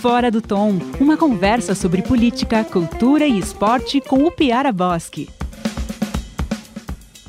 Fora 0.00 0.30
do 0.30 0.40
Tom, 0.40 0.78
uma 1.00 1.16
conversa 1.16 1.74
sobre 1.74 2.02
política, 2.02 2.62
cultura 2.62 3.26
e 3.26 3.36
esporte 3.36 4.00
com 4.00 4.22
o 4.22 4.30
Piara 4.30 4.70
Bosque. 4.70 5.28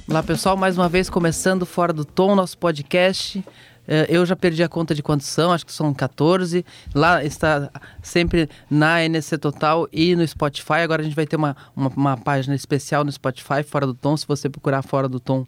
Olá 0.07 0.21
pessoal, 0.21 0.55
mais 0.55 0.77
uma 0.77 0.87
vez 0.87 1.09
começando 1.09 1.65
Fora 1.65 1.91
do 1.91 2.05
Tom, 2.05 2.35
nosso 2.35 2.55
podcast. 2.59 3.43
Eh, 3.87 4.05
eu 4.07 4.23
já 4.23 4.35
perdi 4.35 4.61
a 4.61 4.69
conta 4.69 4.93
de 4.93 5.01
quantos 5.01 5.25
são, 5.25 5.51
acho 5.51 5.65
que 5.65 5.73
são 5.73 5.91
14. 5.91 6.63
Lá 6.93 7.23
está 7.23 7.71
sempre 8.03 8.47
na 8.69 9.03
NC 9.03 9.39
Total 9.39 9.89
e 9.91 10.15
no 10.15 10.27
Spotify. 10.27 10.81
Agora 10.83 11.01
a 11.01 11.05
gente 11.05 11.15
vai 11.15 11.25
ter 11.25 11.37
uma, 11.37 11.57
uma, 11.75 11.89
uma 11.89 12.17
página 12.17 12.53
especial 12.53 13.03
no 13.03 13.11
Spotify, 13.11 13.63
Fora 13.63 13.87
do 13.87 13.95
Tom. 13.95 14.15
Se 14.15 14.27
você 14.27 14.47
procurar 14.47 14.83
Fora 14.83 15.09
do 15.09 15.19
Tom 15.19 15.43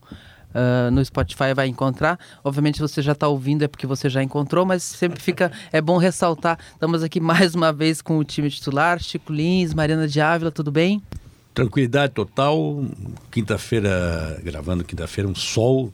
Uh, 0.52 0.92
no 0.92 1.04
Spotify 1.04 1.54
vai 1.56 1.68
encontrar. 1.68 2.20
Obviamente, 2.44 2.76
se 2.76 2.82
você 2.82 3.02
já 3.02 3.14
está 3.14 3.28
ouvindo 3.28 3.64
é 3.64 3.68
porque 3.68 3.88
você 3.88 4.10
já 4.10 4.22
encontrou, 4.22 4.66
mas 4.66 4.84
sempre 4.84 5.22
fica 5.22 5.52
é 5.72 5.82
bom 5.82 5.98
ressaltar. 5.98 6.58
Estamos 6.74 7.04
aqui 7.04 7.20
mais 7.20 7.56
uma 7.56 7.72
vez 7.72 8.02
com 8.02 8.18
o 8.18 8.24
time 8.24 8.50
titular, 8.50 9.02
Chico 9.02 9.32
Lins, 9.32 9.74
Mariana 9.74 10.08
de 10.08 10.20
Ávila, 10.20 10.52
tudo 10.52 10.72
bem? 10.72 11.02
Tranquilidade 11.54 12.14
total. 12.14 12.86
Quinta-feira, 13.30 14.40
gravando 14.44 14.84
quinta-feira, 14.84 15.30
um 15.30 15.36
sol 15.36 15.92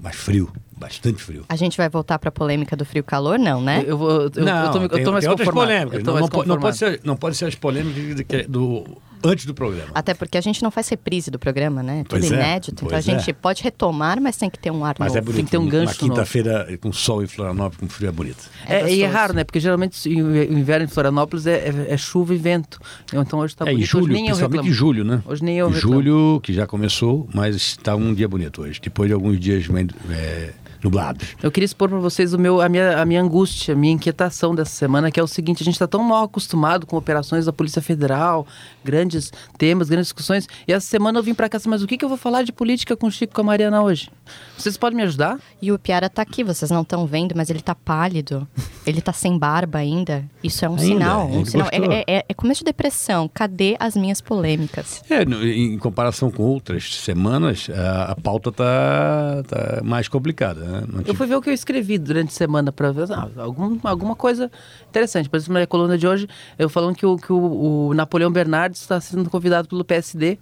mais 0.00 0.16
frio, 0.16 0.50
bastante 0.76 1.22
frio. 1.22 1.44
A 1.48 1.56
gente 1.56 1.76
vai 1.76 1.88
voltar 1.88 2.18
para 2.18 2.30
a 2.30 2.32
polêmica 2.32 2.76
do 2.76 2.84
frio-calor, 2.84 3.38
não, 3.38 3.60
né? 3.60 3.84
Eu, 3.86 3.98
vou, 3.98 4.30
eu, 4.34 4.44
não, 4.44 4.64
eu 4.64 4.72
tô, 4.72 4.78
eu 4.78 4.88
tô 4.88 4.96
tem, 4.96 5.12
mais 5.12 5.24
tem 5.24 5.30
outras 5.30 5.50
polêmicas. 5.50 6.02
Não, 6.02 6.14
mais 6.14 6.30
não, 6.30 6.44
não, 6.46 6.58
pode 6.58 6.76
ser, 6.76 7.00
não 7.04 7.16
pode 7.16 7.36
ser 7.36 7.44
as 7.44 7.54
polêmicas 7.54 8.46
do 8.46 8.84
antes 9.24 9.44
do 9.46 9.54
programa. 9.54 9.90
Até 9.94 10.14
porque 10.14 10.36
a 10.38 10.40
gente 10.40 10.62
não 10.62 10.70
faz 10.70 10.88
reprise 10.88 11.30
do 11.30 11.38
programa, 11.38 11.82
né? 11.82 12.04
Tudo 12.08 12.20
Pois 12.20 12.30
é, 12.32 12.34
inédito. 12.34 12.84
Então 12.84 12.96
a 12.96 12.98
é. 12.98 13.02
gente 13.02 13.32
pode 13.32 13.62
retomar, 13.62 14.20
mas 14.20 14.36
tem 14.36 14.48
que 14.50 14.58
ter 14.58 14.70
um 14.70 14.84
ar 14.84 14.96
Mas 14.98 15.08
novo. 15.08 15.18
é 15.18 15.20
bonito. 15.20 15.36
Tem 15.36 15.44
que 15.44 15.50
ter 15.50 15.58
um 15.58 15.66
gancho 15.68 15.94
Na 16.04 16.08
quinta-feira, 16.08 16.78
com 16.80 16.92
sol 16.92 17.22
em 17.22 17.26
Florianópolis, 17.26 17.78
com 17.78 17.88
frio 17.88 18.08
é 18.08 18.12
bonito. 18.12 18.50
É 18.66 18.80
É, 18.80 18.92
e 18.94 19.02
é 19.02 19.06
raro, 19.06 19.34
né? 19.34 19.44
Porque 19.44 19.60
geralmente 19.60 20.08
o 20.08 20.52
inverno 20.52 20.84
em 20.84 20.88
Florianópolis 20.88 21.46
é, 21.46 21.68
é- 21.68 21.86
é 21.94 21.96
chuva 21.96 22.34
e 22.34 22.38
vento. 22.38 22.78
Então 23.12 23.38
hoje 23.40 23.54
está 23.54 23.64
é, 23.64 23.70
bonito. 23.72 23.82
em 23.82 23.86
julho, 23.86 24.04
hoje 24.04 24.12
nem 24.14 24.24
principalmente 24.26 24.68
em 24.68 24.72
julho, 24.72 25.04
né? 25.04 25.22
Hoje 25.26 25.44
nem 25.44 25.58
eu 25.58 25.68
Em 25.68 25.72
reclamo. 25.72 25.94
julho, 26.02 26.40
que 26.42 26.52
já 26.52 26.66
começou, 26.66 27.28
mas 27.34 27.54
está 27.56 27.94
um 27.96 28.14
dia 28.14 28.28
bonito 28.28 28.62
hoje. 28.62 28.80
Depois 28.82 29.08
de 29.08 29.14
alguns 29.14 29.38
dias 29.38 29.64
é, 30.10 30.52
nublados. 30.82 31.36
Eu 31.42 31.50
queria 31.50 31.64
expor 31.64 31.88
para 31.88 31.98
vocês 31.98 32.32
o 32.34 32.38
meu, 32.38 32.60
a, 32.60 32.68
minha, 32.68 33.00
a 33.00 33.04
minha 33.04 33.22
angústia, 33.22 33.74
a 33.74 33.76
minha 33.76 33.92
inquietação 33.92 34.54
dessa 34.54 34.70
semana, 34.72 35.10
que 35.10 35.18
é 35.18 35.22
o 35.22 35.26
seguinte: 35.26 35.62
a 35.62 35.64
gente 35.64 35.74
está 35.74 35.86
tão 35.86 36.02
mal 36.02 36.24
acostumado 36.24 36.86
com 36.86 36.96
operações 36.96 37.46
da 37.46 37.52
Polícia 37.52 37.82
Federal, 37.82 38.46
grandes 38.84 39.32
temas, 39.58 39.88
grandes 39.88 40.06
discussões. 40.08 40.46
E 40.66 40.72
essa 40.72 40.86
semana 40.86 41.18
eu 41.18 41.22
vim 41.22 41.34
para 41.34 41.48
cá, 41.48 41.56
assim, 41.56 41.68
mas 41.68 41.82
o 41.82 41.86
que, 41.86 41.96
que 41.96 42.04
eu 42.04 42.08
vou 42.08 42.18
falar 42.18 42.42
de 42.42 42.52
política 42.52 42.96
com 42.96 43.06
o 43.06 43.10
Chico 43.10 43.32
e 43.32 43.34
com 43.34 43.40
a 43.40 43.44
Mariana 43.44 43.82
hoje? 43.82 44.10
Vocês 44.56 44.76
podem 44.76 44.96
me 44.96 45.02
ajudar? 45.02 45.38
E 45.60 45.72
o 45.72 45.78
Piara 45.78 46.08
tá 46.08 46.22
aqui, 46.22 46.42
vocês 46.44 46.70
não 46.70 46.82
estão 46.82 47.06
vendo, 47.06 47.34
mas 47.36 47.50
ele 47.50 47.60
tá 47.60 47.74
pálido. 47.74 48.46
ele 48.86 49.00
tá 49.00 49.12
sem 49.12 49.38
barba 49.38 49.78
ainda. 49.78 50.24
Isso 50.42 50.64
é 50.64 50.68
um 50.68 50.72
Ainda? 50.72 50.84
sinal. 50.84 51.26
Um 51.28 51.44
sinal. 51.44 51.68
gostou? 51.70 51.92
É, 51.92 52.04
é- 52.06 52.24
é 52.28 52.34
começo 52.34 52.60
de 52.60 52.64
depressão. 52.66 53.28
Cadê 53.32 53.76
as 53.78 53.96
minhas 53.96 54.20
polêmicas? 54.20 55.02
É, 55.10 55.22
em 55.22 55.78
comparação 55.78 56.30
com 56.30 56.42
outras 56.42 56.94
semanas, 56.96 57.68
a, 57.74 58.12
a 58.12 58.16
pauta 58.16 58.50
está 58.50 59.42
tá 59.48 59.80
mais 59.84 60.08
complicada. 60.08 60.60
Né? 60.70 60.84
Não 60.88 60.98
Eu 61.00 61.04
tive- 61.04 61.16
fui 61.16 61.26
ver 61.26 61.34
o 61.36 61.42
que 61.42 61.50
eu 61.50 61.54
escrevi 61.54 61.98
durante 61.98 62.28
a 62.28 62.32
semana 62.32 62.70
para 62.72 62.90
ver 62.92 63.10
ah, 63.12 63.28
algum, 63.36 63.78
alguma 63.84 64.14
coisa 64.16 64.50
interessante. 64.88 65.28
Por 65.28 65.36
exemplo, 65.36 65.54
na 65.54 65.66
coluna 65.66 65.96
de 65.98 66.06
hoje, 66.06 66.28
eu 66.58 66.68
falando 66.68 66.94
que 66.96 67.04
o, 67.06 67.16
que 67.16 67.32
o, 67.32 67.88
o 67.88 67.94
Napoleão 67.94 68.30
Bernardes 68.30 68.80
está 68.80 69.00
sendo 69.00 69.28
convidado 69.28 69.68
pelo 69.68 69.84
PSD 69.84 70.38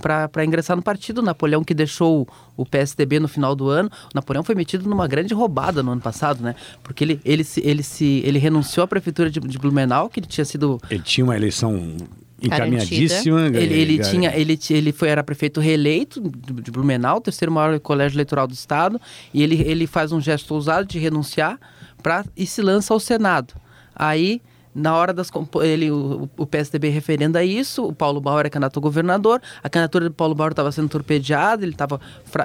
para 0.00 0.44
ingressar 0.44 0.76
no 0.76 0.82
partido. 0.82 1.18
O 1.18 1.22
Napoleão 1.22 1.64
que 1.64 1.72
deixou 1.72 2.28
o 2.56 2.66
PSDB 2.66 3.18
no 3.18 3.28
final 3.28 3.54
do 3.56 3.68
ano. 3.70 3.90
O 4.06 4.10
Napoleão 4.14 4.44
foi 4.44 4.54
metido 4.54 4.88
numa 4.88 5.06
grande 5.08 5.32
roubada 5.32 5.82
no 5.82 5.92
ano 5.92 6.00
passado, 6.02 6.42
né? 6.42 6.54
Porque 6.82 7.02
ele, 7.02 7.20
ele, 7.24 7.42
se, 7.44 7.60
ele, 7.66 7.82
se, 7.82 8.20
ele 8.24 8.38
renunciou 8.38 8.84
à 8.84 8.86
prefeitura 8.86 9.30
de, 9.30 9.40
de 9.40 9.58
Blumenau, 9.58 10.08
que 10.10 10.20
ele 10.20 10.26
tinha 10.26 10.44
sido 10.44 10.78
Ele 10.90 11.02
tinha 11.02 11.24
uma 11.24 11.34
eleição 11.34 11.96
encaminhadíssima. 12.42 13.46
ele, 13.46 13.74
ele 13.74 13.96
gar- 13.98 14.10
tinha, 14.10 14.36
ele, 14.36 14.58
ele 14.70 14.92
foi, 14.92 15.08
era 15.08 15.22
prefeito 15.24 15.60
reeleito 15.60 16.20
de, 16.20 16.52
de 16.62 16.70
Blumenau, 16.70 17.20
terceiro 17.20 17.50
maior 17.52 17.78
colégio 17.80 18.16
eleitoral 18.16 18.46
do 18.46 18.54
estado, 18.54 19.00
e 19.32 19.42
ele, 19.42 19.62
ele 19.62 19.86
faz 19.86 20.12
um 20.12 20.20
gesto 20.20 20.52
ousado 20.54 20.86
de 20.86 20.98
renunciar 20.98 21.58
pra, 22.02 22.24
e 22.36 22.46
se 22.46 22.60
lança 22.62 22.92
ao 22.92 23.00
Senado. 23.00 23.54
Aí, 23.94 24.40
na 24.76 24.94
hora 24.94 25.12
das. 25.12 25.30
Ele, 25.62 25.90
o, 25.90 26.28
o 26.36 26.46
PSDB 26.46 26.90
referenda 26.90 27.42
isso, 27.42 27.84
o 27.86 27.92
Paulo 27.92 28.20
Bauer 28.20 28.44
é 28.46 28.50
candidato 28.50 28.78
a 28.78 28.82
governador, 28.82 29.40
a 29.62 29.68
candidatura 29.70 30.04
do 30.08 30.14
Paulo 30.14 30.34
Bauer 30.34 30.52
estava 30.52 30.70
sendo 30.70 30.88
torpedeada, 30.88 31.64
ele 31.64 31.72
estava 31.72 31.98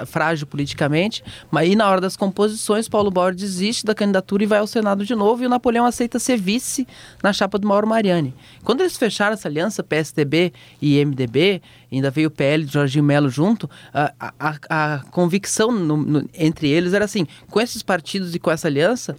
frágil 0.05 0.47
politicamente, 0.47 1.23
mas 1.51 1.63
aí 1.63 1.75
na 1.75 1.89
hora 1.89 1.99
das 1.99 2.15
composições, 2.15 2.87
Paulo 2.87 3.11
Bauer 3.11 3.35
desiste 3.35 3.85
da 3.85 3.93
candidatura 3.93 4.43
e 4.43 4.47
vai 4.47 4.59
ao 4.59 4.67
Senado 4.67 5.05
de 5.05 5.13
novo, 5.13 5.43
e 5.43 5.45
o 5.45 5.49
Napoleão 5.49 5.85
aceita 5.85 6.17
ser 6.19 6.37
vice 6.37 6.87
na 7.21 7.33
chapa 7.33 7.57
do 7.59 7.67
Mauro 7.67 7.85
Mariani. 7.85 8.33
Quando 8.63 8.81
eles 8.81 8.95
fecharam 8.97 9.33
essa 9.33 9.47
aliança, 9.47 9.83
PSDB 9.83 10.53
e 10.81 11.03
MDB, 11.03 11.61
ainda 11.91 12.09
veio 12.09 12.29
o 12.29 12.31
PL 12.31 12.63
de 12.63 12.71
Jorginho 12.73 13.03
Melo 13.03 13.29
junto, 13.29 13.69
a, 13.93 14.13
a- 14.19 14.33
a- 14.39 14.95
a 14.95 14.99
convicção 15.11 15.71
no- 15.71 15.97
no- 15.97 16.29
entre 16.33 16.69
eles 16.69 16.93
era 16.93 17.05
assim: 17.05 17.27
com 17.49 17.59
esses 17.59 17.83
partidos 17.83 18.33
e 18.33 18.39
com 18.39 18.49
essa 18.49 18.67
aliança, 18.67 19.15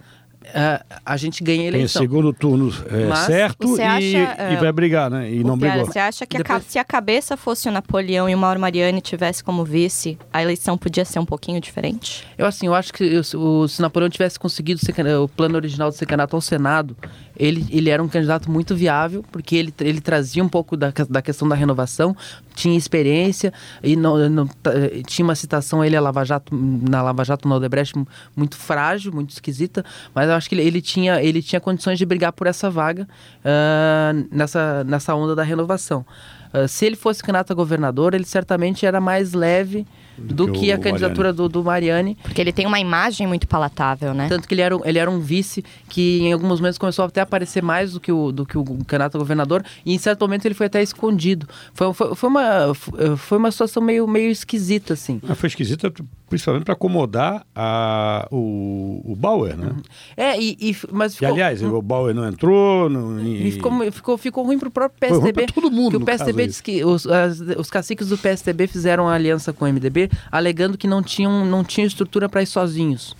a, 0.53 0.83
a 1.05 1.17
gente 1.17 1.43
ganha 1.43 1.59
a 1.61 1.71
Tem 1.71 1.79
eleição. 1.81 2.01
segundo 2.01 2.33
turno 2.33 2.73
é, 2.89 3.05
Mas 3.05 3.19
certo 3.19 3.77
e, 3.77 3.81
acha, 3.81 4.53
e 4.53 4.55
vai 4.57 4.71
brigar, 4.71 5.09
né? 5.09 5.31
E 5.31 5.43
não 5.43 5.53
O 5.53 5.57
brigou. 5.57 5.85
você 5.85 5.99
acha 5.99 6.25
que 6.25 6.37
a 6.37 6.39
Depois- 6.39 6.63
ca- 6.63 6.69
se 6.69 6.79
a 6.79 6.83
cabeça 6.83 7.35
fosse 7.37 7.67
o 7.69 7.71
Napoleão 7.71 8.27
e 8.29 8.35
o 8.35 8.37
Mauro 8.37 8.59
Mariani 8.59 9.01
tivesse 9.01 9.43
como 9.43 9.63
vice, 9.63 10.17
a 10.31 10.41
eleição 10.41 10.77
podia 10.77 11.05
ser 11.05 11.19
um 11.19 11.25
pouquinho 11.25 11.59
diferente? 11.61 12.25
Eu 12.37 12.45
assim, 12.45 12.67
eu 12.67 12.73
acho 12.75 12.93
que 12.93 13.03
o, 13.35 13.39
o- 13.39 13.67
se 13.67 13.81
Napoleão 13.81 14.09
tivesse 14.09 14.39
conseguido 14.39 14.79
ser 14.79 14.93
o 15.17 15.27
plano 15.27 15.55
original 15.55 15.89
de 15.89 15.97
ser 15.97 16.05
candidato 16.05 16.35
ao 16.35 16.41
Senado, 16.41 16.95
ele, 17.37 17.65
ele 17.71 17.89
era 17.89 18.01
um 18.03 18.07
candidato 18.07 18.49
muito 18.51 18.75
viável, 18.75 19.23
porque 19.31 19.55
ele, 19.55 19.73
ele 19.81 19.99
trazia 20.01 20.43
um 20.43 20.49
pouco 20.49 20.77
da, 20.77 20.93
da 21.09 21.21
questão 21.21 21.47
da 21.47 21.55
renovação, 21.55 22.15
tinha 22.53 22.77
experiência 22.77 23.51
e 23.83 23.95
não, 23.95 24.29
não- 24.29 24.47
tá, 24.47 24.71
tinha 25.07 25.25
uma 25.25 25.35
citação 25.35 25.83
ele 25.83 25.95
a 25.95 26.01
Lava 26.01 26.23
Jato, 26.23 26.53
na 26.55 27.01
Lava 27.01 27.23
Jato 27.23 27.47
no 27.47 27.55
Odebrecht 27.55 27.93
muito 28.35 28.55
frágil, 28.57 29.11
muito 29.13 29.31
esquisita, 29.31 29.83
mas 30.13 30.29
eu 30.29 30.35
acho 30.35 30.47
que 30.49 30.55
ele, 30.55 30.63
ele 30.63 30.81
tinha, 30.81 31.21
ele 31.21 31.41
tinha 31.41 31.59
condições 31.59 31.97
de 31.97 32.05
brigar 32.05 32.31
por 32.33 32.47
essa 32.47 32.69
vaga 32.69 33.07
ah, 33.43 34.13
nessa, 34.31 34.83
nessa 34.83 35.15
onda 35.15 35.35
da 35.35 35.43
renovação. 35.43 36.05
Ah, 36.53 36.67
se 36.67 36.85
ele 36.85 36.95
fosse 36.95 37.21
candidato 37.21 37.51
a 37.51 37.55
governador, 37.55 38.13
ele 38.13 38.25
certamente 38.25 38.85
era 38.85 39.01
mais 39.01 39.33
leve 39.33 39.85
do, 40.17 40.51
que 40.51 40.71
a 40.71 40.77
candidatura 40.77 41.33
do, 41.33 41.49
do 41.49 41.63
Mariani. 41.63 42.17
Porque 42.21 42.39
ele 42.39 42.51
tem 42.51 42.65
uma 42.65 42.79
imagem 42.79 43.27
muito 43.27 43.47
palatável, 43.47 44.13
né? 44.13 44.27
Tanto 44.29 44.47
que 44.47 44.53
ele 44.53 44.61
era, 44.61 44.75
um, 44.75 44.81
ele 44.85 44.99
era 44.99 45.09
um 45.09 45.19
vice 45.19 45.63
que 45.89 46.21
em 46.21 46.33
alguns 46.33 46.59
momentos 46.59 46.77
começou 46.77 47.05
até 47.05 47.19
a 47.21 47.23
aparecer 47.23 47.61
mais 47.63 47.93
do 47.93 47.99
que 47.99 48.11
o, 48.11 48.31
do 48.31 48.45
que 48.45 48.57
o 48.57 48.63
candidato 48.63 49.15
a 49.15 49.19
governador 49.19 49.63
e 49.85 49.93
em 49.93 49.97
certo 49.97 50.21
momento 50.21 50.45
ele 50.45 50.55
foi 50.55 50.67
até 50.67 50.81
escondido. 50.81 51.47
Foi, 51.73 51.93
foi, 51.93 52.15
foi 52.15 52.29
uma, 52.29 52.73
foi 53.17 53.37
uma 53.37 53.51
situação 53.51 53.81
meio, 53.81 54.07
meio 54.07 54.29
esquisita, 54.29 54.93
assim. 54.93 55.21
Ah, 55.27 55.35
foi 55.35 55.47
esquisita, 55.47 55.91
principalmente 56.33 56.63
para 56.65 56.73
acomodar 56.73 57.45
a, 57.55 58.27
o, 58.31 59.01
o 59.05 59.15
Bauer, 59.15 59.55
né? 59.55 59.75
É, 60.17 60.39
e, 60.41 60.57
e- 60.59 60.75
mas 60.91 61.13
E, 61.13 61.17
ficou, 61.17 61.33
aliás, 61.33 61.61
o 61.61 61.81
Bauer 61.81 62.13
não 62.15 62.27
entrou. 62.27 62.89
Não, 62.89 63.19
e 63.23 63.51
ficou, 63.51 63.91
ficou, 63.91 64.17
ficou 64.17 64.43
ruim 64.45 64.57
pro 64.57 64.71
próprio 64.71 64.97
Foi 65.09 65.17
ruim 65.19 65.31
PSDB. 65.33 65.53
todo 65.53 65.71
mundo, 65.71 65.91
que 65.91 65.97
o 65.97 66.05
PSDB 66.05 66.47
disse 66.47 66.63
que 66.63 66.83
os, 66.83 67.05
as- 67.05 67.39
os 67.39 67.69
caciques 67.69 68.07
do 68.09 68.17
PSDB 68.17 68.65
fizeram 68.67 69.03
uma 69.03 69.13
aliança 69.13 69.53
com 69.53 69.65
o 69.65 69.67
MDB, 69.67 70.09
alegando 70.31 70.77
que 70.77 70.87
não 70.87 71.03
tinham, 71.03 71.45
não 71.45 71.63
tinham 71.63 71.85
estrutura 71.87 72.27
para 72.27 72.41
ir 72.41 72.47
sozinhos. 72.47 73.15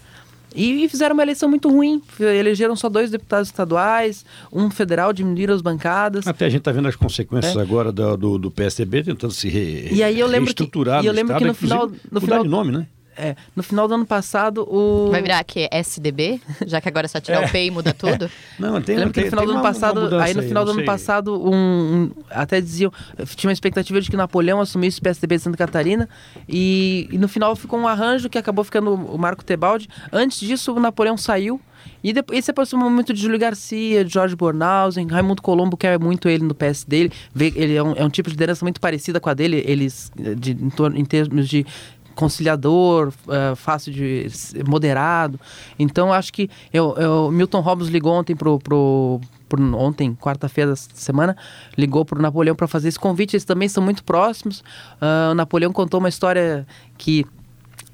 E, 0.55 0.83
e 0.85 0.87
fizeram 0.89 1.15
uma 1.15 1.23
eleição 1.23 1.49
muito 1.49 1.67
ruim. 1.67 1.99
Elegeram 2.19 2.75
só 2.75 2.87
dois 2.87 3.09
deputados 3.09 3.47
estaduais, 3.47 4.23
um 4.51 4.69
federal, 4.69 5.11
diminuíram 5.11 5.55
as 5.55 5.63
bancadas. 5.63 6.27
Até 6.27 6.45
a 6.45 6.49
gente 6.49 6.59
está 6.59 6.71
vendo 6.71 6.87
as 6.87 6.95
consequências 6.95 7.55
É. 7.57 7.59
agora 7.59 7.91
do, 7.91 8.15
do, 8.15 8.37
do 8.37 8.51
PSDB 8.51 9.01
tentando 9.03 9.33
se 9.33 9.49
re, 9.49 9.89
E 9.91 10.03
aí 10.03 10.19
eu 10.19 10.27
lembro 10.27 10.53
que- 10.53 10.61
reestruturar 10.61 11.03
e 11.03 11.07
eu 11.07 11.11
no 11.11 11.15
lembro 11.17 11.35
que 11.37 11.43
Estado, 11.43 11.47
no 11.47 11.55
final- 11.55 11.91
no 12.11 12.21
final- 12.21 12.43
de 12.43 12.49
nome, 12.49 12.71
né? 12.71 12.85
É, 13.15 13.35
no 13.55 13.61
final 13.63 13.87
do 13.87 13.93
ano 13.93 14.05
passado, 14.05 14.63
o. 14.69 15.09
Vai 15.11 15.21
virar 15.21 15.39
aqui 15.39 15.67
SDB? 15.71 16.41
Já 16.65 16.81
que 16.81 16.87
agora 16.89 17.05
é 17.05 17.07
só 17.07 17.19
tirar 17.19 17.43
o 17.45 17.49
P 17.49 17.65
e 17.65 17.71
muda 17.71 17.93
tudo? 17.93 18.29
Não, 18.59 18.81
tem, 18.81 18.95
Lembra 18.95 19.13
que 19.13 19.21
tem- 19.21 19.23
no 19.25 19.29
final 19.29 19.45
tem 19.45 19.47
do 19.47 19.51
ano 19.51 19.51
uma- 19.51 19.59
uma 19.61 19.61
passado, 19.73 20.01
mudança 20.01 20.23
aí 20.25 20.33
no 20.33 20.43
final 20.43 20.63
do 20.63 20.67
não 20.67 20.73
ano 20.73 20.79
sei. 20.81 20.85
passado, 20.85 21.49
um, 21.49 21.53
um- 21.55 22.11
até 22.29 22.59
diziam, 22.59 22.91
tinha 23.35 23.49
uma 23.49 23.53
expectativa 23.53 23.99
de 24.01 24.09
que 24.09 24.17
Napoleão 24.17 24.59
assumisse 24.59 24.99
o 24.99 25.01
PSDB 25.03 25.37
de 25.37 25.41
Santa 25.43 25.57
Catarina 25.57 26.07
e, 26.47 27.07
e 27.11 27.17
no 27.17 27.27
final 27.27 27.55
ficou 27.55 27.79
um 27.79 27.87
arranjo 27.87 28.29
que 28.29 28.37
acabou 28.37 28.63
ficando 28.63 28.93
o 28.93 29.17
Marco 29.17 29.43
Tebaldi. 29.43 29.87
Antes 30.11 30.39
disso, 30.39 30.73
o 30.73 30.79
Napoleão 30.79 31.17
saiu 31.17 31.59
e 32.03 32.13
depois 32.13 32.43
se 32.45 32.51
aproximou 32.51 32.89
muito 32.89 33.13
de 33.13 33.21
Júlio 33.21 33.37
Garcia, 33.39 34.03
de 34.05 34.13
Jorge 34.13 34.35
Bornhausen, 34.35 35.05
Raimundo 35.07 35.41
Colombo 35.41 35.75
quer 35.77 35.99
muito 35.99 36.29
ele 36.29 36.43
no 36.43 36.53
PSD, 36.55 36.97
ele, 36.97 37.11
vê- 37.33 37.53
ele 37.55 37.75
é, 37.75 37.83
um, 37.83 37.93
é 37.93 38.03
um 38.05 38.09
tipo 38.09 38.29
de 38.29 38.33
liderança 38.35 38.63
muito 38.63 38.79
parecida 38.79 39.19
com 39.19 39.29
a 39.29 39.33
dele, 39.33 39.63
eles 39.65 40.11
de, 40.37 40.51
em, 40.51 40.69
torno- 40.69 40.97
em 40.97 41.03
termos 41.05 41.47
de 41.47 41.65
conciliador, 42.15 43.11
eh, 43.29 43.55
fácil 43.55 43.91
de 43.91 44.27
moderado. 44.67 45.39
Então 45.77 46.11
acho 46.13 46.31
que 46.31 46.49
eu, 46.71 46.95
eu- 46.97 47.31
Milton 47.31 47.59
Robbins 47.61 47.87
ligou 47.89 48.13
ontem 48.13 48.35
pro, 48.35 48.59
pro, 48.59 49.19
pro- 49.49 49.77
ontem, 49.77 50.15
quarta-feira 50.15 50.71
da 50.71 50.75
semana, 50.75 51.35
ligou 51.77 52.03
pro 52.05 52.21
Napoleão 52.21 52.55
para 52.55 52.67
fazer 52.67 52.89
esse 52.89 52.99
convite. 52.99 53.35
Eles 53.35 53.45
também 53.45 53.67
são 53.69 53.83
muito 53.83 54.03
próximos. 54.03 54.63
Ah, 55.01 55.29
o 55.31 55.35
Napoleão 55.35 55.71
contou 55.71 55.99
uma 55.99 56.09
história 56.09 56.65
que 56.97 57.25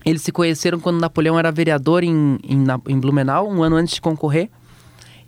eles 0.05 0.21
se 0.21 0.31
conheceram 0.31 0.79
quando 0.79 0.99
Napoleão 0.99 1.37
era 1.37 1.51
vereador 1.51 2.03
em, 2.03 2.39
em, 2.43 2.63
em 2.87 2.99
Blumenau, 2.99 3.49
um 3.49 3.61
ano 3.63 3.75
antes 3.75 3.95
de 3.95 4.01
concorrer. 4.01 4.49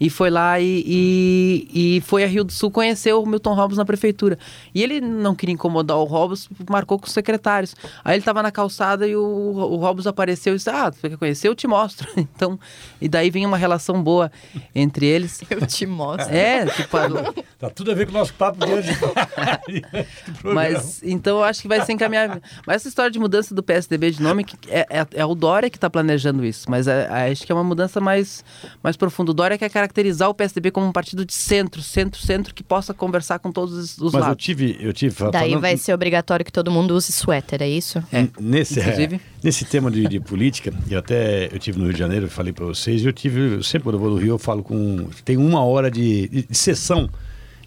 E 0.01 0.09
foi 0.09 0.31
lá 0.31 0.59
e, 0.59 0.83
e, 0.85 1.97
e 1.97 2.01
foi 2.01 2.23
a 2.23 2.27
Rio 2.27 2.43
do 2.43 2.51
Sul 2.51 2.71
conhecer 2.71 3.13
o 3.13 3.23
Milton 3.23 3.53
Robbins 3.53 3.77
na 3.77 3.85
prefeitura. 3.85 4.37
E 4.73 4.81
ele 4.81 4.99
não 4.99 5.35
queria 5.35 5.53
incomodar 5.53 5.95
o 5.97 6.03
Robbins, 6.05 6.49
marcou 6.67 6.97
com 6.97 7.05
os 7.05 7.11
secretários. 7.13 7.75
Aí 8.03 8.15
ele 8.15 8.21
estava 8.21 8.41
na 8.41 8.51
calçada 8.51 9.07
e 9.07 9.15
o, 9.15 9.21
o 9.23 9.75
Robbins 9.75 10.07
apareceu 10.07 10.53
e 10.53 10.57
disse: 10.57 10.69
Ah, 10.71 10.89
você 10.91 11.07
quer 11.07 11.17
conhecer? 11.17 11.47
Eu 11.47 11.55
te 11.55 11.67
mostro. 11.67 12.07
Então, 12.41 12.59
e 12.99 13.07
daí 13.07 13.29
vem 13.29 13.45
uma 13.45 13.57
relação 13.57 14.01
boa 14.01 14.31
entre 14.73 15.05
eles. 15.05 15.41
Eu 15.49 15.65
te 15.67 15.85
mostro. 15.85 16.33
É, 16.33 16.65
tipo, 16.65 16.97
a- 16.97 17.33
Tá 17.59 17.69
tudo 17.69 17.91
a 17.91 17.93
ver 17.93 18.05
com 18.07 18.11
o 18.11 18.17
nosso 18.17 18.33
papo 18.33 18.65
de 18.65 18.71
hoje. 18.73 18.89
Mas 20.43 21.01
então 21.03 21.37
eu 21.37 21.43
acho 21.43 21.61
que 21.61 21.67
vai 21.67 21.85
se 21.85 21.91
encaminhar. 21.93 22.39
Mas 22.65 22.77
essa 22.77 22.87
história 22.87 23.11
de 23.11 23.19
mudança 23.19 23.53
do 23.53 23.61
PSDB 23.61 24.11
de 24.11 24.21
nome 24.21 24.43
que 24.43 24.55
é, 24.69 24.85
é, 24.89 25.07
é 25.13 25.25
o 25.25 25.35
Dória 25.35 25.69
que 25.69 25.77
está 25.77 25.89
planejando 25.89 26.43
isso. 26.43 26.69
Mas 26.69 26.87
é- 26.87 27.07
é- 27.11 27.31
acho 27.31 27.45
que 27.45 27.51
é 27.51 27.55
uma 27.55 27.63
mudança 27.63 27.99
mais, 27.99 28.43
mais 28.81 28.97
profunda. 28.97 29.31
O 29.31 29.33
Dória 29.33 29.57
quer 29.57 29.69
caracterizar 29.91 30.29
o 30.29 30.33
PSDB 30.33 30.71
como 30.71 30.87
um 30.87 30.91
partido 30.91 31.25
de 31.25 31.33
centro, 31.33 31.81
centro, 31.81 32.19
centro, 32.19 32.53
que 32.55 32.63
possa 32.63 32.93
conversar 32.93 33.39
com 33.39 33.51
todos 33.51 33.73
os- 33.73 33.97
os 33.97 34.13
Mas 34.13 34.21
eu 34.23 34.29
lados. 34.29 34.43
tive, 34.43 34.77
eu 34.79 34.93
tive 34.93 35.13
Daí 35.31 35.49
falando- 35.51 35.61
vai 35.61 35.77
ser 35.77 35.93
obrigatório 35.93 36.45
que 36.45 36.51
todo 36.51 36.71
mundo 36.71 36.95
use 36.95 37.11
suéter, 37.11 37.61
é 37.61 37.69
isso? 37.69 38.01
É, 38.11 38.27
nesse, 38.39 38.79
é, 38.79 38.83
inclusive. 38.83 39.21
nesse 39.43 39.65
tema 39.65 39.91
de, 39.91 40.07
de 40.07 40.19
política, 40.19 40.73
eu 40.89 40.97
até 40.99 41.53
eu 41.53 41.59
tive 41.59 41.77
no 41.77 41.85
Rio 41.85 41.93
de 41.93 41.99
Janeiro, 41.99 42.25
eu 42.25 42.29
falei 42.29 42.53
para 42.53 42.65
vocês, 42.65 43.05
eu 43.05 43.11
tive, 43.13 43.61
sempre 43.63 43.83
quando 43.83 43.95
eu 43.95 43.99
vou 43.99 44.09
no 44.11 44.17
Rio, 44.17 44.29
eu 44.33 44.39
falo 44.39 44.63
com. 44.63 45.07
Tem 45.25 45.37
uma 45.37 45.63
hora 45.63 45.91
de, 45.91 46.27
de, 46.29 46.43
de 46.47 46.57
sessão 46.57 47.09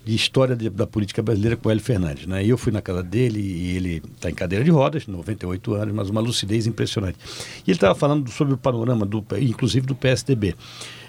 de 0.04 0.14
história 0.14 0.54
de- 0.54 0.68
da 0.68 0.86
política 0.86 1.22
brasileira 1.22 1.56
com 1.56 1.66
o 1.68 1.72
Hélio 1.72 1.82
Fernandes. 1.82 2.26
Né? 2.26 2.44
E 2.44 2.50
eu 2.50 2.58
fui 2.58 2.70
na 2.70 2.82
casa 2.82 3.02
dele 3.02 3.40
e 3.40 3.76
ele 3.76 4.02
está 4.14 4.28
em 4.30 4.34
cadeira 4.34 4.62
de 4.64 4.70
rodas, 4.70 5.06
98 5.06 5.72
anos, 5.74 5.94
mas 5.94 6.10
uma 6.10 6.20
lucidez 6.20 6.66
impressionante. 6.66 7.16
E 7.66 7.70
ele 7.70 7.76
estava 7.76 7.94
falando 7.94 8.30
sobre 8.30 8.52
o 8.52 8.56
panorama, 8.58 9.06
do, 9.06 9.24
inclusive 9.40 9.86
do 9.86 9.94
PSDB, 9.94 10.54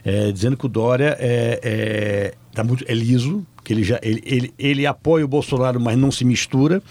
é, 0.05 0.31
dizendo 0.31 0.55
que 0.55 0.65
o 0.65 0.69
Dória 0.69 1.17
é, 1.19 1.59
é, 1.63 2.33
tá 2.53 2.63
muito, 2.63 2.85
é 2.87 2.93
liso, 2.93 3.45
que 3.63 3.73
ele, 3.73 3.83
já, 3.83 3.99
ele, 4.03 4.21
ele, 4.23 4.53
ele 4.59 4.85
apoia 4.85 5.25
o 5.25 5.27
Bolsonaro, 5.27 5.79
mas 5.79 5.97
não 5.97 6.11
se 6.11 6.23
mistura. 6.23 6.83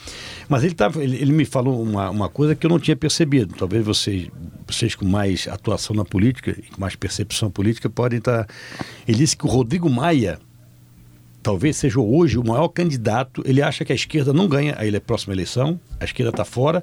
Mas 0.48 0.64
ele, 0.64 0.74
tava, 0.74 1.02
ele, 1.02 1.16
ele 1.16 1.32
me 1.32 1.44
falou 1.44 1.80
uma, 1.80 2.10
uma 2.10 2.28
coisa 2.28 2.56
que 2.56 2.66
eu 2.66 2.70
não 2.70 2.80
tinha 2.80 2.96
percebido. 2.96 3.54
Talvez 3.56 3.84
vocês, 3.86 4.26
vocês 4.66 4.96
com 4.96 5.04
mais 5.04 5.46
atuação 5.46 5.94
na 5.94 6.04
política 6.04 6.52
com 6.74 6.80
mais 6.80 6.96
percepção 6.96 7.48
política 7.48 7.88
podem 7.88 8.18
estar. 8.18 8.48
Ele 9.06 9.16
disse 9.18 9.36
que 9.36 9.46
o 9.46 9.48
Rodrigo 9.48 9.88
Maia 9.88 10.40
talvez 11.44 11.76
seja 11.76 12.00
hoje 12.00 12.38
o 12.38 12.44
maior 12.44 12.66
candidato. 12.68 13.42
Ele 13.46 13.62
acha 13.62 13.84
que 13.84 13.92
a 13.92 13.94
esquerda 13.94 14.32
não 14.32 14.48
ganha 14.48 14.74
a 14.76 14.84
ele- 14.84 14.96
a 14.96 15.00
próxima 15.00 15.32
eleição, 15.32 15.78
a 16.00 16.04
esquerda 16.04 16.30
está 16.30 16.44
fora. 16.44 16.82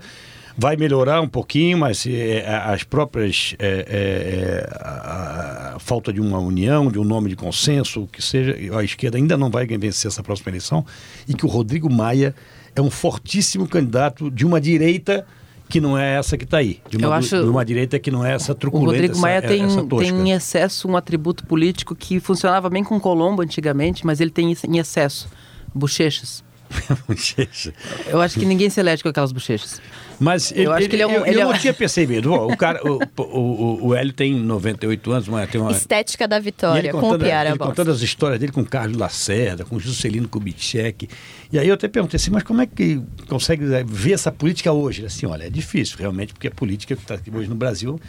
Vai 0.57 0.75
melhorar 0.75 1.21
um 1.21 1.27
pouquinho, 1.27 1.77
mas 1.77 2.05
é, 2.05 2.45
a- 2.47 2.71
as 2.73 2.83
próprias. 2.83 3.55
é, 3.59 4.67
a, 4.79 5.73
a 5.75 5.79
falta 5.79 6.11
de 6.13 6.19
uma 6.21 6.37
união, 6.39 6.91
de 6.91 6.99
um 6.99 7.03
nome 7.03 7.29
de 7.29 7.35
consenso, 7.35 8.03
o 8.03 8.07
que 8.07 8.21
seja, 8.21 8.55
a 8.77 8.83
esquerda 8.83 9.17
ainda 9.17 9.37
não 9.37 9.49
vai 9.49 9.65
vencer 9.65 10.09
essa 10.09 10.21
próxima 10.21 10.49
eleição. 10.51 10.85
E 11.27 11.33
que 11.33 11.45
o 11.45 11.49
Rodrigo 11.49 11.91
Maia 11.91 12.35
é 12.75 12.81
um 12.81 12.89
fortíssimo 12.89 13.67
candidato 13.67 14.29
de 14.29 14.45
uma 14.45 14.59
direita 14.61 15.25
que 15.69 15.79
não 15.79 15.97
é 15.97 16.17
essa 16.17 16.37
que 16.37 16.43
está 16.43 16.57
aí. 16.57 16.81
De 16.89 16.97
uma, 16.97 17.07
Eu 17.07 17.13
acho- 17.13 17.41
de 17.43 17.49
uma 17.49 17.63
direita 17.63 17.97
que 17.97 18.11
não 18.11 18.25
é 18.25 18.33
essa 18.33 18.51
O 18.51 18.55
truculenta. 18.55 18.91
Rodrigo 18.91 19.13
essa- 19.13 19.21
Maia 19.21 19.37
é- 19.37 19.41
tem, 19.41 19.63
essa 19.63 19.83
tem 19.85 20.09
em 20.09 20.31
excesso 20.31 20.87
um 20.87 20.97
atributo 20.97 21.45
político 21.45 21.95
que 21.95 22.19
funcionava 22.19 22.69
bem 22.69 22.83
com 22.83 22.99
Colombo 22.99 23.41
antigamente, 23.41 24.05
mas 24.05 24.19
ele 24.19 24.31
tem 24.31 24.53
em 24.67 24.77
excesso. 24.77 25.29
Bochechas. 25.73 26.43
Eu 28.07 28.21
acho 28.21 28.39
que 28.39 28.45
ninguém 28.45 28.69
se 28.69 28.79
elege 28.79 29.03
com 29.03 29.09
aquelas 29.09 29.31
bochechas. 29.31 29.81
Mas 30.19 30.51
Eu 30.55 30.71
acho 30.71 30.87
que 30.87 30.95
ele 30.95 31.01
é 31.03 31.07
um- 31.07 31.11
eu, 31.11 31.25
ele 31.25 31.37
eu 31.37 31.49
é 31.49 31.51
não 31.51 31.59
tinha 31.59 31.73
percebido. 31.73 32.31
O, 32.31 32.55
cara, 32.55 32.79
o, 32.87 32.99
o, 33.17 33.23
o, 33.23 33.87
o 33.87 33.95
Hélio 33.95 34.13
tem 34.13 34.33
98 34.35 35.11
anos, 35.11 35.27
mas 35.27 35.49
tem 35.49 35.59
uma. 35.59 35.71
Estética 35.71 36.27
da 36.27 36.37
ele 36.37 36.45
vitória, 36.45 36.91
com 36.91 36.97
o 36.97 37.01
contando, 37.01 37.23
Piara 37.23 37.49
ele 37.49 37.57
contando 37.57 37.91
as 37.91 38.01
histórias 38.01 38.39
dele 38.39 38.51
com 38.51 38.63
Carlos 38.63 38.97
Lacerda, 38.97 39.65
com 39.65 39.79
Juscelino 39.79 40.27
Kubitschek. 40.27 41.07
E 41.51 41.57
aí 41.57 41.67
eu 41.67 41.73
até 41.73 41.87
perguntei 41.87 42.17
assim, 42.17 42.31
mas 42.31 42.43
como 42.43 42.61
é 42.61 42.67
que 42.67 43.01
consegue 43.27 43.65
eh, 43.73 43.83
ver 43.85 44.13
essa 44.13 44.31
política 44.31 44.71
hoje? 44.71 45.01
Ele 45.01 45.07
Assim, 45.07 45.25
olha, 45.25 45.45
é 45.45 45.49
difícil 45.49 45.97
realmente, 45.97 46.33
porque 46.33 46.47
a 46.47 46.51
política 46.51 46.95
que 46.95 47.01
está 47.01 47.15
aqui 47.15 47.29
hoje 47.35 47.49
no 47.49 47.55
Brasil 47.55 47.99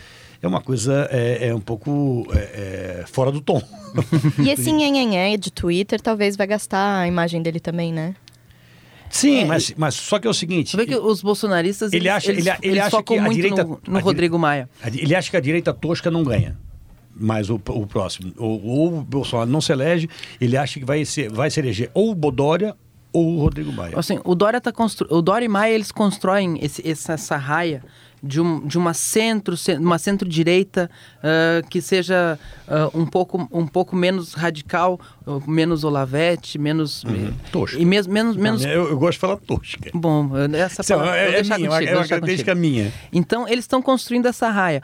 é 0.43 0.47
uma 0.47 0.61
coisa 0.61 1.09
é, 1.11 1.49
é 1.49 1.55
um 1.55 1.61
pouco 1.61 2.27
é, 2.35 3.01
é, 3.01 3.05
fora 3.07 3.31
do 3.31 3.41
tom. 3.41 3.63
E 4.39 4.51
esse 4.51 4.71
nhenhenhé 4.73 5.37
de 5.37 5.51
Twitter 5.51 6.01
talvez 6.01 6.37
vai 6.37 6.47
gastar 6.47 7.01
a 7.01 7.09
imagem 7.09 7.41
dele 7.41 7.61
também, 7.61 7.93
né? 7.93 8.15
Sim, 9.13 9.41
É, 9.41 9.45
mas, 9.45 9.75
mas 9.77 9.95
só 9.95 10.19
que 10.19 10.27
é 10.27 10.31
o 10.31 10.35
seguinte. 10.35 10.71
Você 10.71 10.77
vê 10.79 10.87
que 10.87 10.97
os 10.97 11.23
bolsonaristas 11.23 11.93
Ele 11.93 12.05
eles, 12.09 12.13
acha- 12.17 12.33
eles, 12.33 12.47
ele- 12.47 12.57
ele 12.63 12.73
eles 12.73 12.83
acha 12.85 13.03
que 13.03 13.19
a 13.19 13.29
direita- 13.29 13.63
no, 13.63 13.75
a 13.75 13.77
no 13.77 13.93
dire- 13.99 14.05
Rodrigo 14.05 14.39
Maia. 14.39 14.69
Ele 14.85 15.15
acha 15.15 15.31
que 15.31 15.37
a 15.37 15.41
direita 15.41 15.73
tosca 15.75 16.11
não 16.11 16.25
ganha. 16.25 16.59
Mas 17.15 17.51
o, 17.51 17.57
o 17.57 17.87
próximo, 17.87 18.33
ou, 18.39 18.65
ou 18.65 18.99
o 18.99 19.03
Bolsonaro 19.03 19.49
não 19.51 19.61
se 19.61 19.71
elege, 19.71 20.09
ele 20.41 20.57
acha 20.57 20.81
que 20.81 20.87
vai, 20.87 21.05
ser, 21.05 21.31
vai 21.31 21.51
se 21.51 21.61
eleger 21.61 21.91
ou 21.93 22.11
o 22.11 22.15
Bodória 22.15 22.75
ou 23.13 23.37
o 23.37 23.39
Rodrigo 23.41 23.71
Maia. 23.71 23.93
Assim, 23.99 24.19
o 24.25 24.35
Dória 24.35 24.59
tá 24.59 24.73
constru... 24.73 25.07
o 25.11 25.21
Dória 25.21 25.45
e 25.45 25.49
Maia 25.49 25.75
eles 25.75 25.93
constroem 25.93 26.59
esse, 26.63 26.89
essa, 26.89 27.13
essa 27.13 27.37
raia 27.37 27.85
de, 28.23 28.41
um, 28.41 28.61
de 28.67 28.79
uma 28.79 28.95
centro, 28.95 29.57
ce- 29.57 29.77
uma 29.77 29.99
centro-direita 29.99 30.91
ah, 31.23 31.63
que 31.69 31.81
seja 31.83 32.39
ah, 32.69 32.89
um, 32.95 33.05
pouco, 33.05 33.49
um 33.53 33.67
pouco 33.67 33.97
menos 33.97 34.35
radical, 34.35 35.01
ah, 35.27 35.39
menos 35.47 35.85
Olavete, 35.85 36.59
menos 36.59 37.05
tosca. 37.51 37.79
e 37.79 37.85
menos 37.85 38.07
menos 38.37 38.65
eu, 38.65 38.89
eu 38.91 38.99
gosto 38.99 39.13
de 39.15 39.19
falar 39.19 39.37
tosca. 39.39 39.91
bom. 39.95 40.31
essa 40.55 40.83
Isso 40.83 40.93
palavra, 40.95 41.17
é, 41.19 41.39
é 41.39 41.43
minha, 41.43 41.59
contigo, 41.69 41.75
é 41.91 41.97
uma 41.97 42.07
característica 42.09 42.55
minha. 42.55 42.93
Então, 43.13 43.47
eles 43.49 43.65
estão 43.65 43.83
construindo 43.83 44.27
essa 44.27 44.49
raia. 44.51 44.81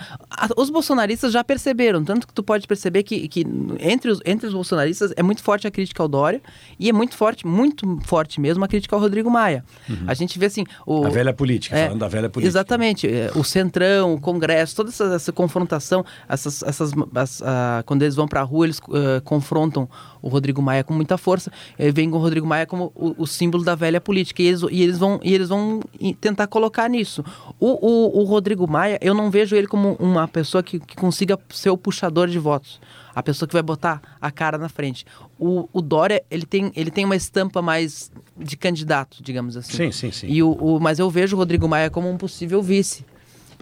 Os 0.57 0.71
bolsonaristas 0.71 1.33
já 1.33 1.43
perceberam, 1.45 2.05
tanto 2.05 2.27
que 2.27 2.33
tu 2.35 2.43
pode 2.43 2.67
perceber 2.67 3.03
que, 3.03 3.29
que 3.29 3.47
entre, 3.81 4.11
os, 4.11 4.21
entre 4.25 4.47
os 4.47 4.53
bolsonaristas 4.55 5.13
é 5.17 5.23
muito 5.23 5.43
forte 5.43 5.67
a 5.67 5.71
crítica 5.71 6.03
ao 6.03 6.09
Dória 6.09 6.41
e 6.79 6.89
é 6.89 6.93
muito 6.93 7.17
forte, 7.17 7.47
muito 7.47 7.99
forte 8.05 8.41
mesmo 8.41 8.65
a 8.65 8.69
crítica 8.69 8.95
ao 8.97 9.01
Rodrigo 9.01 9.31
Maia. 9.31 9.65
A 10.07 10.13
gente 10.15 10.39
vê 10.39 10.47
assim... 10.47 10.65
O, 10.85 10.99
Uhum. 10.99 11.07
A 11.07 11.11
velha 11.11 11.33
política, 11.33 11.77
é, 11.79 11.85
falando 11.85 12.01
da 12.01 12.09
velha 12.09 12.29
política. 12.29 12.49
Exatamente. 12.51 13.07
É, 13.07 13.28
O 13.35 13.45
Centrão, 13.45 14.15
o 14.15 14.21
Congresso, 14.21 14.75
toda 14.77 14.91
essa, 14.91 15.05
essa 15.15 15.33
confrontação, 15.33 16.05
essas, 16.29 16.63
essas, 16.63 16.93
as- 17.15 17.43
ah, 17.43 17.83
quando 17.87 18.03
eles 18.03 18.15
vão 18.15 18.27
para 18.29 18.41
a 18.41 18.45
rua, 18.45 18.67
eles 18.67 18.81
ah, 18.93 19.21
confrontam 19.25 19.89
o 20.21 20.29
Rodrigo 20.29 20.61
Maia 20.63 20.83
com 20.85 20.95
muita 20.95 21.17
força. 21.19 21.51
E 21.79 21.91
vem 21.91 22.11
com 22.11 22.17
o 22.17 22.21
Rodrigo 22.21 22.47
Maia 22.47 22.67
como 22.67 22.93
o, 22.95 23.15
o 23.23 23.27
símbolo 23.27 23.65
da 23.65 23.75
velha 23.75 24.01
política. 24.01 24.43
E 24.43 24.47
eles, 24.47 24.63
e 24.71 24.83
eles 24.83 24.99
vão, 24.99 25.21
e 25.23 25.33
eles 25.35 25.49
vão 25.49 25.81
tentar 26.21 26.47
colocar 26.47 26.89
nisso. 26.89 27.25
O, 27.61 27.87
o, 27.87 28.21
o 28.21 28.25
Rodrigo 28.25 28.69
Maia, 28.69 28.99
eu 29.01 29.15
não 29.15 29.31
vejo 29.31 29.55
ele 29.57 29.67
como 29.67 29.95
uma 29.99 30.27
pessoa 30.29 30.63
que, 30.63 30.79
que 30.81 30.97
consiga 30.97 31.39
ser 31.51 31.71
o 31.71 31.77
puxador 31.79 32.29
de 32.29 32.39
votos. 32.39 32.81
A 33.15 33.23
pessoa 33.23 33.49
que 33.49 33.53
vai 33.53 33.63
botar 33.63 34.01
a 34.21 34.31
cara 34.31 34.57
na 34.57 34.69
frente. 34.69 35.05
O, 35.39 35.69
o 35.73 35.83
Dória, 35.83 36.23
ele 36.31 36.47
tem, 36.47 36.71
ele 36.77 36.91
tem 36.91 37.05
uma 37.05 37.17
estampa 37.17 37.61
mais 37.61 38.13
de 38.37 38.57
candidato, 38.57 39.21
digamos 39.21 39.57
assim. 39.57 39.77
Sim, 39.77 39.91
sim, 39.91 40.13
sim. 40.13 40.27
E 40.29 40.41
o, 40.41 40.53
o- 40.53 40.79
mas 40.81 41.01
eu 41.01 41.11
vejo 41.11 41.35
o 41.35 41.39
Rodrigo 41.39 41.67
Maia 41.67 41.91
como 41.91 42.09
um 42.09 42.17
possível 42.17 42.63
vice. 42.63 43.05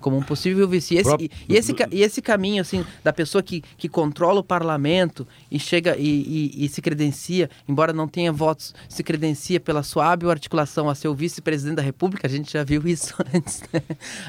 Como 0.01 0.17
um 0.17 0.23
possível 0.23 0.69
vice. 0.69 0.95
E 0.95 0.99
esse, 0.99 1.15
e, 1.19 1.31
e 1.49 1.57
esse, 1.57 1.75
e 1.91 2.03
esse 2.03 2.23
caminho, 2.23 2.61
assim, 2.61 2.85
da 3.03 3.13
pessoa 3.13 3.43
que, 3.43 3.63
que 3.79 3.89
controla 3.89 4.41
o 4.41 4.45
parlamento 4.45 5.27
e 5.51 5.59
chega 5.59 5.97
e, 5.97 6.51
e- 6.57 6.65
e 6.65 6.69
se 6.69 6.81
credencia, 6.83 7.49
embora 7.69 7.93
não 7.93 8.07
tenha 8.07 8.31
votos, 8.33 8.75
se 8.89 9.03
credencia 9.03 9.59
pela 9.59 9.83
sua 9.83 10.11
hábil 10.13 10.31
articulação 10.31 10.89
a 10.91 10.95
ser 10.95 11.09
o 11.09 11.15
vice-presidente 11.15 11.77
da 11.77 11.83
República, 11.83 12.27
a 12.27 12.31
gente 12.31 12.53
já 12.53 12.63
viu 12.63 12.87
isso 12.87 13.15
antes. 13.35 13.63
né? 13.73 13.83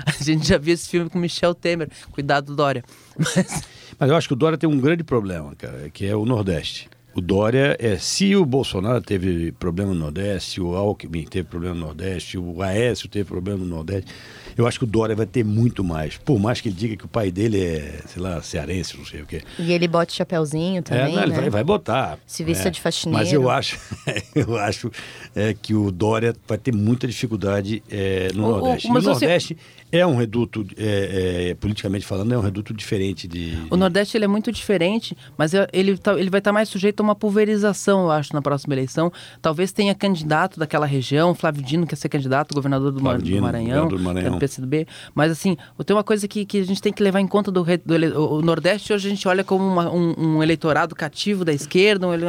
A 0.06 0.24
gente 0.24 0.48
já 0.48 0.58
viu 0.58 0.74
esse 0.74 0.88
filme 0.90 1.10
com 1.10 1.20
Michel 1.20 1.54
Temer. 1.54 1.90
Cuidado, 2.12 2.56
Dória. 2.56 2.84
Mas, 3.18 3.64
Mas 4.00 4.10
eu 4.10 4.16
acho 4.16 4.28
que 4.28 4.34
o 4.34 4.38
Dória 4.38 4.58
tem 4.58 4.70
um 4.70 4.80
grande 4.80 5.04
problema, 5.04 5.54
cara, 5.56 5.90
que 5.90 6.06
é 6.06 6.16
o 6.16 6.26
Nordeste. 6.26 6.90
O 7.16 7.22
Dória, 7.22 7.76
é, 7.80 7.98
se 7.98 8.36
o 8.36 8.46
Bolsonaro 8.46 9.02
teve 9.02 9.52
problema 9.54 9.92
no 9.92 10.00
Nordeste, 10.02 10.62
o 10.62 10.76
Alckmin 10.76 11.24
teve 11.26 11.48
problema 11.48 11.74
no 11.74 11.86
Nordeste, 11.88 12.38
o 12.38 12.62
Aécio 12.62 13.10
teve 13.10 13.26
problema 13.28 13.58
no 13.58 13.66
Nordeste, 13.66 14.12
eu 14.58 14.66
acho 14.68 14.80
que 14.80 14.84
o 14.86 14.88
Dória 14.88 15.16
vai 15.16 15.26
ter 15.26 15.44
muito 15.46 15.84
mais. 15.84 16.18
Por 16.18 16.40
mais 16.40 16.60
que 16.60 16.70
ele 16.70 16.76
diga 16.76 16.98
que 16.98 17.06
o 17.06 17.08
pai 17.08 17.32
dele 17.32 17.64
é, 17.64 18.00
sei 18.08 18.22
lá, 18.22 18.42
cearense, 18.42 18.98
não 18.98 19.06
sei 19.06 19.22
o 19.22 19.26
quê. 19.26 19.42
E 19.60 19.72
ele 19.72 19.88
bota 19.88 20.12
chapéuzinho 20.12 20.80
É, 20.80 20.82
também, 20.82 21.16
não, 21.16 21.24
ele 21.24 21.32
né? 21.34 21.42
vai, 21.42 21.50
vai 21.50 21.64
botar. 21.64 22.18
Se 22.26 22.44
vista 22.44 22.68
é. 22.68 22.72
de 22.72 22.82
faxineiro. 22.82 23.24
Mas 23.24 23.32
eu 23.34 23.50
acho, 23.50 23.78
eu 24.36 24.58
acho 24.58 24.92
é, 25.36 25.54
que 25.54 25.74
o 25.74 25.92
Dória 25.92 26.36
vai 26.48 26.58
ter 26.58 26.74
muita 26.74 27.08
dificuldade 27.08 27.84
é, 27.90 28.30
no 28.34 28.44
O- 28.44 28.48
o- 28.48 28.52
Nordeste. 28.60 28.88
E 28.88 28.92
mas 28.92 29.06
o 29.06 29.14
você- 29.14 29.26
Nordeste 29.26 29.58
é 29.92 30.06
um 30.06 30.16
reduto, 30.18 30.66
é, 30.78 31.50
é, 31.52 31.56
politicamente 31.56 32.06
falando, 32.06 32.34
é 32.34 32.38
um 32.38 32.42
reduto 32.42 32.74
diferente 32.74 33.28
de. 33.28 33.58
O 33.70 33.78
Nordeste 33.78 34.18
ele 34.18 34.26
é 34.26 34.28
muito 34.28 34.52
diferente, 34.52 35.16
mas 35.38 35.52
ele, 35.72 35.98
tá- 35.98 36.20
ele 36.20 36.30
vai 36.30 36.40
estar 36.40 36.52
mais 36.52 36.68
sujeito 36.70 37.00
a 37.00 37.04
uma 37.04 37.16
pulverização, 37.16 38.02
eu 38.04 38.12
acho, 38.12 38.34
na 38.34 38.42
próxima 38.42 38.74
eleição. 38.74 39.12
Talvez 39.42 39.72
tenha 39.72 39.96
candidato 39.96 40.60
daquela 40.60 40.86
região, 40.86 41.34
Flávio 41.34 41.64
Dino 41.64 41.88
quer 41.88 41.96
ser 41.96 42.10
candidato, 42.10 42.54
governador 42.54 42.92
do, 42.92 43.02
Mar- 43.02 43.12
Flávio 43.14 43.26
do 43.26 43.30
Dino, 43.30 43.42
Maranhão, 43.42 43.84
governador 43.86 43.98
do 44.00 44.04
Maranhão. 44.04 44.28
é 44.28 44.32
do 44.32 44.40
PCdoB. 44.40 44.88
Mas 45.16 45.32
assim, 45.32 45.56
tem 45.86 45.96
uma 45.96 46.04
coisa 46.04 46.28
que, 46.28 46.46
que 46.46 46.58
a 46.60 46.66
gente 46.66 46.82
tem 46.82 46.92
que 46.92 47.02
levar 47.02 47.20
em 47.22 47.28
conta 47.28 47.52
do, 47.52 47.64
do 47.64 48.20
o 48.38 48.42
Nordeste 48.42 48.92
hoje 48.94 49.08
a 49.08 49.10
gente 49.10 49.28
olha 49.28 49.44
como 49.44 49.64
uma- 49.66 49.92
um, 49.92 50.14
um 50.18 50.44
eleitorado 50.44 50.96
cativo 50.96 51.46
da 51.46 51.54
esquerda. 51.54 52.08
um 52.08 52.14
ele- 52.14 52.26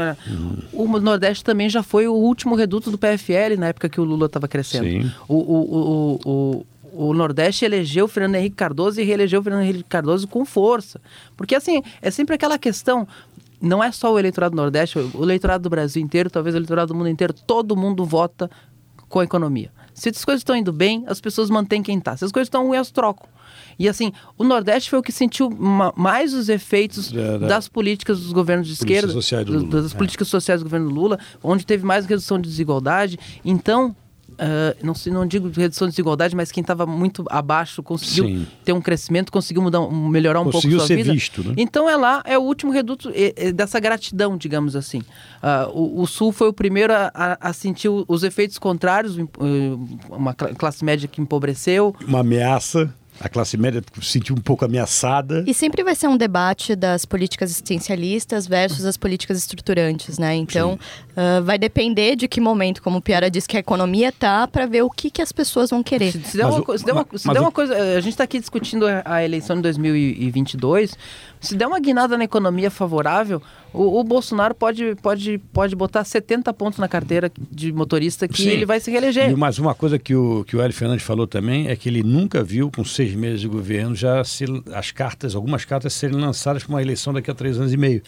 O 0.73 0.87
Nordeste 1.00 1.43
também 1.43 1.69
já 1.69 1.83
foi 1.83 2.07
o 2.07 2.15
último 2.15 2.55
reduto 2.55 2.91
do 2.91 2.99
PFL 2.99 3.57
na 3.59 3.69
época 3.69 3.88
que 3.88 4.00
o 4.00 4.05
Lula 4.05 4.27
estava 4.27 4.47
crescendo. 4.47 4.85
Sim. 4.85 5.11
O, 5.29 5.35
o, 5.35 5.57
o, 5.75 6.21
o, 6.25 6.67
o 6.92 7.12
Nordeste 7.14 7.64
elegeu 7.64 8.04
o 8.07 8.09
Fernando 8.09 8.37
Henrique 8.37 8.57
Cardoso 8.57 9.00
e 9.00 9.04
reelegeu 9.04 9.40
o 9.40 9.42
Fernando 9.42 9.62
Henrique 9.64 9.85
Cardoso 9.88 10.26
com 10.28 10.45
força. 10.45 11.00
Porque, 11.37 11.54
assim, 11.54 11.83
é 12.02 12.11
sempre 12.11 12.35
aquela 12.35 12.59
questão. 12.59 13.07
não 13.61 13.83
é 13.83 13.90
só 13.90 14.12
o 14.12 14.18
eleitorado 14.18 14.54
do 14.54 14.57
Nordeste, 14.62 14.99
o 14.99 15.23
eleitorado 15.25 15.64
do 15.64 15.71
Brasil 15.71 16.00
inteiro, 16.02 16.30
talvez 16.30 16.54
o 16.54 16.59
eleitorado 16.59 16.92
do 16.92 16.97
mundo 16.97 17.09
inteiro, 17.09 17.33
todo 17.33 17.76
mundo 17.76 18.04
vota 18.04 18.49
com 19.09 19.18
a 19.18 19.25
economia. 19.25 19.73
Se 19.92 20.11
as 20.11 20.25
coisas 20.25 20.42
estão 20.42 20.54
indo 20.54 20.73
bem, 20.73 21.02
as 21.09 21.21
pessoas 21.21 21.50
mantêm 21.50 21.83
quem 21.83 21.99
está. 21.99 22.16
Se 22.16 22.25
as 22.25 22.30
coisas 22.30 22.47
estão 22.47 22.62
ruins, 22.66 22.76
elas 22.76 22.90
trocam. 22.92 23.28
E 23.76 23.88
assim, 23.88 24.12
o 24.37 24.45
Nordeste 24.45 24.88
foi 24.90 24.99
o 25.00 25.02
que 25.02 25.11
sentiu 25.11 25.50
ma 25.50 25.92
mais 25.97 26.35
os 26.35 26.49
efeitos 26.49 27.11
Da- 27.11 27.37
da- 27.38 27.47
das 27.49 27.66
políticas 27.68 28.21
dos 28.21 28.33
governos 28.33 28.66
de 28.68 28.75
esquerda, 28.75 29.12
do 29.12 29.64
das 29.66 29.92
é. 29.92 29.97
políticas 29.97 30.28
sociais 30.28 30.61
do 30.61 30.64
governo 30.64 30.88
Lula, 30.90 31.18
onde 31.42 31.66
teve 31.66 31.85
mais 31.85 32.07
redução 32.07 32.40
de 32.40 32.49
desigualdade. 32.49 33.18
Então, 33.45 33.95
ah, 34.38 34.76
não, 34.83 34.95
não 35.12 35.26
digo 35.26 35.50
redução 35.54 35.87
de 35.88 35.92
desigualdade, 35.92 36.35
mas 36.37 36.50
quem 36.52 36.61
estava 36.61 36.87
muito 36.87 37.25
abaixo 37.28 37.83
conseguiu 37.83 38.25
Sim. 38.26 38.47
ter 38.64 38.73
um 38.73 38.80
crescimento, 38.80 39.30
conseguiu 39.33 39.62
mudar, 39.62 39.80
melhorar 39.90 40.40
um 40.40 40.45
Conseguiu 40.50 40.78
pouco 40.78 40.80
sua 40.80 40.87
ser 40.87 40.97
vida. 40.97 41.12
visto, 41.12 41.42
né? 41.42 41.54
Então 41.57 41.88
é 41.88 41.97
lá, 41.97 42.23
é 42.25 42.38
o 42.38 42.42
último 42.42 42.71
reduto 42.73 43.11
eh, 43.14 43.33
eh, 43.37 43.52
dessa 43.52 43.78
gratidão, 43.80 44.37
digamos 44.37 44.76
assim. 44.76 45.02
Ah, 45.42 45.68
o, 45.73 46.00
o 46.02 46.07
Sul 46.07 46.33
foi 46.33 46.49
o 46.49 46.52
primeiro 46.52 46.92
a, 46.92 47.11
a- 47.14 47.38
a 47.40 47.52
sentir 47.52 47.88
os 47.88 48.23
efeitos 48.23 48.59
contrários, 48.59 49.18
eh, 49.18 49.25
uma 50.11 50.33
cla- 50.35 50.54
classe 50.54 50.85
média 50.85 51.09
que 51.09 51.21
empobreceu. 51.21 51.95
Uma 52.07 52.21
ameaça, 52.21 52.92
a 53.21 53.29
classe 53.29 53.57
média 53.57 53.83
se 54.01 54.07
sentiu 54.13 54.35
um 54.37 54.41
pouco 54.41 54.65
ameaçada. 54.65 55.45
E 55.47 55.53
sempre 55.55 55.83
vai 55.83 55.95
ser 55.95 56.07
um 56.09 56.17
debate 56.17 56.77
das 56.77 57.05
políticas 57.05 57.51
existencialistas 57.51 58.47
versus 58.47 58.85
as 58.85 58.97
políticas 58.97 59.39
estruturantes, 59.39 60.19
né? 60.19 60.35
Então, 60.35 60.79
ah, 61.17 61.41
vai 61.41 61.59
depender 61.59 62.15
de 62.17 62.29
que 62.29 62.41
momento, 62.41 62.83
como 62.83 62.99
o 62.99 63.03
Piara 63.03 63.31
disse, 63.31 63.49
que 63.49 63.57
a 63.57 63.61
economia 63.61 64.13
tá, 64.13 64.47
para 64.47 64.67
ver 64.67 64.83
o 64.83 64.91
que, 64.91 65.11
que 65.11 65.21
as 65.23 65.33
pessoas 65.33 65.71
vão 65.71 65.83
querer. 65.83 66.13
Se, 66.13 66.23
se 66.23 66.37
der, 66.37 66.47
uma, 66.47 66.61
o- 66.61 66.79
se 66.79 66.85
der, 66.85 66.93
uma, 66.93 67.07
se 67.17 67.29
der 67.33 67.41
o- 67.41 67.43
uma 67.43 67.53
coisa, 67.53 67.75
eh, 67.75 67.97
a 67.97 68.01
gente 68.01 68.13
está 68.13 68.25
aqui 68.25 68.39
discutindo 68.39 68.87
a, 68.87 69.03
a 69.05 69.25
eleição 69.25 69.57
de 69.57 69.63
2022. 69.63 70.97
Se 71.41 71.55
der 71.55 71.67
uma 71.67 71.79
guinada 71.81 72.17
na 72.19 72.25
economia 72.25 72.71
favorável, 72.71 73.41
o, 73.73 74.01
o 74.01 74.05
Bolsonaro 74.05 74.55
pode, 74.55 74.95
pode, 75.03 75.39
pode 75.53 75.77
botar 75.77 76.05
70 76.05 76.53
pontos 76.55 76.79
na 76.79 76.89
carteira 76.89 77.31
de 77.51 77.73
motorista 77.73 78.27
que 78.27 78.43
Sim. 78.43 78.51
ele 78.51 78.67
vai 78.67 78.81
se 78.81 78.91
reeleger. 78.91 79.31
E 79.31 79.37
mais 79.37 79.59
uma 79.59 79.75
coisa 79.75 79.99
que 79.99 80.15
o, 80.15 80.45
que 80.45 80.57
o 80.57 80.61
Hélio 80.61 80.75
Fernandes 80.75 81.05
falou 81.05 81.27
também 81.27 81.69
é 81.69 81.77
que 81.77 81.89
ele 81.89 82.03
nunca 82.03 82.43
viu, 82.43 82.71
com 82.71 82.85
seis 82.85 83.15
meses 83.15 83.41
de 83.41 83.49
governo, 83.49 83.95
já 83.95 84.23
se, 84.25 84.45
as 84.75 84.91
cartas, 84.91 85.35
algumas 85.35 85.65
cartas 85.65 85.93
serem 85.93 86.19
lançadas 86.19 86.65
para 86.65 86.73
uma 86.73 86.83
eleição 86.83 87.13
daqui 87.13 87.31
a 87.31 87.35
três 87.35 87.59
anos 87.59 87.73
e 87.73 87.77
meio. 87.77 88.03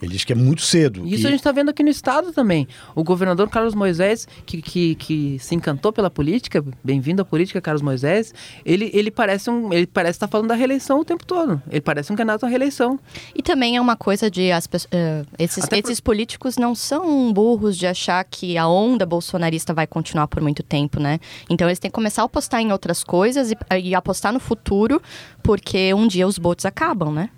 Ele 0.00 0.12
diz 0.12 0.24
que 0.24 0.32
é 0.32 0.36
muito 0.36 0.62
cedo. 0.62 1.06
Isso 1.06 1.22
que- 1.22 1.26
a 1.26 1.30
gente 1.30 1.40
está 1.40 1.52
vendo 1.52 1.70
aqui 1.70 1.82
no 1.82 1.88
estado 1.88 2.32
também. 2.32 2.68
O 2.94 3.02
governador 3.02 3.48
Carlos 3.48 3.74
Moisés, 3.74 4.28
que, 4.44 4.60
que, 4.60 4.94
que 4.96 5.38
se 5.38 5.54
encantou 5.54 5.92
pela 5.92 6.10
política, 6.10 6.62
bem-vindo 6.84 7.22
à 7.22 7.24
política, 7.24 7.60
Carlos 7.60 7.80
Moisés, 7.82 8.34
ele, 8.64 8.90
ele 8.92 9.10
parece 9.10 9.48
um, 9.48 9.72
ele 9.72 9.86
parece 9.86 10.16
estar 10.16 10.28
falando 10.28 10.48
da 10.48 10.54
reeleição 10.54 11.00
o 11.00 11.04
tempo 11.04 11.24
todo. 11.24 11.62
Ele 11.70 11.80
parece 11.80 12.12
um 12.12 12.16
candidato 12.16 12.44
à 12.44 12.48
reeleição. 12.48 12.98
E 13.34 13.42
também 13.42 13.76
é 13.76 13.80
uma 13.80 13.96
coisa 13.96 14.30
de 14.30 14.52
as 14.52 14.66
pessoas, 14.66 14.88
eh, 14.92 15.24
esses, 15.38 15.64
Até 15.64 15.80
por- 15.80 15.88
esses 15.88 16.00
políticos 16.00 16.56
não 16.58 16.74
são 16.74 17.32
burros 17.32 17.76
de 17.76 17.86
achar 17.86 18.22
que 18.24 18.58
a 18.58 18.68
onda 18.68 19.06
bolsonarista 19.06 19.72
vai 19.72 19.86
continuar 19.86 20.26
por 20.28 20.42
muito 20.42 20.62
tempo, 20.62 21.00
né? 21.00 21.18
Então 21.48 21.68
eles 21.68 21.78
têm 21.78 21.90
que 21.90 21.94
começar 21.94 22.22
a 22.22 22.24
apostar 22.26 22.60
em 22.60 22.70
outras 22.72 23.02
coisas 23.02 23.50
e, 23.50 23.56
e 23.82 23.94
apostar 23.94 24.32
no 24.32 24.40
futuro, 24.40 25.00
porque 25.42 25.94
um 25.94 26.06
dia 26.06 26.26
os 26.26 26.38
botes 26.38 26.66
acabam, 26.66 27.12
né? 27.12 27.30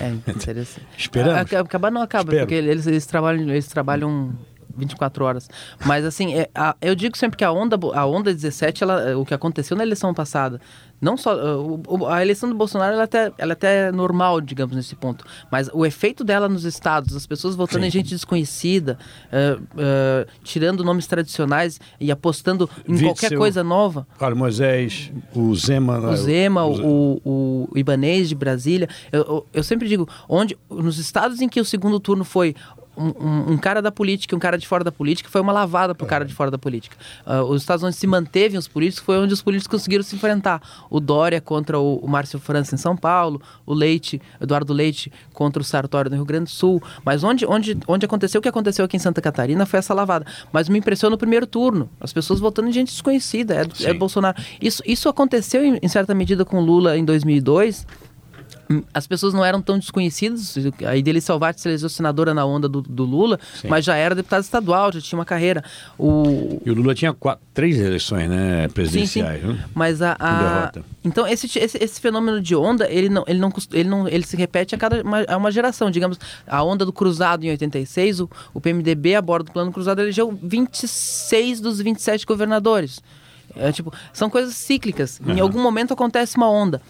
É 0.00 0.08
interessante. 0.08 0.86
Esperamos. 0.96 1.52
Acabar 1.52 1.90
não 1.90 2.02
acaba, 2.02 2.24
Espero. 2.30 2.40
porque 2.46 2.54
eles, 2.54 2.86
eles 2.86 3.06
trabalham, 3.06 3.48
eles 3.48 3.66
trabalham 3.68 4.32
24 4.76 5.24
horas. 5.24 5.50
Mas 5.84 6.04
assim, 6.04 6.34
é, 6.34 6.48
a- 6.54 6.74
eu 6.80 6.94
digo 6.94 7.16
sempre 7.16 7.36
que 7.36 7.44
a 7.44 7.52
onda, 7.52 7.76
a 7.94 8.06
onda 8.06 8.32
17, 8.32 8.82
ela, 8.82 9.16
o 9.18 9.24
que 9.24 9.34
aconteceu 9.34 9.76
na 9.76 9.82
eleição 9.82 10.12
passada, 10.14 10.60
não 11.02 11.16
só 11.16 11.34
o- 11.58 11.82
o- 11.86 12.06
a 12.06 12.22
eleição 12.22 12.48
do 12.48 12.54
Bolsonaro, 12.54 12.92
ela 12.92 13.02
é 13.02 13.04
até, 13.04 13.32
ela 13.36 13.52
é 13.52 13.54
até 13.54 13.92
normal, 13.92 14.40
digamos 14.40 14.76
nesse 14.76 14.94
ponto. 14.94 15.24
Mas 15.50 15.68
o 15.74 15.84
efeito 15.84 16.22
dela 16.22 16.48
nos 16.48 16.64
estados, 16.64 17.14
as 17.16 17.26
pessoas 17.26 17.56
votando 17.56 17.82
Sim. 17.82 17.88
em 17.88 17.90
gente 17.90 18.10
desconhecida, 18.10 18.96
uh, 19.32 19.60
uh, 19.62 20.26
tirando 20.44 20.84
nomes 20.84 21.06
tradicionais 21.08 21.80
e 22.00 22.10
apostando 22.12 22.70
em 22.88 22.98
qualquer 23.02 23.36
coisa 23.36 23.64
nova. 23.64 24.06
Carlos 24.18 24.38
Moisés, 24.38 25.12
o 25.34 25.54
Zema. 25.56 25.98
O 25.98 26.16
Zema, 26.16 26.64
o, 26.64 27.20
o, 27.24 27.68
o 27.72 27.78
Ibanês 27.78 28.28
de 28.28 28.34
Brasília. 28.36 28.88
Eu, 29.10 29.20
eu, 29.22 29.46
eu 29.54 29.62
sempre 29.64 29.88
digo, 29.88 30.08
onde 30.28 30.56
nos 30.70 30.98
estados 30.98 31.40
em 31.40 31.48
que 31.48 31.60
o 31.60 31.64
segundo 31.64 31.98
turno 31.98 32.24
foi 32.24 32.54
um, 32.96 33.52
um- 33.52 33.58
cara 33.58 33.80
da 33.80 33.90
política 33.90 34.34
e 34.34 34.36
um 34.36 34.40
cara 34.40 34.58
de 34.58 34.66
fora 34.66 34.84
da 34.84 34.92
política, 34.92 35.28
foi 35.30 35.40
uma 35.40 35.52
lavada 35.52 35.94
pro 35.94 36.06
cara 36.06 36.24
de 36.24 36.34
fora 36.34 36.50
da 36.50 36.58
política. 36.58 36.96
Ah, 37.24 37.42
os 37.42 37.62
estados 37.62 37.82
onde 37.82 37.96
se 37.96 38.06
manteve 38.06 38.56
os 38.58 38.68
políticos 38.68 39.04
foi 39.04 39.18
onde 39.18 39.32
os 39.32 39.40
políticos 39.42 39.78
conseguiram 39.78 40.02
se 40.02 40.14
enfrentar. 40.16 40.60
O 40.90 41.00
Dória 41.00 41.40
contra 41.40 41.78
o, 41.78 41.96
o 41.96 42.08
Márcio 42.08 42.38
França 42.38 42.74
em 42.74 42.78
São 42.78 42.96
Paulo, 42.96 43.40
o 43.64 43.72
Leite, 43.72 44.20
Eduardo 44.40 44.72
Leite 44.72 45.12
contra 45.32 45.62
o 45.62 45.64
Sartório 45.64 46.10
no 46.10 46.16
Rio 46.16 46.24
Grande 46.24 46.44
do 46.44 46.50
Sul. 46.50 46.82
Mas 47.04 47.24
onde, 47.24 47.46
onde, 47.46 47.78
onde 47.86 48.04
aconteceu 48.04 48.38
o 48.38 48.42
que 48.42 48.48
aconteceu 48.48 48.84
aqui 48.84 48.96
em 48.96 49.00
Santa 49.00 49.20
Catarina 49.20 49.64
foi 49.64 49.78
essa 49.78 49.94
lavada. 49.94 50.26
Mas 50.52 50.68
me 50.68 50.78
impressionou 50.78 51.12
no 51.12 51.18
primeiro 51.18 51.46
turno. 51.46 51.88
As 52.00 52.12
pessoas 52.12 52.40
votando 52.40 52.68
em 52.68 52.72
gente 52.72 52.92
desconhecida. 52.92 53.54
É, 53.54 53.90
é. 53.90 53.94
Bolsonaro. 53.94 54.36
Isso, 54.60 54.82
isso 54.86 55.08
aconteceu 55.08 55.64
em, 55.64 55.78
em 55.82 55.88
certa 55.88 56.14
medida 56.14 56.44
com 56.44 56.60
Lula 56.60 56.96
em 56.96 57.04
2002. 57.04 57.86
As 58.94 59.06
pessoas 59.06 59.34
não 59.34 59.44
eram 59.44 59.60
tão 59.60 59.78
desconhecidas. 59.78 60.54
A 60.86 60.96
Ideli 60.96 61.20
Salvati 61.20 61.60
se 61.60 61.68
elegeu 61.68 61.88
senadora 61.88 62.32
na 62.34 62.44
onda 62.44 62.68
do, 62.68 62.80
do 62.82 63.04
Lula, 63.04 63.38
Sim. 63.60 63.68
mas 63.68 63.84
já 63.84 63.94
era 63.96 64.14
deputada 64.14 64.40
estadual, 64.42 64.92
já 64.92 65.00
tinha 65.00 65.18
uma 65.18 65.24
carreira. 65.24 65.62
O, 65.98 66.60
E 66.64 66.70
o 66.70 66.74
Lula 66.74 66.94
tinha 66.94 67.12
quatro, 67.12 67.44
três 67.54 67.78
eleições 67.78 68.28
né, 68.28 68.62
Sim, 68.62 68.68
sim. 68.68 68.74
presidenciais. 68.74 69.42
né? 69.42 69.64
Mas 69.74 70.00
a, 70.02 70.16
a- 70.18 70.72
então 71.04 71.26
esse, 71.26 71.46
esse, 71.58 71.78
esse 71.82 72.00
fenômeno 72.00 72.40
de 72.40 72.54
onda 72.54 72.88
ele 72.90 73.08
não 73.08 73.24
ele 73.26 73.38
não 73.38 73.52
ele 73.72 73.88
não 73.88 74.06
ele 74.08 74.24
se 74.24 74.36
repete 74.36 74.74
a 74.74 74.78
cada 74.78 75.02
uma, 75.02 75.24
a 75.26 75.36
uma 75.36 75.50
geração 75.50 75.90
digamos 75.90 76.16
a 76.46 76.62
onda 76.62 76.84
do 76.86 76.92
cruzado 76.92 77.44
em 77.44 77.50
86 77.50 78.20
o, 78.20 78.30
o 78.54 78.60
PMDB 78.60 79.16
a 79.16 79.20
bordo 79.22 79.46
do 79.46 79.52
plano 79.52 79.72
cruzado 79.72 80.00
elegeu 80.00 80.30
26 80.40 81.60
dos 81.60 81.80
27 81.80 82.24
governadores 82.24 83.00
é, 83.56 83.72
tipo 83.72 83.92
são 84.12 84.30
coisas 84.30 84.54
cíclicas 84.54 85.20
em 85.26 85.32
Aham. 85.32 85.42
algum 85.42 85.60
momento 85.60 85.92
acontece 85.92 86.36
uma 86.36 86.48
onda 86.48 86.80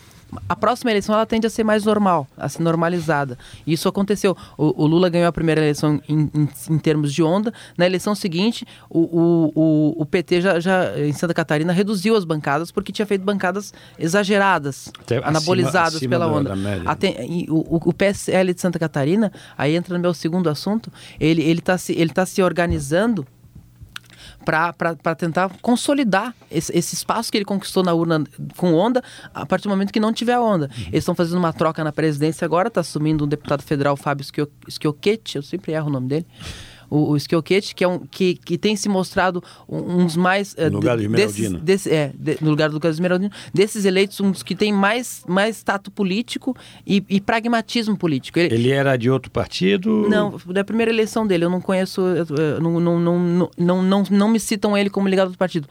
a 0.49 0.57
próxima 0.57 0.91
eleição 0.91 1.15
ela 1.15 1.27
tende 1.27 1.47
a 1.47 1.51
ser 1.51 1.65
mais 1.65 1.85
normal, 1.85 2.27
a 2.37 2.49
ser 2.49 2.63
normalizada. 2.63 3.37
E 3.67 3.73
isso 3.73 3.89
aconteceu. 3.89 4.37
O, 4.57 4.85
o 4.85 4.87
Lula 4.87 5.09
ganhou 5.09 5.29
a 5.29 5.33
primeira 5.33 5.61
eleição 5.61 6.01
em, 6.09 6.31
em- 6.35 6.49
em 6.71 6.79
termos 6.79 7.13
de 7.13 7.23
onda. 7.23 7.53
Na 7.77 7.85
eleição 7.87 8.15
seguinte, 8.15 8.67
o, 8.89 9.01
o, 9.55 10.03
o, 10.03 10.07
PT 10.07 10.41
já, 10.41 10.61
já, 10.61 10.99
em 10.99 11.13
Santa 11.13 11.35
Catarina, 11.35 11.73
reduziu 11.73 12.17
as 12.17 12.25
bancadas 12.25 12.71
porque 12.71 12.93
tinha 12.93 13.07
feito 13.07 13.23
bancadas 13.25 13.73
exageradas, 13.99 14.91
Até 15.01 15.17
acima- 15.17 15.29
anabolizadas 15.31 15.97
acima 15.97 16.11
pela 16.11 16.27
da- 16.27 16.33
onda. 16.33 16.55
Até- 16.87 17.27
o, 17.49 17.89
o- 17.89 17.93
PSL 17.93 18.55
de 18.55 18.61
Santa 18.61 18.79
Catarina, 18.79 19.33
aí 19.57 19.75
entra 19.77 19.95
no 19.97 20.01
meu 20.01 20.15
segundo 20.15 20.49
assunto, 20.49 20.91
ele 21.21 21.43
ele 21.43 21.59
está 21.59 21.77
se, 21.77 21.93
ele 21.93 22.11
tá 22.11 22.25
se 22.25 22.43
organizando 22.43 23.27
para 24.45 25.15
tentar 25.17 25.51
consolidar 25.63 26.35
esse, 26.51 26.77
esse 26.77 26.95
espaço 26.95 27.31
que 27.31 27.39
ele 27.39 27.45
conquistou 27.45 27.83
na 27.83 27.93
urna 27.95 28.25
com 28.57 28.75
onda 28.75 29.03
a 29.35 29.47
partir 29.47 29.65
do 29.65 29.71
momento 29.71 29.93
que 29.93 30.01
não 30.01 30.13
tiver 30.13 30.39
onda. 30.39 30.69
Eles 30.87 30.99
estão 31.03 31.15
fazendo 31.15 31.39
uma 31.39 31.53
troca 31.53 31.83
na 31.83 31.93
presidência 31.93 32.45
agora, 32.45 32.69
está 32.69 32.81
assumindo 32.81 33.25
um 33.25 33.29
deputado 33.29 33.63
federal, 33.63 33.97
Fábio 33.97 34.25
Schio- 34.25 34.51
Schiochetti, 34.69 35.37
eu 35.37 35.43
sempre 35.43 35.73
erro 35.73 35.89
o 35.89 35.93
nome 35.93 36.09
dele. 36.09 36.27
O, 36.95 37.15
o 37.15 37.43
que, 37.43 37.85
é 37.85 37.89
um, 37.89 37.99
que, 38.01 38.35
que 38.35 38.59
tem 38.59 38.77
se 38.77 38.89
mostrado 38.89 39.43
um, 39.69 40.03
uns 40.03 40.17
mais... 40.17 40.55
eh, 40.59 40.69
No 40.69 40.77
lugar 40.77 40.97
do 40.97 41.03
de- 41.03 41.09
desses- 41.09 41.35
Esmeraldino. 41.37 41.65
desse- 41.65 41.91
é, 41.91 42.13
de- 42.15 42.39
no 42.41 42.51
lugar 42.51 42.69
do 42.69 42.75
Lucas 42.75 42.97
Esmeraldino, 42.97 43.33
desses 43.55 43.85
eleitos, 43.85 44.21
um 44.21 44.31
dos 44.31 44.43
que 44.43 44.55
tem 44.55 44.73
mais, 44.73 45.23
mais 45.27 45.63
tato 45.63 45.91
político 45.91 46.55
e, 46.87 47.03
e 47.09 47.21
pragmatismo 47.21 47.97
político. 47.97 48.39
Ele, 48.39 48.55
Ele 48.55 48.71
era 48.71 48.97
de 48.97 49.09
outro 49.11 49.31
partido? 49.31 50.07
não, 50.09 50.37
da 50.47 50.63
primeira 50.65 50.91
eleição 50.93 51.27
dele, 51.27 51.45
eu 51.45 51.51
não 51.51 51.61
conheço, 51.61 52.01
eu, 52.01 52.27
eu, 52.37 52.61
não, 52.61 52.79
não, 52.81 53.01
não, 53.01 53.51
não, 53.57 53.83
não, 53.83 54.05
não, 54.11 54.29
me 54.29 54.39
citam 54.41 54.77
ele 54.77 54.91
como 54.91 55.09
ligado 55.09 55.31
do 55.33 55.39
partido. 55.39 55.67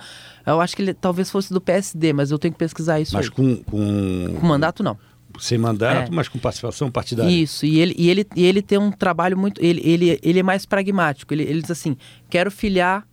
Eu 0.46 0.60
acho 0.60 0.76
que 0.76 0.82
ele 0.82 0.94
talvez 0.94 1.30
fosse 1.30 1.54
do 1.54 1.62
PSD, 1.62 2.14
mas 2.14 2.32
eu 2.32 2.40
tenho 2.40 2.52
que 2.52 2.58
pesquisar 2.58 3.00
isso 3.00 3.16
Mas 3.16 3.30
com, 3.30 3.58
com, 3.58 4.38
Com 4.40 4.48
mandato, 4.48 4.82
não. 4.82 4.98
Sem 5.40 5.58
mandato, 5.58 6.12
É. 6.12 6.16
mas 6.16 6.28
com 6.28 6.38
participação 6.40 6.90
partidária. 6.92 7.30
Isso, 7.32 7.66
e 7.66 7.80
ele, 7.80 7.96
e 7.98 8.10
ele, 8.10 8.26
e 8.36 8.46
ele 8.46 8.62
tem 8.62 8.78
um 8.78 8.92
trabalho 8.92 9.38
muito. 9.38 9.62
Ele, 9.64 9.82
ele, 9.84 10.20
ele 10.22 10.40
é 10.40 10.44
mais 10.44 10.66
pragmático. 10.66 11.34
Ele, 11.34 11.44
ele 11.44 11.62
diz 11.62 11.72
assim: 11.72 11.96
quero 12.30 12.50
filiar. 12.52 13.06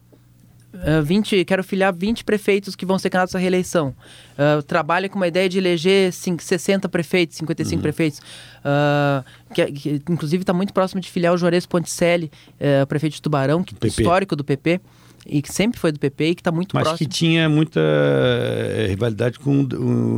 ah, 0.75 1.01
20, 1.03 1.45
quero 1.47 1.65
filiar 1.65 1.93
20 1.95 2.25
prefeitos 2.25 2.77
que 2.77 2.85
vão 2.85 2.99
ser 2.99 3.09
candidatos 3.11 3.35
à 3.35 3.39
reeleição. 3.39 3.95
Ah, 4.37 4.63
trabalha 4.67 5.09
com 5.09 5.17
uma 5.17 5.27
ideia 5.27 5.49
de 5.49 5.57
eleger 5.59 6.13
cin- 6.13 6.37
60 6.39 6.89
prefeitos, 6.89 7.37
55 7.39 7.77
Uhum. 7.77 7.83
prefeitos. 7.83 8.21
Ah, 8.65 9.25
que, 9.55 9.65
que, 9.73 10.03
inclusive 10.11 10.43
está 10.43 10.53
muito 10.53 10.73
próximo 10.75 11.01
de 11.01 11.11
filiar 11.11 11.33
o 11.33 11.39
Juarez 11.39 11.65
Ponticelli, 11.67 12.31
eh, 12.61 12.85
prefeito 12.87 13.15
de 13.15 13.23
Tubarão, 13.23 13.63
que, 13.65 13.75
PP. 13.75 14.03
histórico 14.03 14.37
do 14.37 14.45
PP, 14.45 14.79
e 15.27 15.41
que 15.43 15.51
sempre 15.53 15.81
foi 15.81 15.91
do 15.91 15.99
PP 15.99 16.25
e 16.31 16.35
que 16.35 16.41
está 16.43 16.53
muito 16.53 16.75
Mas 16.75 16.85
próximo. 16.85 16.99
que 17.09 17.15
tinha 17.15 17.49
muita 17.49 17.81
eh, 17.81 18.87
rivalidade 18.91 19.39
com 19.39 19.63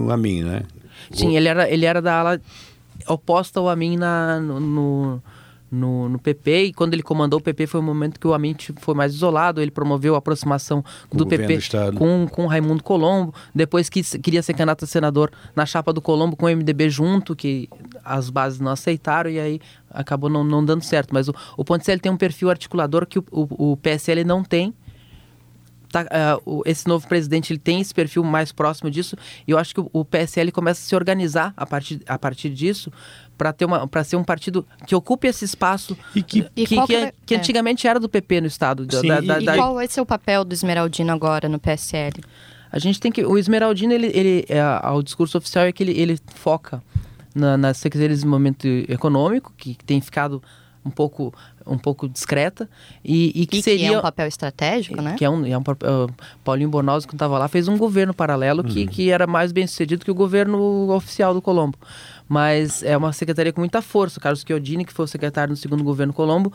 o 0.06 0.10
Amin, 0.10 0.42
né? 0.42 0.62
Sim, 1.10 1.36
ele 1.36 1.48
era, 1.48 1.68
ele 1.68 1.84
era 1.84 2.00
da 2.00 2.20
ala 2.20 2.40
oposta 3.06 3.58
ao 3.58 3.68
Amin 3.68 3.96
na, 3.96 4.38
no, 4.40 5.22
no, 5.70 6.08
no, 6.08 6.18
PP 6.18 6.64
e 6.64 6.72
quando 6.72 6.94
ele 6.94 7.02
comandou 7.02 7.38
o 7.38 7.42
PP 7.42 7.66
foi 7.66 7.80
o 7.80 7.82
momento 7.82 8.18
que 8.18 8.26
o 8.26 8.34
Amit 8.34 8.74
foi 8.80 8.94
mais 8.94 9.14
isolado, 9.14 9.60
ele 9.60 9.70
promoveu 9.70 10.14
a 10.14 10.18
aproximação 10.18 10.84
Com 11.08 11.16
o 11.16 11.18
do 11.18 11.26
PP 11.26 11.58
do 11.58 11.98
com, 11.98 12.26
com 12.28 12.46
Raimundo 12.46 12.82
Colombo, 12.82 13.34
depois 13.54 13.88
que 13.88 14.02
queria 14.18 14.42
ser 14.42 14.52
candidato 14.52 14.84
a 14.84 14.88
senador 14.88 15.30
na 15.54 15.64
chapa 15.64 15.92
do 15.92 16.00
Colombo 16.00 16.36
com 16.36 16.46
o 16.46 16.48
MDB 16.48 16.90
junto, 16.90 17.36
que 17.36 17.68
as 18.04 18.30
bases 18.30 18.60
não 18.60 18.72
aceitaram 18.72 19.30
e 19.30 19.38
aí 19.38 19.60
acabou 19.90 20.28
não, 20.28 20.44
não 20.44 20.64
dando 20.64 20.82
certo. 20.82 21.12
Mas 21.12 21.28
o, 21.28 21.34
o 21.56 21.64
Ponticelli 21.64 22.00
tem 22.00 22.10
um 22.10 22.16
perfil 22.16 22.50
articulador 22.50 23.06
que 23.06 23.18
o, 23.18 23.24
o, 23.30 23.72
o 23.72 23.76
PSL 23.76 24.24
não 24.24 24.42
tem. 24.42 24.74
Tá, 25.92 26.06
o- 26.46 26.62
esse 26.66 26.86
novo 26.86 27.08
presidente 27.08 27.52
ele 27.52 27.58
tem 27.58 27.80
esse 27.80 27.92
perfil 27.92 28.22
mais 28.22 28.52
próximo 28.52 28.88
disso 28.90 29.16
e 29.46 29.50
eu 29.50 29.58
acho 29.58 29.74
que 29.74 29.80
o, 29.80 29.90
o 29.92 30.04
PSL 30.04 30.52
começa 30.52 30.80
a 30.80 30.84
se 30.88 30.94
organizar 30.94 31.52
a 31.56 31.66
partir, 31.66 32.00
a 32.06 32.16
partir 32.16 32.50
disso 32.50 32.92
para 33.36 33.52
ter 33.52 33.64
uma 33.64 33.88
para 33.88 34.04
ser 34.04 34.14
um 34.16 34.22
partido 34.22 34.64
que 34.86 34.94
ocupe 34.94 35.26
esse 35.26 35.44
espaço 35.44 35.96
E 36.14 36.22
que 36.22 36.46
E 36.54 36.64
que, 36.66 36.74
qual 36.76 36.86
que, 36.86 36.94
que 36.94 37.00
vai- 37.00 37.12
que 37.26 37.34
é. 37.34 37.38
antigamente 37.38 37.88
era 37.88 37.98
do 37.98 38.08
PP 38.08 38.40
no 38.42 38.46
estado 38.46 38.86
Sim, 38.88 39.08
da- 39.08 39.18
e- 39.20 39.26
da- 39.26 39.40
E 39.40 39.44
da- 39.44 39.56
qual 39.56 39.74
vai 39.74 39.88
ser 39.88 40.00
o 40.00 40.06
papel 40.06 40.44
do 40.44 40.52
Esmeraldino 40.52 41.10
agora 41.12 41.48
no 41.48 41.58
PSL? 41.58 42.20
a 42.72 42.78
gente 42.78 43.00
tem 43.00 43.10
que. 43.10 43.24
O 43.24 43.36
Esmeraldino, 43.36 43.92
ele, 43.92 44.06
ele 44.14 44.44
é, 44.48 44.62
o 44.92 45.02
discurso 45.02 45.36
oficial 45.38 45.64
é 45.64 45.72
que 45.72 45.82
ele, 45.82 45.90
ele 46.00 46.16
foca 46.36 46.80
na, 47.34 47.56
nas 47.56 47.78
secretarias 47.78 48.18
de 48.18 48.22
desenvolvimento 48.22 48.64
econômico, 48.88 49.52
que 49.56 49.74
tem 49.84 50.00
ficado 50.00 50.40
um 50.84 50.90
pouco, 50.90 51.34
um 51.70 51.78
pouco 51.78 52.08
discreta, 52.08 52.68
e, 53.04 53.32
e 53.42 53.46
que 53.46 53.58
E 53.58 53.62
seria. 53.62 53.88
que 53.88 53.94
é 53.94 53.98
um 53.98 54.02
papel 54.02 54.26
estratégico, 54.26 55.00
né? 55.00 55.14
Que 55.16 55.24
é 55.24 55.30
um, 55.30 55.46
é 55.46 55.56
um 55.56 55.62
ah, 55.62 56.06
Paulinho 56.44 56.68
Bornoz, 56.68 57.06
que 57.06 57.14
estava 57.14 57.38
lá, 57.38 57.48
fez 57.48 57.68
um 57.68 57.78
governo 57.78 58.12
paralelo 58.12 58.62
que, 58.64 58.86
que 58.86 59.10
era 59.10 59.26
mais 59.26 59.52
bem 59.52 59.66
sucedido 59.66 60.04
que 60.04 60.10
o 60.10 60.14
governo 60.14 60.90
oficial 60.92 61.32
do 61.32 61.40
Colombo. 61.40 61.78
Mas 62.28 62.82
é 62.82 62.96
uma 62.96 63.12
secretaria 63.12 63.52
com 63.52 63.60
muita 63.60 63.80
força. 63.82 64.18
O 64.18 64.22
Carlos 64.22 64.44
Chiodini, 64.46 64.84
que 64.84 64.92
foi 64.92 65.04
o 65.04 65.08
secretário 65.08 65.50
no 65.50 65.56
segundo 65.56 65.82
governo 65.82 66.12
Colombo, 66.12 66.52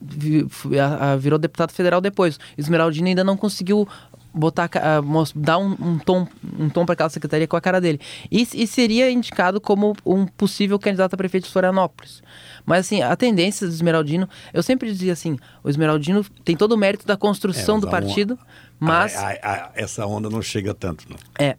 vi- 0.00 0.46
fu- 0.48 0.70
a- 0.78 1.12
a- 1.12 1.16
virou 1.16 1.38
deputado 1.38 1.70
federal 1.72 2.00
depois. 2.00 2.38
Esmeraldino 2.58 3.06
ainda 3.08 3.22
não 3.24 3.36
conseguiu 3.36 3.86
botar 4.34 4.70
mos- 5.04 5.32
dar 5.36 5.58
um, 5.58 5.76
um 5.78 5.98
tom 5.98 6.26
um 6.58 6.70
tom 6.70 6.86
para 6.86 6.94
aquela 6.94 7.10
secretaria 7.10 7.46
com 7.46 7.54
a 7.54 7.60
cara 7.60 7.78
dele 7.82 8.00
e, 8.30 8.48
e 8.54 8.66
seria 8.66 9.10
indicado 9.10 9.60
como 9.60 9.94
um 10.06 10.24
possível 10.26 10.78
candidato 10.78 11.12
a 11.12 11.16
prefeito 11.18 11.44
de 11.44 11.50
Florianópolis 11.50 12.22
mas 12.66 12.86
assim 12.86 13.02
a 13.02 13.14
tendência 13.16 13.66
do 13.66 13.72
Esmeraldino 13.72 14.28
eu 14.52 14.62
sempre 14.62 14.90
dizia 14.92 15.12
assim 15.12 15.36
o 15.64 15.68
Esmeraldino 15.68 16.24
tem 16.44 16.56
todo 16.56 16.72
o 16.72 16.76
mérito 16.76 17.06
da 17.06 17.16
construção 17.16 17.76
É, 17.78 17.80
do 17.80 17.86
on- 17.86 17.90
partido 17.90 18.38
mas 18.78 19.14
a- 19.16 19.28
a- 19.28 19.32
a- 19.32 19.70
essa 19.74 20.06
onda 20.06 20.28
não 20.30 20.42
chega 20.42 20.72
tanto, 20.74 21.04
não. 21.08 21.16
é, 21.38 21.56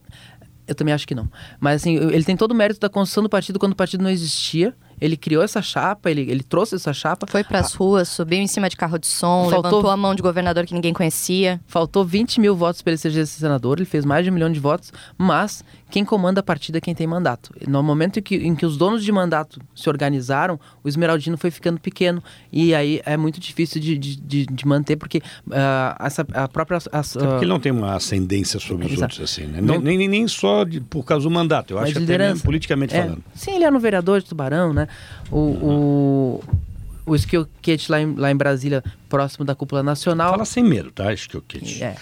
eu 0.67 0.75
também 0.75 0.93
acho 0.93 1.07
que 1.07 1.13
não. 1.15 1.29
Mas 1.59 1.81
assim, 1.81 1.95
ele 1.95 2.23
tem 2.23 2.35
todo 2.37 2.51
o 2.51 2.55
mérito 2.55 2.79
da 2.79 2.89
construção 2.89 3.23
do 3.23 3.29
partido 3.29 3.59
quando 3.59 3.73
o 3.73 3.75
partido 3.75 4.01
não 4.03 4.09
existia. 4.09 4.73
Ele 5.03 5.17
criou 5.17 5.43
essa 5.43 5.61
chapa, 5.61 6.09
ele, 6.09 6.21
ele 6.21 6.43
trouxe 6.43 6.75
essa 6.75 6.93
chapa. 6.93 7.27
Foi 7.29 7.43
pras 7.43 7.73
ruas, 7.73 8.07
subiu 8.07 8.39
em 8.39 8.47
cima 8.47 8.69
de 8.69 8.77
carro 8.77 8.97
de 8.97 9.07
som, 9.07 9.49
Faltou- 9.49 9.63
levantou 9.71 9.89
a 9.91 9.97
mão 9.97 10.15
de 10.15 10.21
governador 10.21 10.65
que 10.65 10.73
ninguém 10.73 10.93
conhecia. 10.93 11.59
Faltou 11.67 12.05
20 12.05 12.39
mil 12.39 12.55
votos 12.55 12.81
para 12.81 12.91
ele 12.91 12.97
ser 12.97 13.25
senador, 13.25 13.77
ele 13.79 13.85
fez 13.85 14.05
mais 14.05 14.23
de 14.23 14.31
um 14.31 14.33
milhão 14.33 14.51
de 14.51 14.59
votos, 14.59 14.93
mas 15.17 15.63
quem 15.91 16.05
comanda 16.05 16.39
a 16.39 16.43
partida 16.43 16.77
é 16.77 16.81
quem 16.81 16.95
tem 16.95 17.05
mandato. 17.05 17.51
No 17.67 17.83
momento 17.83 18.17
em 18.19 18.21
que, 18.21 18.35
em 18.35 18.55
que 18.55 18.65
os 18.65 18.77
donos 18.77 19.03
de 19.03 19.11
mandato 19.11 19.59
se 19.75 19.89
organizaram, 19.89 20.59
o 20.83 20.87
Esmeraldino 20.87 21.37
foi 21.37 21.51
ficando 21.51 21.79
pequeno 21.79 22.23
e 22.51 22.73
aí 22.73 23.01
é 23.05 23.15
muito 23.17 23.39
difícil 23.39 23.79
de, 23.81 23.97
de, 23.97 24.15
de, 24.15 24.45
de 24.45 24.67
manter, 24.67 24.95
porque 24.95 25.21
ah, 25.51 25.97
essa, 25.99 26.25
a 26.33 26.47
própria... 26.47 26.77
as- 26.77 26.87
Até 26.87 27.25
ah, 27.25 27.29
porque 27.29 27.45
ele 27.45 27.51
não 27.51 27.59
tem 27.59 27.71
uma 27.71 27.95
ascendência 27.95 28.59
sobre 28.59 28.85
os 28.85 28.93
Exato. 28.93 29.03
outros, 29.13 29.21
assim, 29.31 29.45
né? 29.47 29.59
Não- 29.61 29.79
Nem, 29.81 29.97
nem, 29.97 30.07
nem 30.07 30.27
só 30.27 30.63
de- 30.63 30.79
por 30.79 31.03
causa 31.03 31.23
do 31.27 31.31
mandato, 31.31 31.71
eu 31.71 31.77
Mas 31.77 31.85
acho 31.85 31.93
que 31.93 31.97
até 31.99 32.03
liderança. 32.05 32.33
mesmo 32.35 32.45
politicamente 32.45 32.95
É. 32.95 33.01
falando. 33.03 33.23
Sim, 33.35 33.51
ele 33.55 33.63
era 33.65 33.75
um 33.75 33.79
vereador 33.79 34.21
de 34.21 34.25
Tubarão, 34.27 34.73
né? 34.73 34.87
O, 35.31 35.37
o, 35.37 36.43
o 37.05 37.15
Skillet 37.15 37.89
lá 37.89 38.01
em, 38.01 38.15
lá 38.15 38.31
em 38.31 38.35
Brasília, 38.35 38.83
próximo 39.09 39.45
da 39.45 39.55
cúpula 39.55 39.81
nacional. 39.83 40.31
Fala 40.31 40.45
sem 40.45 40.63
medo, 40.63 40.91
tá? 40.91 41.05
Eu 41.11 41.41
quis. 41.47 41.81
É, 41.81 41.95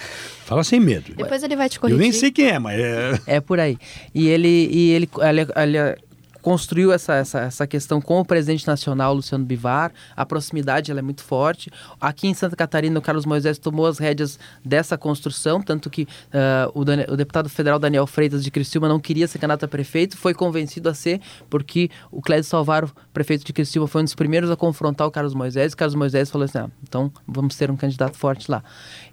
Fala 0.46 0.64
sem 0.64 0.80
medo. 0.80 1.14
Depois 1.16 1.44
ele 1.44 1.56
vai 1.56 1.70
te 1.70 1.78
Eu 1.78 1.82
corrigir. 1.82 2.02
nem 2.02 2.12
sei 2.12 2.32
quem 2.32 2.48
é, 2.48 2.60
mas 2.60 2.80
é. 2.80 3.20
é 3.28 3.40
por 3.40 3.60
aí. 3.60 3.78
E 4.14 4.28
ele, 4.28 4.48
e 4.72 4.92
ele, 4.92 5.10
ele, 5.22 5.42
ele 5.56 5.98
construiu 6.42 6.92
essa, 6.92 7.14
essa, 7.16 7.40
essa 7.40 7.68
questão 7.68 8.02
com 8.02 8.20
o 8.20 8.26
presidente 8.26 8.66
nacional, 8.68 9.14
Luciano 9.14 9.46
Bivar. 9.46 9.92
A 10.16 10.26
proximidade 10.26 10.92
ela 10.92 11.00
é 11.00 11.04
muito 11.04 11.24
forte. 11.24 11.72
Aqui 12.00 12.28
em 12.28 12.34
Santa 12.34 12.56
Catarina, 12.56 12.98
o 12.98 13.02
Carlos 13.02 13.26
Moisés 13.26 13.58
tomou 13.58 13.86
as 13.86 14.00
rédeas 14.00 14.40
dessa 14.64 14.98
construção, 14.98 15.62
tanto 15.62 15.90
que 15.90 16.08
ah, 16.34 16.70
o, 16.74 16.82
o 16.82 17.18
deputado 17.18 17.50
federal 17.50 17.80
Daniel 17.80 18.08
Freitas 18.08 18.44
de 18.44 18.52
Criciúma 18.52 18.88
não 18.88 19.00
queria 19.00 19.28
ser 19.28 19.40
candidato 19.40 19.66
a 19.66 19.68
prefeito, 19.68 20.18
foi 20.18 20.34
convencido 20.34 20.90
a 20.90 20.94
ser, 20.94 21.22
porque 21.50 21.90
o 22.12 22.22
Clédio 22.22 22.46
Salvaro, 22.46 22.92
prefeito 23.14 23.46
de 23.46 23.54
Criciúma, 23.54 23.88
foi 23.88 24.02
um 24.02 24.06
dos 24.06 24.16
primeiros 24.16 24.50
a 24.50 24.56
confrontar 24.56 25.08
o 25.08 25.12
Carlos 25.12 25.34
Moisés. 25.34 25.74
O 25.74 25.78
Carlos 25.78 25.96
Moisés 25.96 26.30
falou 26.32 26.46
assim, 26.46 26.58
ah, 26.58 26.70
então 26.84 27.12
vamos 27.28 27.56
ter 27.56 27.70
um 27.70 27.78
candidato 27.78 28.18
forte 28.18 28.50
lá. 28.50 28.64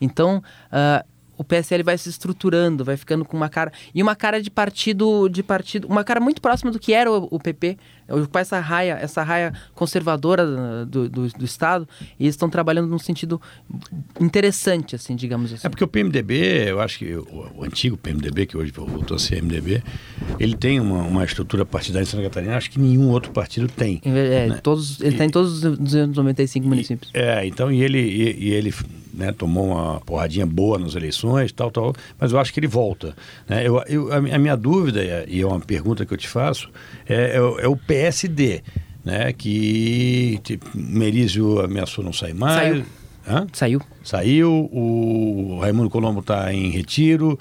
Então... 0.00 0.42
ah, 0.72 1.04
o 1.38 1.44
PSL 1.44 1.84
vai 1.84 1.96
se 1.96 2.08
estruturando, 2.08 2.84
vai 2.84 2.96
ficando 2.96 3.24
com 3.24 3.36
uma 3.36 3.48
cara 3.48 3.72
e 3.94 4.02
uma 4.02 4.16
cara 4.16 4.42
de 4.42 4.50
partido, 4.50 5.28
de 5.28 5.42
partido, 5.42 5.86
uma 5.86 6.02
cara 6.02 6.18
muito 6.18 6.42
próxima 6.42 6.72
do 6.72 6.80
que 6.80 6.92
era 6.92 7.10
o, 7.10 7.28
o 7.30 7.38
PP, 7.38 7.78
com 8.30 8.38
essa 8.38 8.58
raia, 8.58 8.98
essa 9.00 9.22
raia 9.22 9.52
conservadora 9.74 10.84
do, 10.84 11.08
do, 11.08 11.28
do 11.28 11.44
estado, 11.44 11.88
e 12.18 12.24
eles 12.24 12.34
estão 12.34 12.50
trabalhando 12.50 12.88
num 12.88 12.98
sentido 12.98 13.40
interessante, 14.20 14.96
assim, 14.96 15.14
digamos 15.14 15.52
assim. 15.52 15.66
É 15.66 15.70
porque 15.70 15.84
o 15.84 15.88
PMDB, 15.88 16.70
eu 16.70 16.80
acho 16.80 16.98
que 16.98 17.14
o, 17.14 17.52
o 17.56 17.64
antigo 17.64 17.96
PMDB, 17.96 18.46
que 18.46 18.56
hoje 18.56 18.72
voltou 18.72 19.14
a 19.14 19.18
ser 19.18 19.40
MDB, 19.42 19.82
ele 20.40 20.56
tem 20.56 20.80
uma, 20.80 21.02
uma 21.02 21.24
estrutura 21.24 21.64
partidária 21.64 22.02
em 22.02 22.06
Santa 22.06 22.24
Catarina, 22.24 22.56
acho 22.56 22.70
que 22.70 22.80
nenhum 22.80 23.10
outro 23.10 23.30
partido 23.30 23.68
tem. 23.68 24.00
É, 24.04 24.48
né? 24.48 24.60
todos, 24.62 25.00
ele 25.00 25.10
está 25.10 25.24
em 25.24 25.30
todos 25.30 25.62
os 25.62 25.78
295 25.78 26.66
municípios. 26.66 27.10
É, 27.14 27.46
então, 27.46 27.70
e 27.70 27.82
ele, 27.82 28.00
e, 28.00 28.48
e 28.48 28.50
ele 28.50 28.72
né, 29.18 29.32
tomou 29.32 29.66
uma 29.72 30.00
porradinha 30.00 30.46
boa 30.46 30.78
nas 30.78 30.94
eleições, 30.94 31.50
tal, 31.52 31.70
tal, 31.70 31.92
mas 32.18 32.32
eu 32.32 32.38
acho 32.38 32.52
que 32.54 32.60
ele 32.60 32.68
volta. 32.68 33.14
Né? 33.48 33.66
Eu, 33.66 33.82
eu, 33.88 34.12
a, 34.12 34.20
mi- 34.20 34.30
a 34.32 34.38
minha 34.38 34.56
dúvida, 34.56 35.02
e 35.04 35.08
é- 35.08 35.24
e 35.28 35.40
é 35.42 35.46
uma 35.46 35.58
pergunta 35.60 36.06
que 36.06 36.14
eu 36.14 36.16
te 36.16 36.28
faço, 36.28 36.70
é, 37.06 37.36
é, 37.36 37.42
o- 37.42 37.58
é 37.58 37.66
o 37.66 37.76
PSD, 37.76 38.62
né, 39.04 39.32
que 39.32 40.38
tipo, 40.44 40.66
Merizio 40.74 41.60
ameaçou 41.60 42.04
não 42.04 42.12
sair 42.12 42.34
mais. 42.34 42.54
Saiu. 42.70 42.84
Hã? 43.26 43.46
Saiu. 43.52 43.82
Saiu, 44.02 44.70
o 44.72 45.58
Raimundo 45.60 45.90
Colombo 45.90 46.20
está 46.20 46.52
em 46.54 46.70
retiro, 46.70 47.38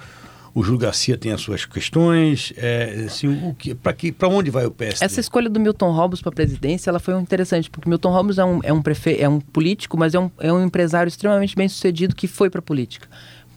o 0.59 0.63
Júlio 0.63 0.79
Garcia 0.79 1.17
tem 1.17 1.31
as 1.31 1.41
suas 1.41 1.65
questões. 1.65 2.51
É, 2.57 3.03
assim, 3.05 3.27
o 3.27 3.53
que, 3.53 3.75
para 3.75 3.93
que, 3.93 4.13
onde 4.23 4.49
vai 4.49 4.65
o 4.65 4.71
PSD? 4.71 5.05
Essa 5.05 5.19
escolha 5.19 5.49
do 5.49 5.59
Milton 5.59 5.91
Robles 5.91 6.19
para 6.21 6.29
a 6.29 6.35
presidência, 6.35 6.89
ela 6.89 6.99
foi 6.99 7.13
interessante, 7.19 7.69
porque 7.69 7.87
Milton 7.87 8.11
Robles 8.11 8.37
é 8.37 8.45
um, 8.45 8.59
é 8.63 8.73
um, 8.73 8.81
prefe... 8.81 9.17
é 9.19 9.29
um 9.29 9.39
político, 9.39 9.97
mas 9.97 10.13
é 10.15 10.19
um, 10.19 10.31
é 10.39 10.51
um 10.51 10.63
empresário 10.65 11.07
extremamente 11.07 11.55
bem 11.55 11.69
sucedido 11.69 12.15
que 12.15 12.27
foi 12.27 12.49
para 12.49 12.59
a 12.59 12.61
política. 12.63 13.07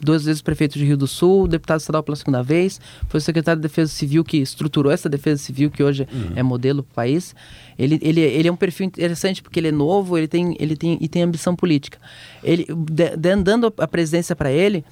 Duas 0.03 0.25
vezes 0.25 0.41
prefeito 0.41 0.79
de 0.79 0.85
Rio 0.85 0.97
do 0.97 1.05
Sul, 1.07 1.47
deputado 1.47 1.79
estadual 1.79 2.01
pela 2.01 2.15
segunda 2.15 2.41
vez, 2.41 2.81
foi 3.07 3.19
secretário 3.19 3.61
de 3.61 3.67
Defesa 3.67 3.91
Civil 3.91 4.23
que 4.23 4.37
estruturou 4.37 4.91
essa 4.91 5.07
Defesa 5.07 5.41
Civil, 5.43 5.69
que 5.69 5.83
hoje 5.83 6.07
é 6.35 6.41
modelo 6.41 6.81
para 6.81 6.91
o 6.91 6.95
país. 6.95 7.35
Ele, 7.77 7.99
ele, 8.01 8.19
ele 8.19 8.47
é 8.47 8.51
um 8.51 8.55
perfil 8.55 8.87
interessante 8.87 9.43
porque 9.43 9.59
ele 9.59 9.67
é 9.67 9.71
novo 9.71 10.17
ele 10.17 10.27
tem, 10.27 10.55
ele 10.59 10.75
tem, 10.75 10.97
e 10.99 11.07
tem 11.07 11.21
ambição 11.21 11.55
política. 11.55 11.99
Ele, 12.43 12.65
de- 12.89 13.15
de- 13.15 13.35
dando 13.37 13.71
a 13.77 13.87
presidência 13.87 14.35
para 14.35 14.51
ele, 14.51 14.83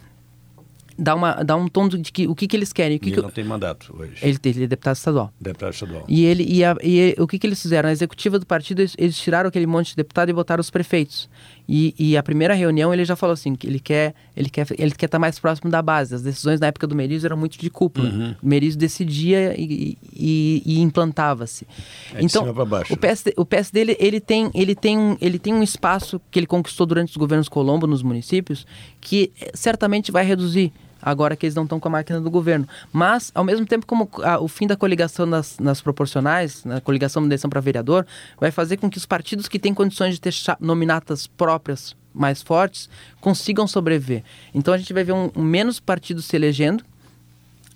dá, 1.00 1.16
uma, 1.16 1.34
dá 1.44 1.56
um 1.56 1.68
tom 1.68 1.88
de 1.88 2.12
que, 2.12 2.28
o 2.28 2.36
que, 2.36 2.48
que 2.48 2.56
eles 2.58 2.72
querem. 2.74 2.98
O 2.98 3.00
que 3.00 3.08
Ele 3.10 3.16
que, 3.16 3.22
não 3.22 3.30
tem 3.30 3.44
mandato 3.44 3.96
hoje, 3.98 4.14
ele, 4.22 4.38
ele 4.44 4.64
é 4.64 4.68
deputado 4.68 4.96
estadual. 4.96 5.34
deputado 5.40 5.74
estadual. 5.74 6.04
E 6.08 6.26
ele 6.26 6.44
e, 6.48 6.64
a- 6.64 6.76
e 6.84 7.16
o 7.20 7.26
que, 7.28 7.40
que 7.40 7.48
eles 7.48 7.62
fizeram? 7.62 7.88
Na 7.88 7.94
executiva 7.94 8.38
do 8.38 8.46
partido, 8.46 8.82
eles, 8.82 8.96
eles 8.98 9.18
tiraram 9.18 9.48
aquele 9.50 9.66
monte 9.68 9.90
de 9.92 9.96
deputado 9.96 10.30
e 10.30 10.34
botaram 10.34 10.62
os 10.62 10.70
prefeitos. 10.70 11.30
E, 11.72 11.94
e 12.00 12.18
a 12.18 12.24
primeira 12.24 12.56
reunião 12.56 12.92
ele 12.92 13.06
já 13.06 13.16
falou 13.16 13.34
assim 13.36 13.54
que 13.56 13.68
ele 13.68 13.80
quer 13.80 14.16
ele 14.36 14.50
quer 14.50 14.66
ele 14.76 14.90
quer 14.92 15.06
estar 15.06 15.20
mais 15.20 15.38
próximo 15.38 15.70
da 15.70 15.82
base. 15.84 16.16
As 16.16 16.22
decisões 16.24 16.60
na 16.60 16.66
época 16.68 16.88
do 16.88 16.96
Merizio 16.96 17.28
eram 17.28 17.38
muito 17.38 17.60
de 17.60 17.70
cúpula. 17.70 18.10
Uhum. 18.10 18.36
O 18.42 18.48
Merizio 18.48 18.80
decidia 18.80 19.54
e, 19.56 19.96
e- 20.12 20.64
e 20.66 20.80
implantava-se. 20.80 21.68
É 22.14 22.22
de 22.22 22.30
cima 22.30 22.52
pra 22.54 22.66
baixo, 22.66 22.92
o 22.92 22.96
né? 22.96 23.00
PSD, 23.02 23.34
o 23.38 23.46
PSD 23.46 23.80
ele, 23.82 23.98
ele 24.00 24.20
tem 24.20 24.50
ele 24.56 24.74
tem 24.74 24.98
um, 24.98 25.16
ele 25.22 25.38
tem 25.38 25.54
um 25.54 25.62
espaço 25.62 26.20
que 26.32 26.40
ele 26.40 26.48
conquistou 26.48 26.88
durante 26.88 27.12
os 27.12 27.18
governos 27.18 27.48
Colombo 27.48 27.86
nos 27.86 28.02
municípios 28.02 28.66
que 29.00 29.32
certamente 29.54 30.12
vai 30.12 30.26
reduzir 30.26 30.74
agora 31.02 31.36
que 31.36 31.46
eles 31.46 31.56
não 31.56 31.64
estão 31.64 31.80
com 31.80 31.88
a 31.88 31.92
máquina 31.92 32.20
do 32.22 32.30
governo. 32.30 32.68
Mas, 32.92 33.32
ao 33.34 33.44
mesmo 33.44 33.66
tempo, 33.66 33.86
como 33.86 34.10
a- 34.24 34.40
o 34.40 34.48
fim 34.48 34.68
da 34.68 34.76
coligação 34.76 35.26
nas, 35.26 35.58
nas 35.60 35.82
proporcionais, 35.82 36.64
na 36.66 36.82
coligação 36.82 37.22
de 37.22 37.28
eleição 37.28 37.50
para 37.50 37.62
vereador, 37.62 38.06
vai 38.40 38.52
fazer 38.52 38.78
com 38.78 38.90
que 38.90 38.98
os 38.98 39.06
partidos 39.06 39.48
que 39.48 39.60
têm 39.60 39.74
condições 39.74 40.16
de 40.16 40.22
ter 40.22 40.34
nominatas 40.60 41.28
próprias 41.28 41.96
mais 42.14 42.42
fortes 42.42 42.90
consigam 43.22 43.68
sobreviver. 43.68 44.24
Então 44.54 44.74
a 44.74 44.78
gente 44.78 44.92
vai 44.94 45.04
ver 45.04 45.14
um, 45.14 45.30
um 45.36 45.44
menos 45.44 45.80
partidos 45.80 46.26
se 46.26 46.36
elegendo, 46.36 46.84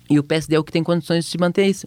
e 0.08 0.18
o 0.18 0.22
PSD 0.22 0.56
é 0.56 0.58
o 0.58 0.64
que 0.64 0.70
tem 0.70 0.82
condições 0.82 1.24
de 1.24 1.30
se 1.30 1.38
manter 1.38 1.66
isso. 1.66 1.86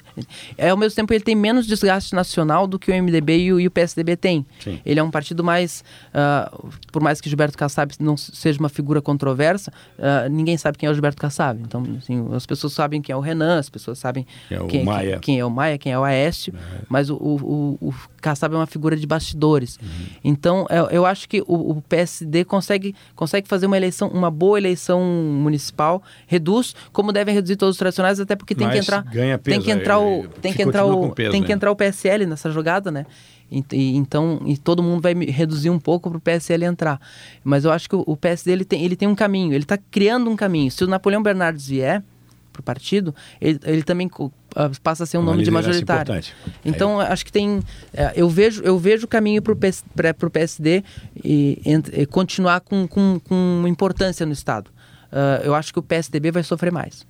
É, 0.57 0.69
ao 0.69 0.77
mesmo 0.77 0.95
tempo, 0.95 1.13
ele 1.13 1.23
tem 1.23 1.35
menos 1.35 1.67
desgaste 1.67 2.15
nacional 2.15 2.65
do 2.65 2.79
que 2.79 2.91
o 2.91 3.03
MDB 3.03 3.37
e 3.37 3.53
o, 3.53 3.59
e 3.59 3.67
o 3.67 3.71
PSDB 3.71 4.15
tem. 4.15 4.45
Sim. 4.59 4.79
Ele 4.83 4.99
é 4.99 5.03
um 5.03 5.11
partido 5.11 5.43
mais, 5.43 5.83
ah, 6.13 6.51
por 6.91 7.01
mais 7.01 7.21
que 7.21 7.29
Gilberto 7.29 7.57
Kassab 7.57 7.93
não 7.99 8.17
seja 8.17 8.59
uma 8.59 8.69
figura 8.69 9.01
controversa, 9.01 9.71
ah, 9.99 10.27
ninguém 10.29 10.57
sabe 10.57 10.77
quem 10.77 10.87
é 10.87 10.89
o 10.89 10.93
Gilberto 10.93 11.21
Kassab. 11.21 11.61
Então, 11.61 11.83
assim, 11.99 12.27
as 12.33 12.45
pessoas 12.45 12.73
sabem 12.73 13.01
quem 13.01 13.13
é 13.13 13.15
o 13.15 13.19
Renan, 13.19 13.59
as 13.59 13.69
pessoas 13.69 13.99
sabem 13.99 14.25
Quem 14.47 14.57
é 14.57 14.61
o 14.61 14.67
quem, 14.67 14.83
Maia. 14.83 15.19
quem 15.19 15.39
é 15.39 15.45
o 15.45 15.49
Maia, 15.49 15.77
quem 15.77 15.91
é 15.91 15.99
o 15.99 16.03
Aécio, 16.03 16.53
mas 16.89 17.09
o, 17.09 17.15
o, 17.15 17.77
o, 17.79 17.93
Kassab 18.21 18.55
é 18.55 18.57
uma 18.57 18.67
figura 18.67 18.95
de 18.95 19.05
bastidores. 19.05 19.79
Então, 20.23 20.65
eu, 20.69 20.85
eu 20.87 21.05
acho 21.05 21.29
que 21.29 21.41
o, 21.41 21.77
o 21.77 21.81
PSD 21.83 22.43
consegue, 22.43 22.95
consegue 23.15 23.47
fazer 23.47 23.67
uma 23.67 23.77
eleição, 23.77 24.09
uma 24.09 24.31
boa 24.31 24.57
eleição 24.57 25.01
municipal, 25.01 26.01
reduz, 26.25 26.75
como 26.91 27.13
devem 27.13 27.33
reduzir 27.33 27.55
todos 27.55 27.75
os 27.75 27.79
tradicionais, 27.79 28.06
até 28.19 28.35
porque 28.35 28.55
tem 28.55 28.69
que 28.69 28.77
entrar. 28.77 29.03
ganha 29.03 29.37
tem 29.37 29.55
peso, 29.55 29.65
que 29.65 29.71
entrar 29.71 29.99
o. 29.99 30.25
é, 30.25 30.27
Tem 30.41 30.53
que 30.53 30.61
entrar 30.61 30.85
o. 30.85 31.09
peso, 31.11 31.31
tem 31.31 31.41
né? 31.41 31.47
que 31.47 31.53
entrar 31.53 31.71
o 31.71 31.75
PSL 31.75 32.25
nessa 32.25 32.49
jogada, 32.51 32.91
né? 32.91 33.05
E, 33.51 33.63
e- 33.71 33.95
então, 33.95 34.41
e 34.45 34.57
todo 34.57 34.83
mundo 34.83 35.01
vai 35.01 35.13
me- 35.13 35.27
reduzir 35.27 35.69
um 35.69 35.79
pouco 35.79 36.09
para 36.09 36.17
o 36.17 36.21
PSL 36.21 36.65
entrar. 36.65 36.99
Mas 37.43 37.63
eu 37.65 37.71
acho 37.71 37.87
que 37.89 37.95
o, 37.95 38.03
o 38.05 38.17
PSD 38.17 38.51
ele 38.51 38.65
tem, 38.65 38.83
ele 38.83 38.95
tem 38.95 39.07
um 39.07 39.15
caminho, 39.15 39.53
ele 39.53 39.63
está 39.63 39.77
criando 39.77 40.29
um 40.29 40.35
caminho. 40.35 40.69
Se 40.71 40.83
o 40.83 40.87
Napoleão 40.87 41.23
Bernardes 41.23 41.67
vier 41.67 42.03
para 42.51 42.59
o 42.59 42.63
partido, 42.63 43.13
ele, 43.39 43.59
ele 43.63 43.83
também 43.83 44.09
ah, 44.55 44.69
passa 44.83 45.03
a 45.03 45.05
ser 45.05 45.17
um 45.17 45.21
Uma 45.21 45.31
nome 45.31 45.43
de 45.43 45.51
majoritário. 45.51 46.01
importante. 46.01 46.33
Então, 46.65 46.99
acho 46.99 47.23
que 47.23 47.31
tem. 47.31 47.61
é, 47.93 48.11
eu 48.15 48.27
vejo 48.29 48.61
eu 48.63 48.77
vejo 48.77 49.05
o 49.05 49.07
caminho 49.07 49.41
para 49.41 49.53
o 49.53 50.29
PSD 50.29 50.83
e, 51.23 51.61
e 51.93 52.05
continuar 52.07 52.59
com, 52.61 52.85
com, 52.87 53.19
com 53.23 53.63
importância 53.67 54.25
no 54.25 54.33
Estado. 54.33 54.69
Ah, 55.09 55.39
eu 55.43 55.55
acho 55.55 55.71
que 55.71 55.79
o 55.79 55.83
PSDB 55.83 56.31
vai 56.31 56.43
sofrer 56.43 56.71
mais. 56.71 57.05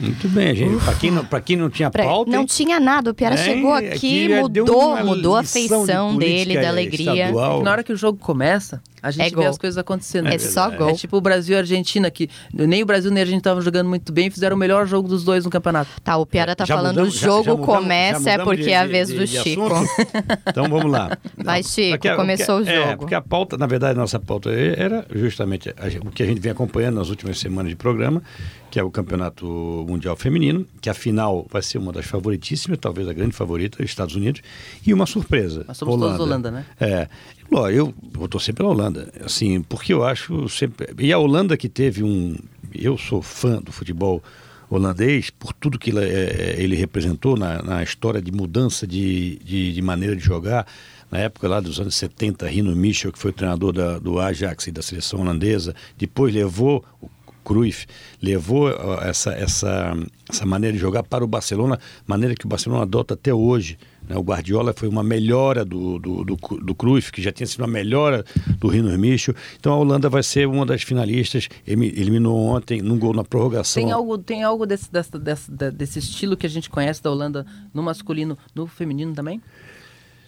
Muito 0.00 0.28
bem, 0.28 0.54
gente. 0.54 0.84
Para 0.84 0.94
quem, 0.94 1.10
não- 1.10 1.24
pra 1.24 1.40
quem 1.40 1.56
não 1.56 1.70
tinha 1.70 1.90
pauta. 1.90 2.30
não 2.30 2.40
hein? 2.40 2.46
tinha 2.46 2.78
nada, 2.78 3.10
o 3.10 3.14
Piara 3.14 3.34
É, 3.34 3.38
chegou 3.38 3.72
aqui 3.72 3.86
aqui, 3.88 4.28
deu 4.28 4.42
mudou, 4.42 4.96
mudou 5.04 5.36
a 5.36 5.40
lição 5.42 5.62
de 5.62 5.68
feição 5.68 6.16
dele, 6.18 6.60
da 6.60 6.68
alegria. 6.68 7.12
estadual. 7.26 7.62
Na 7.62 7.70
hora 7.72 7.82
que 7.82 7.92
o 7.92 7.96
jogo 7.96 8.18
começa, 8.18 8.82
a 9.02 9.10
gente 9.10 9.26
É 9.26 9.30
vê 9.30 9.36
gol. 9.36 9.46
as 9.48 9.58
coisas 9.58 9.78
acontecendo. 9.78 10.28
É 10.28 10.38
só 10.38 10.70
gol. 10.70 10.90
É 10.90 10.94
tipo 10.94 11.16
o 11.16 11.20
Brasil 11.20 11.54
e 11.54 11.56
a 11.56 11.60
Argentina, 11.60 12.10
que 12.10 12.28
nem 12.52 12.82
o 12.82 12.86
Brasil 12.86 13.10
nem 13.10 13.18
a 13.20 13.22
Argentina 13.22 13.38
estavam 13.40 13.60
jogando 13.62 13.88
muito 13.88 14.12
bem, 14.12 14.30
fizeram 14.30 14.56
o 14.56 14.58
melhor 14.58 14.86
jogo 14.86 15.08
dos 15.08 15.24
dois 15.24 15.44
no 15.44 15.50
campeonato. 15.50 15.90
Tá, 16.02 16.16
o 16.16 16.26
Piara 16.26 16.54
tá 16.56 16.64
Já 16.64 16.76
falando 16.76 16.96
mudamos- 16.96 17.14
o 17.14 17.18
jogo 17.18 17.44
já 17.44 17.50
mudamos- 17.52 17.66
já 17.74 17.80
começa, 17.80 18.30
é 18.30 18.32
mudamos 18.32 18.44
porque 18.44 18.62
de- 18.64 18.70
é 18.70 18.78
a 18.78 18.86
vez 18.86 19.08
de- 19.08 19.14
do 19.18 19.26
de 19.26 19.38
Chico. 19.38 19.66
assunto? 19.66 19.86
Então 20.48 20.68
vamos 20.68 20.90
lá. 20.90 21.16
Vai, 21.36 21.62
Chico, 21.62 21.90
Porque- 21.98 22.14
começou 22.14 22.56
porque- 22.58 22.70
o 22.70 22.74
É, 22.74 22.84
jogo. 22.86 22.98
porque 22.98 23.14
a 23.14 23.20
pauta, 23.20 23.56
na 23.56 23.66
verdade, 23.66 23.98
a 23.98 24.00
nossa 24.00 24.18
pauta 24.18 24.50
era 24.52 25.06
justamente 25.14 25.74
o 26.04 26.10
que 26.10 26.22
a 26.22 26.26
gente 26.26 26.40
vem 26.40 26.52
acompanhando 26.52 26.96
nas 26.96 27.08
últimas 27.10 27.38
semanas 27.38 27.70
de 27.70 27.76
programa, 27.76 28.22
que 28.70 28.78
é 28.80 28.82
o 28.82 28.90
Campeonato 28.90 29.46
Mundial 29.88 30.16
Feminino, 30.16 30.66
que 30.80 30.90
a 30.90 30.94
final 30.94 31.46
vai 31.50 31.62
ser 31.62 31.78
uma 31.78 31.92
das 31.92 32.04
favoritíssimas, 32.06 32.78
talvez 32.80 33.08
a 33.08 33.12
grande 33.12 33.32
favorita, 33.34 33.82
Estados 33.82 34.14
Unidos, 34.16 34.42
e 34.86 34.92
uma 34.92 35.06
surpresa. 35.06 35.64
Nós 35.66 35.76
somos 35.78 35.98
todos 35.98 36.20
Holanda, 36.20 36.50
né? 36.50 36.64
É. 36.80 37.08
Ló, 37.50 37.68
eu 37.68 37.94
vou 38.12 38.28
torcer 38.28 38.54
pela 38.54 38.68
Holanda, 38.68 39.12
assim, 39.24 39.62
porque 39.62 39.92
eu 39.92 40.04
acho 40.04 40.48
sempre. 40.48 40.88
E 40.98 41.12
a 41.12 41.18
Holanda 41.18 41.56
que 41.56 41.68
teve 41.68 42.02
um. 42.02 42.36
Eu 42.74 42.98
sou 42.98 43.22
fã 43.22 43.60
do 43.62 43.72
futebol 43.72 44.22
holandês 44.68 45.30
por 45.30 45.52
tudo 45.52 45.78
que 45.78 45.90
ele, 45.90 46.04
é, 46.04 46.56
ele 46.58 46.74
representou 46.74 47.36
na, 47.36 47.62
na 47.62 47.82
história 47.82 48.20
de 48.20 48.32
mudança 48.32 48.86
de, 48.86 49.36
de, 49.36 49.72
de 49.72 49.82
maneira 49.82 50.16
de 50.16 50.22
jogar. 50.22 50.66
Na 51.10 51.18
época 51.18 51.46
lá 51.46 51.60
dos 51.60 51.78
anos 51.78 51.94
70, 51.94 52.48
Rino 52.48 52.74
Michel, 52.74 53.12
que 53.12 53.18
foi 53.18 53.30
o 53.30 53.34
treinador 53.34 53.72
da, 53.72 53.98
do 53.98 54.18
Ajax 54.18 54.66
e 54.66 54.72
da 54.72 54.82
seleção 54.82 55.20
holandesa, 55.20 55.74
depois 55.96 56.34
levou 56.34 56.84
o 57.00 57.08
Cruyff 57.46 57.86
levou 58.20 58.68
essa, 59.02 59.30
essa, 59.32 59.96
essa 60.28 60.44
maneira 60.44 60.74
de 60.74 60.80
jogar 60.80 61.04
para 61.04 61.24
o 61.24 61.28
Barcelona, 61.28 61.78
maneira 62.04 62.34
que 62.34 62.44
o 62.44 62.48
Barcelona 62.48 62.82
adota 62.82 63.14
até 63.14 63.32
hoje. 63.32 63.78
Né? 64.08 64.16
O 64.16 64.22
Guardiola 64.22 64.72
foi 64.76 64.88
uma 64.88 65.02
melhora 65.02 65.64
do, 65.64 65.98
do, 65.98 66.24
do, 66.24 66.36
do 66.36 66.74
Cruyff, 66.74 67.10
que 67.12 67.20
já 67.22 67.32
tinha 67.32 67.46
sido 67.46 67.60
uma 67.60 67.66
melhora 67.66 68.24
do 68.58 68.68
Rino 68.68 68.96
Michel. 68.98 69.34
Então 69.58 69.72
a 69.72 69.76
Holanda 69.76 70.08
vai 70.08 70.22
ser 70.22 70.46
uma 70.46 70.64
das 70.66 70.82
finalistas. 70.82 71.48
Eliminou 71.66 72.38
ontem 72.38 72.80
num 72.82 72.98
gol 72.98 73.12
na 73.14 73.24
prorrogação. 73.24 73.82
Tem 73.82 73.92
algo, 73.92 74.18
tem 74.18 74.42
algo 74.42 74.66
desse, 74.66 74.90
dessa- 74.90 75.18
da- 75.18 75.70
desse 75.70 75.98
estilo 75.98 76.36
que 76.36 76.46
a 76.46 76.50
gente 76.50 76.70
conhece 76.70 77.02
da 77.02 77.10
Holanda 77.10 77.44
no 77.72 77.82
masculino, 77.82 78.36
no 78.54 78.66
feminino 78.66 79.12
também? 79.14 79.40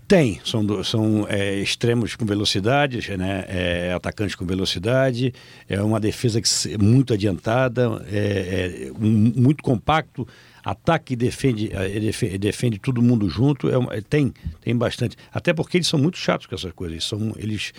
Tem, 0.08 0.40
são, 0.42 0.82
são 0.82 1.26
é, 1.28 1.56
extremos 1.56 2.16
com 2.16 2.24
velocidade, 2.24 3.14
né, 3.18 3.44
é, 3.46 3.92
atacantes 3.92 4.34
com 4.34 4.46
velocidade, 4.46 5.34
é 5.68 5.82
uma 5.82 6.00
defesa 6.00 6.40
que 6.40 6.48
se- 6.48 6.78
muito 6.78 7.12
adiantada, 7.12 8.02
é, 8.10 8.86
é, 8.88 8.92
um- 8.98 9.32
muito 9.36 9.62
compacto, 9.62 10.26
ataque 10.64 11.12
e 11.12 11.16
defende, 11.16 11.70
é, 11.74 12.00
defe- 12.00 12.38
defende 12.38 12.78
todo 12.78 13.02
mundo 13.02 13.28
junto, 13.28 13.68
é 13.68 13.98
é, 13.98 14.00
tem, 14.00 14.32
tem 14.62 14.74
bastante. 14.74 15.14
Até 15.30 15.52
porque 15.52 15.76
eles 15.76 15.86
são 15.88 15.98
muito 15.98 16.16
chatos 16.16 16.46
com 16.46 16.54
essas 16.54 16.72
coisas. 16.72 16.94
Eles 16.94 17.04
são, 17.04 17.34
eles, 17.36 17.72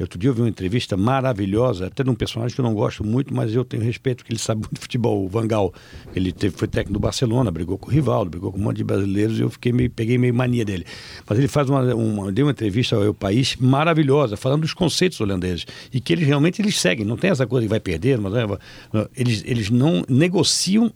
outro 0.00 0.18
dia 0.18 0.30
eu 0.30 0.34
vi 0.34 0.40
uma 0.40 0.48
entrevista 0.48 0.96
maravilhosa, 0.96 1.86
até 1.86 2.02
de 2.02 2.10
um 2.10 2.14
personagem 2.14 2.54
que 2.54 2.60
eu 2.60 2.64
não 2.64 2.74
gosto 2.74 3.04
muito, 3.04 3.34
mas 3.34 3.54
eu 3.54 3.64
tenho 3.64 3.82
respeito, 3.82 4.18
porque 4.18 4.32
ele 4.32 4.40
sabe 4.40 4.60
muito 4.60 4.74
de 4.74 4.80
futebol, 4.80 5.24
o 5.24 5.28
Vangal. 5.28 5.72
Ele 6.14 6.32
teve, 6.32 6.56
foi 6.56 6.68
técnico 6.68 6.94
do 6.94 7.00
Barcelona, 7.00 7.50
brigou 7.50 7.76
com 7.76 7.88
o 7.88 7.92
Rivaldo, 7.92 8.30
brigou 8.30 8.52
com 8.52 8.58
um 8.58 8.62
monte 8.62 8.78
de 8.78 8.84
brasileiros 8.84 9.38
e 9.38 9.42
eu 9.42 9.50
fiquei 9.50 9.72
meio, 9.72 9.90
peguei 9.90 10.18
meio 10.18 10.34
mania 10.34 10.64
dele. 10.64 10.86
Mas 11.28 11.38
ele 11.38 11.48
faz 11.48 11.68
uma, 11.68 11.94
uma, 11.94 12.32
deu 12.32 12.46
uma 12.46 12.52
entrevista 12.52 12.96
ao 12.96 13.14
País 13.14 13.56
maravilhosa, 13.56 14.36
falando 14.36 14.62
dos 14.62 14.74
conceitos 14.74 15.20
holandeses. 15.20 15.66
E 15.92 16.00
que 16.00 16.12
eles 16.12 16.26
realmente 16.26 16.62
eles 16.62 16.78
seguem, 16.78 17.04
não 17.04 17.16
tem 17.16 17.30
essa 17.30 17.46
coisa 17.46 17.66
que 17.66 17.70
vai 17.70 17.80
perder, 17.80 18.18
mas 18.18 18.34
é, 18.34 18.46
não, 18.46 19.08
eles, 19.16 19.42
eles 19.46 19.70
não 19.70 20.04
negociam 20.08 20.92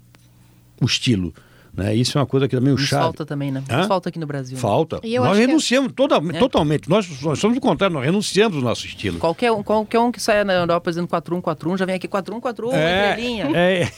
o 0.81 0.87
estilo. 0.87 1.33
Né? 1.77 1.95
Isso 1.95 2.17
é 2.17 2.21
uma 2.21 2.27
coisa 2.27 2.49
que 2.49 2.57
também 2.57 2.73
o 2.73 2.79
chave. 2.79 3.03
falta 3.03 3.27
também, 3.27 3.51
né? 3.53 3.63
Hã? 3.71 3.87
Falta 3.87 4.09
aqui 4.09 4.19
no 4.19 4.27
Brasil. 4.27 4.55
né? 4.57 4.61
Falta. 4.61 4.99
E 5.05 5.15
eu 5.15 5.23
Nós 5.25 5.37
é 5.37 5.41
renunciamos 5.43 5.93
toda- 5.95 6.21
totalmente. 6.39 6.89
Nós, 6.89 7.07
nós 7.21 7.39
somos 7.39 7.59
o 7.59 7.61
contrário, 7.61 7.93
nós 7.95 8.05
renunciamos 8.05 8.57
o 8.57 8.61
nosso 8.63 8.87
estilo. 8.87 9.19
Qualquer 9.19 9.53
um, 9.53 9.63
qualquer 9.63 9.99
um 9.99 10.11
que 10.11 10.21
saia 10.21 10.45
na 10.45 10.55
Europa 10.55 10.91
dizendo 10.91 11.07
4-1, 11.09 11.43
4-1, 11.43 11.77
já 11.79 11.85
vem 11.85 11.95
aqui 11.97 12.09
4-1, 12.09 12.41
4-1, 12.41 12.73
É, 12.73 13.09
estrelinha. 13.11 13.51
é, 13.55 13.89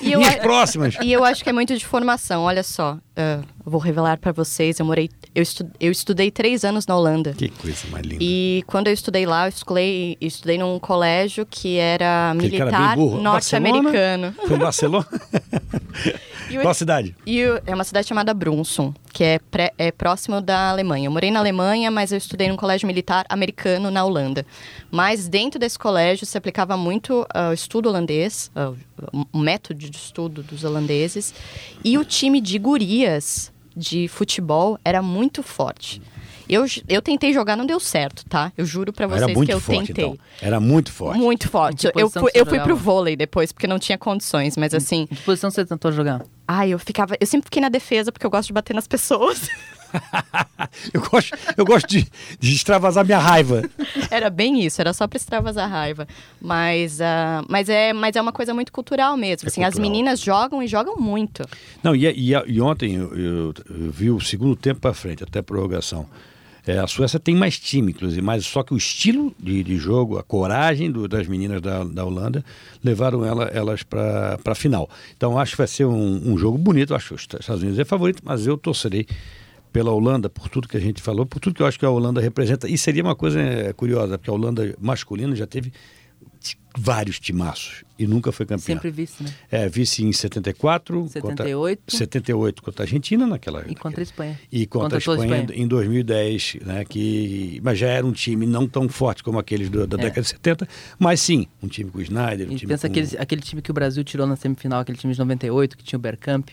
E 0.00 0.12
eu 0.12 0.20
e 0.22 0.24
as 0.24 0.34
a- 0.36 0.38
próximas? 0.38 0.96
E 1.02 1.12
eu 1.12 1.24
acho 1.24 1.42
que 1.42 1.50
é 1.50 1.52
muito 1.52 1.76
de 1.76 1.84
formação. 1.84 2.42
Olha 2.42 2.62
só, 2.62 2.96
eu 3.16 3.42
vou 3.64 3.80
revelar 3.80 4.16
pra 4.18 4.30
vocês. 4.32 4.78
Eu 4.78 4.86
morei, 4.86 5.10
eu, 5.34 5.42
estu- 5.42 5.68
eu 5.80 5.90
estudei 5.90 6.30
três 6.30 6.64
anos 6.64 6.86
na 6.86 6.96
Holanda. 6.96 7.34
Que 7.36 7.48
coisa 7.48 7.86
mais 7.90 8.04
linda. 8.06 8.22
E 8.22 8.62
quando 8.68 8.86
eu 8.86 8.92
estudei 8.92 9.26
lá, 9.26 9.46
eu 9.46 9.48
estudei, 9.48 10.16
eu 10.20 10.28
estudei 10.28 10.58
num 10.58 10.78
colégio 10.78 11.44
que 11.44 11.76
era 11.76 12.32
militar 12.34 12.96
norte-americano. 12.96 14.32
Foi 14.46 14.56
em 14.56 14.60
Barcelona? 14.60 15.06
Qual 16.58 16.74
cidade? 16.74 17.14
E 17.26 17.40
é 17.66 17.74
uma 17.74 17.84
cidade 17.84 18.06
chamada 18.08 18.32
Brunson, 18.34 18.92
que 19.12 19.22
é, 19.24 19.38
pré- 19.38 19.72
é 19.78 19.90
próximo 19.92 20.40
da 20.40 20.70
Alemanha. 20.70 21.06
Eu 21.06 21.10
morei 21.12 21.30
na 21.30 21.38
Alemanha, 21.38 21.90
mas 21.90 22.12
eu 22.12 22.18
estudei 22.18 22.48
num 22.48 22.56
colégio 22.56 22.86
militar 22.86 23.24
americano 23.28 23.90
na 23.90 24.04
Holanda. 24.04 24.44
Mas 24.90 25.28
dentro 25.28 25.58
desse 25.60 25.78
colégio 25.78 26.26
se 26.26 26.36
aplicava 26.38 26.76
muito 26.76 27.26
ah, 27.34 27.50
o 27.50 27.52
estudo 27.52 27.88
holandês, 27.88 28.50
o 28.54 28.76
o 29.32 29.38
método 29.38 29.78
de 29.80 29.96
estudo 29.96 30.42
dos 30.42 30.62
holandeses. 30.62 31.32
E 31.82 31.96
o 31.96 32.04
time 32.04 32.40
de 32.40 32.58
gurias 32.58 33.50
de 33.80 34.06
futebol 34.08 34.78
era 34.84 35.00
muito 35.02 35.42
forte. 35.42 36.00
Eu, 36.48 36.64
eu 36.88 37.00
tentei 37.00 37.32
jogar, 37.32 37.56
não 37.56 37.64
deu 37.64 37.78
certo, 37.78 38.24
tá? 38.28 38.52
Eu 38.58 38.64
juro 38.66 38.92
pra 38.92 39.06
vocês 39.06 39.38
que 39.46 39.52
eu 39.52 39.60
forte, 39.60 39.86
tentei. 39.92 40.04
então. 40.04 40.18
Era 40.42 40.58
muito 40.58 40.90
forte. 40.92 41.18
Muito 41.18 41.48
forte. 41.48 41.86
Eu, 41.94 42.10
fui- 42.10 42.30
eu 42.34 42.44
fui 42.44 42.58
pro 42.58 42.74
vôlei 42.76 43.14
depois, 43.14 43.52
porque 43.52 43.68
não 43.68 43.78
tinha 43.78 43.96
condições. 43.96 44.56
Mas 44.56 44.74
assim, 44.74 45.06
que 45.06 45.14
posição 45.22 45.48
você 45.50 45.64
tentou 45.64 45.92
jogar? 45.92 46.22
ai, 46.48 46.70
eu 46.70 46.78
ficava. 46.80 47.14
Eu 47.20 47.26
sempre 47.26 47.46
fiquei 47.46 47.62
na 47.62 47.68
defesa, 47.68 48.10
porque 48.10 48.26
eu 48.26 48.30
gosto 48.30 48.48
de 48.48 48.52
bater 48.52 48.74
nas 48.74 48.88
pessoas. 48.88 49.48
Eu 50.94 51.00
gosto, 51.00 51.36
eu 51.56 51.64
gosto 51.64 51.88
de, 51.88 52.06
de 52.38 52.52
extravasar 52.52 53.04
minha 53.04 53.18
raiva. 53.18 53.68
Era 54.10 54.30
bem 54.30 54.64
isso, 54.64 54.80
era 54.80 54.92
só 54.92 55.06
pra 55.08 55.16
extravasar 55.16 55.64
a 55.64 55.66
raiva. 55.66 56.06
Mas, 56.40 57.00
ah, 57.00 57.42
mas, 57.48 57.68
é, 57.68 57.92
mas 57.92 58.14
é 58.14 58.20
uma 58.20 58.32
coisa 58.32 58.54
muito 58.54 58.70
cultural 58.72 59.16
mesmo. 59.16 59.46
É 59.46 59.50
assim, 59.50 59.64
As 59.64 59.74
cultural. 59.74 59.90
meninas 59.90 60.20
jogam 60.20 60.62
e 60.62 60.68
jogam 60.68 60.96
muito. 60.96 61.42
Não, 61.82 61.94
e, 61.94 62.06
e, 62.06 62.30
e 62.46 62.60
ontem 62.60 62.94
eu, 62.94 63.14
eu- 63.16 63.54
eu 63.68 63.90
vi 63.90 64.10
o 64.10 64.20
segundo 64.20 64.54
tempo 64.54 64.80
para 64.80 64.94
frente, 64.94 65.24
até 65.24 65.40
a 65.40 65.42
prorrogação. 65.42 66.06
É, 66.66 66.78
a 66.78 66.86
Suécia 66.86 67.18
tem 67.18 67.34
mais 67.34 67.58
time, 67.58 67.90
inclusive, 67.92 68.20
mas 68.22 68.44
só 68.46 68.62
que 68.62 68.72
o 68.72 68.76
estilo 68.76 69.34
de, 69.38 69.64
de 69.64 69.76
jogo, 69.76 70.18
a 70.18 70.22
coragem 70.22 70.90
do- 70.90 71.08
das 71.08 71.26
meninas 71.26 71.60
da, 71.60 71.82
da 71.84 72.04
Holanda 72.04 72.44
levaram 72.84 73.24
ela- 73.24 73.46
elas 73.52 73.82
para 73.82 74.38
a 74.44 74.54
final. 74.54 74.88
Então 75.16 75.38
acho 75.38 75.52
que 75.52 75.58
vai 75.58 75.66
ser 75.66 75.86
um, 75.86 76.32
um 76.32 76.38
jogo 76.38 76.56
bonito. 76.58 76.94
Acho 76.94 77.08
que 77.08 77.14
os 77.14 77.22
Estados 77.22 77.62
Unidos 77.62 77.78
é 77.78 77.84
favorito, 77.84 78.22
mas 78.24 78.46
eu 78.46 78.56
torcerei 78.56 79.06
pela 79.72 79.90
Holanda 79.90 80.28
por 80.28 80.48
tudo 80.48 80.66
que 80.68 80.76
a 80.76 80.80
gente 80.80 81.00
falou, 81.00 81.24
por 81.26 81.38
tudo 81.40 81.54
que 81.54 81.62
eu 81.62 81.66
acho 81.66 81.78
que 81.78 81.84
a 81.86 81.90
Holanda 81.90 82.20
representa. 82.20 82.68
E 82.68 82.76
seria 82.76 83.02
uma 83.02 83.14
coisa 83.14 83.40
é, 83.40 83.72
curiosa, 83.72 84.18
porque 84.18 84.30
a 84.30 84.34
Holanda 84.34 84.74
masculina 84.80 85.34
já 85.36 85.46
teve 85.46 85.72
vários 86.78 87.18
timaços 87.18 87.84
e 87.98 88.06
nunca 88.06 88.30
foi 88.30 88.46
campeã. 88.46 88.62
Sempre 88.64 88.90
vice, 88.90 89.22
né? 89.24 89.30
É, 89.50 89.68
vice 89.68 90.04
em 90.04 90.12
74. 90.12 91.08
78. 91.08 91.80
Contra, 91.80 91.96
78 91.98 92.62
contra 92.62 92.82
a 92.82 92.84
Argentina 92.84 93.26
naquela. 93.26 93.64
E 93.68 93.74
contra 93.74 94.00
a 94.00 94.04
Espanha. 94.04 94.40
E 94.50 94.66
contra, 94.66 94.98
a 94.98 95.00
toda 95.00 95.22
Espanha, 95.24 95.46
em 95.52 95.66
2010, 95.66 96.58
né? 96.64 96.84
Que, 96.84 97.60
mas 97.62 97.78
já 97.78 97.88
era 97.88 98.06
um 98.06 98.12
time 98.12 98.46
não 98.46 98.66
tão 98.68 98.88
forte 98.88 99.22
como 99.22 99.38
aqueles 99.38 99.68
do- 99.68 99.86
da 99.86 99.96
É. 99.98 100.02
década 100.02 100.22
de 100.22 100.28
70, 100.28 100.68
mas 100.98 101.20
sim, 101.20 101.46
um 101.62 101.66
time 101.68 101.90
com 101.90 101.98
o 101.98 102.02
Snyder, 102.02 102.48
um 102.48 102.52
E 102.52 102.56
time 102.56 102.70
pensa 102.72 102.88
com... 102.88 102.92
aquele, 102.92 103.18
aquele 103.18 103.40
time 103.42 103.60
que 103.60 103.70
o 103.70 103.74
Brasil 103.74 104.02
tirou 104.04 104.26
na 104.26 104.36
semifinal, 104.36 104.80
aquele 104.80 104.96
time 104.96 105.12
de 105.12 105.18
98, 105.18 105.76
que 105.76 105.82
tinha 105.84 105.98
o 105.98 106.00
Bergkamp. 106.00 106.48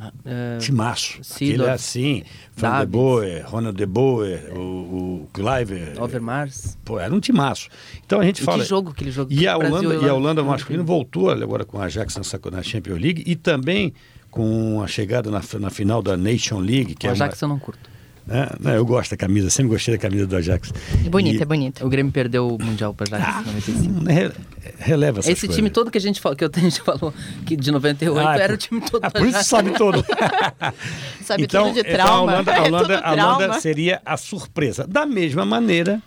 Ah, 0.00 0.58
Timaço. 0.58 1.18
Seedorf, 1.22 1.60
Aquele 1.60 1.70
é 1.70 1.72
assim, 1.74 2.22
Van 2.56 2.80
de. 2.80 2.86
Boer, 2.86 3.44
Ronald 3.46 3.76
de 3.76 3.84
Boer, 3.84 4.50
o, 4.56 4.60
o 4.60 5.28
Cliver. 5.32 6.00
Overmars. 6.02 6.78
Pô, 6.84 6.98
era 6.98 7.14
um 7.14 7.20
timaço. 7.20 7.68
Então 8.04 8.18
a 8.18 8.24
gente 8.24 8.40
E 8.40 8.44
fala... 8.44 8.62
que 8.62 8.68
jogo, 8.68 8.90
aquele 8.90 9.10
jogo. 9.10 9.30
E 9.30 9.46
a 9.46 9.58
Brasil 9.58 9.76
Holanda, 9.76 10.06
e 10.06 10.08
a 10.08 10.14
Holanda 10.14 10.42
masculina 10.42 10.82
voltou 10.82 11.30
agora 11.30 11.66
com 11.66 11.78
a 11.78 11.84
Ajax 11.84 12.16
na 12.50 12.62
Champions 12.62 12.98
League 12.98 13.22
e 13.26 13.36
também 13.36 13.92
com 14.30 14.80
a 14.82 14.86
chegada 14.86 15.30
na, 15.30 15.42
na 15.58 15.70
final 15.70 16.00
da 16.00 16.16
Nation 16.16 16.60
League, 16.60 16.94
que 16.94 17.06
O 17.06 17.08
é 17.08 17.10
uma, 17.10 17.14
Ajax 17.24 17.42
eu 17.42 17.48
não 17.48 17.58
curto. 17.58 17.90
Né? 18.26 18.48
Não, 18.60 18.72
eu 18.72 18.84
gosto 18.84 19.10
da 19.10 19.16
camisa, 19.16 19.50
sempre 19.50 19.70
gostei 19.72 19.94
da 19.94 20.00
camisa 20.00 20.26
do 20.26 20.36
Ajax. 20.36 20.72
Bonita, 21.10 21.38
E- 21.38 21.42
é 21.42 21.44
bonita. 21.44 21.84
O 21.86 21.88
Grêmio 21.88 22.12
perdeu 22.12 22.48
o 22.48 22.62
Mundial 22.62 22.94
para 22.94 23.16
Ajax 23.16 23.40
em 23.40 23.44
95. 23.46 24.04
Re- 24.04 24.32
Releva 24.78 25.18
essas 25.20 25.30
Esse 25.32 25.40
coisas. 25.42 25.56
time 25.56 25.70
todo 25.70 25.90
que 25.90 25.98
a 25.98 26.00
gente 26.00 26.20
falou, 26.20 26.36
que 26.36 26.44
eu- 26.44 26.50
a 26.54 26.58
gente 26.60 26.80
falou 26.82 27.12
que 27.46 27.56
de 27.56 27.70
98 27.70 28.26
Ah, 28.28 28.38
é 28.38 28.42
era 28.42 28.54
o 28.54 28.56
time 28.56 28.80
todo 28.80 29.04
Ah, 29.04 29.08
do 29.08 29.12
por 29.12 29.22
isso 29.26 29.36
Ajax. 29.36 29.46
sabe 29.46 29.70
todo. 29.72 30.04
Sabe 31.24 31.44
então, 31.44 31.64
tudo 31.68 31.74
de 31.74 31.80
então, 31.80 31.92
trauma. 31.94 32.32
a 32.32 32.34
Holanda, 32.34 32.52
a 32.52 32.56
É 32.56 32.60
Holanda- 32.60 32.96
tudo 33.02 33.04
a 33.04 33.12
Holanda 33.36 33.60
seria 33.60 34.00
a 34.04 34.16
surpresa. 34.16 34.86
Da 34.86 35.06
mesma 35.06 35.44
maneira 35.44 36.00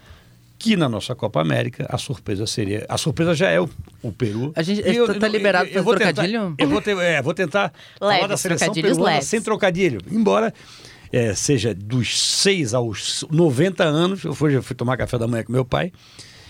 que 0.60 0.78
na 0.78 0.88
nossa 0.88 1.14
Copa 1.14 1.42
América, 1.42 1.86
a 1.90 1.98
surpresa 1.98 2.48
seria. 2.48 2.86
A 2.88 2.98
surpresa 2.98 3.34
já 3.36 3.50
é 3.50 3.60
o, 3.60 3.70
o 4.02 4.12
Peru. 4.14 4.54
A 4.56 4.62
gente- 4.64 4.82
E 4.82 4.96
eu- 4.96 5.20
tá 5.20 5.28
liberado 5.28 5.70
tentar- 5.70 5.84
trocadilho? 5.84 6.56
Eu 6.58 6.70
vou, 6.70 6.82
ter- 6.82 6.98
é, 6.98 7.22
vou 7.22 7.34
tentar 7.34 7.74
falar 8.00 8.14
Leves, 8.14 8.30
da 8.30 8.38
seleção 8.38 8.68
trocadilhos 8.68 8.98
peruana 8.98 9.14
leves. 9.16 9.28
sem 9.28 9.42
trocadilho. 9.42 10.00
Embora 10.10 10.54
é, 11.14 11.36
seja 11.36 11.76
dos 11.76 12.20
6 12.20 12.74
aos 12.74 13.24
90 13.32 13.84
anos, 13.84 14.24
eu 14.24 14.34
fui, 14.34 14.56
eu 14.56 14.64
fui 14.64 14.76
tomar 14.76 14.98
café 14.98 15.18
da 15.18 15.28
manhã 15.28 15.44
com 15.44 15.54
meu 15.54 15.64
pai. 15.64 15.92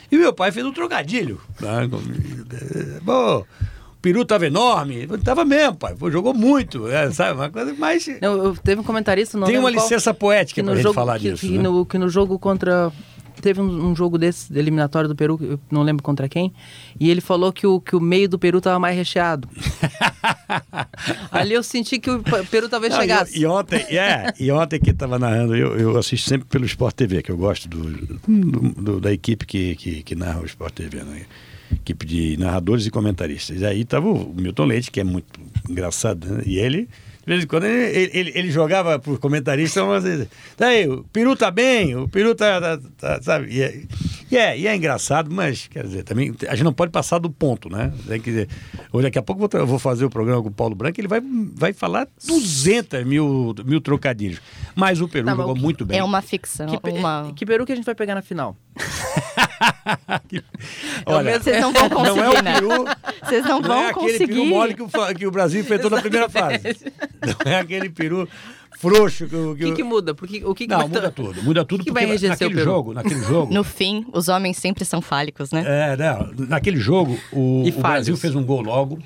E 0.10 0.18
meu 0.18 0.32
pai 0.32 0.52
fez 0.52 0.66
um 0.66 0.72
trocadilho. 0.72 1.42
Bom, 3.02 3.40
o 3.40 3.46
peru 4.02 4.22
estava 4.22 4.46
enorme. 4.48 5.08
Estava 5.12 5.44
mesmo, 5.44 5.76
pai. 5.76 5.96
Jogou 6.12 6.34
muito. 6.34 6.88
é, 6.88 7.12
sabe? 7.12 7.34
Uma 7.34 7.50
coisa 7.50 7.74
mais. 7.74 8.08
Não, 8.22 8.38
eu- 8.38 8.56
teve 8.56 8.80
um 8.80 8.84
comentarista... 8.84 9.38
Não 9.38 9.48
Tem 9.48 9.58
uma 9.58 9.70
licença 9.70 10.14
poética 10.14 10.64
pra 10.64 10.76
gente 10.76 10.84
jogo, 10.84 10.94
falar 10.96 11.20
que, 11.20 11.32
disso. 11.32 11.46
que 11.48 11.58
né? 11.58 11.64
no, 11.64 11.86
que 11.86 11.98
no 11.98 12.08
jogo 12.10 12.38
contra... 12.40 12.92
Teve 13.42 13.60
um, 13.62 13.90
um 13.92 13.96
jogo 13.96 14.18
desse, 14.18 14.58
eliminatório 14.58 15.10
do 15.10 15.16
Peru, 15.16 15.38
eu 15.42 15.60
não 15.72 15.82
lembro 15.84 16.02
contra 16.04 16.30
quem, 16.30 16.54
e 17.00 17.10
ele 17.10 17.20
falou 17.22 17.52
que 17.52 17.66
o, 17.68 17.80
que 17.82 17.96
o 17.96 18.00
meio 18.00 18.30
do 18.30 18.38
Peru 18.40 18.62
tava 18.62 18.80
mais 18.80 18.96
recheado. 18.96 19.48
Ali 21.32 21.54
eu 21.54 21.64
senti 21.64 22.00
que 22.00 22.10
o 22.10 22.22
Pe- 22.24 22.44
Peru 22.50 22.70
talvez 22.70 22.94
Não, 22.94 23.02
chegasse. 23.02 23.38
E, 23.38 23.42
e 23.42 23.46
ontem, 23.46 23.78
é, 23.98 24.34
e 24.40 24.52
ontem 24.52 24.80
que 24.80 24.92
estava 24.92 25.18
narrando, 25.20 25.56
eu, 25.56 25.78
eu 25.78 25.98
assisto 25.98 26.30
sempre 26.30 26.48
pelo 26.48 26.66
Sport 26.66 26.96
TV, 26.96 27.22
que 27.22 27.32
eu 27.32 27.38
gosto 27.38 27.68
do, 27.68 27.84
do- 27.92 28.82
do- 28.82 29.00
da 29.02 29.12
equipe 29.12 29.46
que, 29.46 29.76
que, 29.76 30.04
que 30.04 30.16
narra 30.16 30.42
o 30.42 30.46
Sport 30.46 30.74
TV, 30.74 31.04
né? 31.04 31.24
Equipe 31.72 32.06
de 32.06 32.38
narradores 32.38 32.86
e 32.86 32.92
comentaristas. 32.92 33.60
E 33.62 33.66
aí 33.66 33.82
estava 33.82 34.08
o 34.08 34.34
Milton 34.36 34.66
Leite, 34.66 34.92
que 34.92 35.00
é 35.00 35.04
muito 35.04 35.40
engraçado, 35.70 36.28
né? 36.28 36.44
E 36.46 36.58
ele, 36.58 36.88
de 37.26 37.32
vez 37.32 37.44
em 37.44 37.48
quando, 37.48 37.64
ele, 37.66 38.10
ele, 38.14 38.32
ele 38.36 38.52
jogava 38.52 39.00
para 39.00 39.14
o 39.14 39.18
comentarista, 39.18 39.84
umas 39.84 40.04
vezes, 40.04 40.28
tá 40.58 40.68
aí, 40.68 40.88
o 40.88 41.04
Peru 41.12 41.36
tá 41.36 41.50
bem, 41.50 41.96
o 41.96 42.08
Peru 42.08 42.36
tá, 42.36 42.60
tá- 42.60 42.80
tá- 43.00 43.22
sabe? 43.22 43.48
E 43.54 43.62
é, 43.62 43.82
e, 44.34 44.38
é, 44.38 44.58
e 44.58 44.68
é 44.68 44.76
engraçado, 44.76 45.30
mas, 45.32 45.68
quer 45.68 45.84
dizer, 45.84 46.04
também 46.04 46.34
a 46.48 46.56
gente 46.56 46.64
não 46.64 46.74
pode 46.74 46.92
passar 46.92 47.20
do 47.20 47.30
ponto, 47.30 47.70
né? 47.70 47.94
Tem 48.08 48.20
que 48.20 48.32
dizer, 48.32 48.50
hoje, 48.92 49.04
daqui 49.04 49.20
a 49.20 49.22
pouco 49.22 49.48
eu 49.56 49.68
vou, 49.68 49.78
fazer 49.78 50.06
o 50.06 50.10
programa 50.10 50.42
com 50.42 50.50
o 50.50 50.52
Paulo 50.52 50.74
Branco, 50.74 51.00
ele 51.00 51.08
vai, 51.08 51.22
vai 51.56 51.72
falar 51.72 52.08
200 52.26 53.06
mil, 53.06 53.54
mil 53.64 53.80
trocadilhos. 53.80 54.42
Mas 54.76 55.02
o 55.02 55.08
Peru 55.08 55.26
Tá, 55.26 55.36
jogou 55.36 55.56
muito 55.56 55.86
bem. 55.86 56.00
É 56.00 56.04
uma 56.04 56.22
ficção. 56.22 56.66
Que, 56.66 56.90
uma... 56.90 57.32
que 57.36 57.46
Peru 57.46 57.66
que 57.66 57.72
a 57.72 57.76
gente 57.76 57.86
vai 57.86 57.96
pegar 57.96 58.16
na 58.16 58.22
final? 58.22 58.58
Olha, 61.06 61.40
Vocês 61.40 61.62
não 61.62 61.72
vão 61.72 61.90
conseguir, 61.90 62.18
não 62.18 62.24
é 62.24 62.30
o 62.30 62.42
né? 62.42 62.54
Peru, 62.56 62.86
Vocês 63.24 63.46
não 63.46 63.62
não 63.62 63.62
vão 63.62 63.84
é 63.84 63.90
aquele 63.90 64.18
peru 64.18 64.28
conseguir. 64.30 64.50
mole 64.50 64.74
que 64.74 64.82
o, 64.82 64.90
que 65.16 65.28
o 65.28 65.32
Brasil 65.32 65.62
enfrentou 65.62 65.90
na 65.90 66.02
primeira 66.02 66.30
fase. 66.30 66.62
Não 67.46 67.52
é 67.52 67.60
aquele 67.60 67.90
peru 67.90 68.28
frouxo 68.90 69.28
que, 69.28 69.36
o- 69.36 69.52
O 69.52 69.56
que, 69.56 69.72
que 69.74 69.84
muda? 69.84 70.14
Porque, 70.14 70.44
o 70.46 70.54
que, 70.54 70.66
que 70.66 70.70
Não, 70.72 70.80
vai- 70.80 70.88
muda 70.90 71.12
tudo. 71.12 71.44
Muda 71.44 71.66
tudo 71.66 71.84
que 71.84 71.92
porque 71.92 72.06
vai 72.06 72.18
naquele 72.30 72.62
jogo, 72.62 72.94
naquele 72.94 73.22
jogo, 73.24 73.54
No 73.54 73.64
fim, 73.64 74.06
os 74.14 74.28
homens 74.28 74.58
sempre 74.58 74.84
são 74.86 75.02
fálicos, 75.02 75.52
né? 75.52 75.64
É, 75.66 75.98
não, 75.98 76.48
naquele 76.48 76.78
jogo, 76.78 77.18
o, 77.32 77.64
o. 77.68 77.72
Brasil 77.82 78.16
fez 78.18 78.36
um 78.36 78.44
gol 78.44 78.62
logo. 78.62 79.00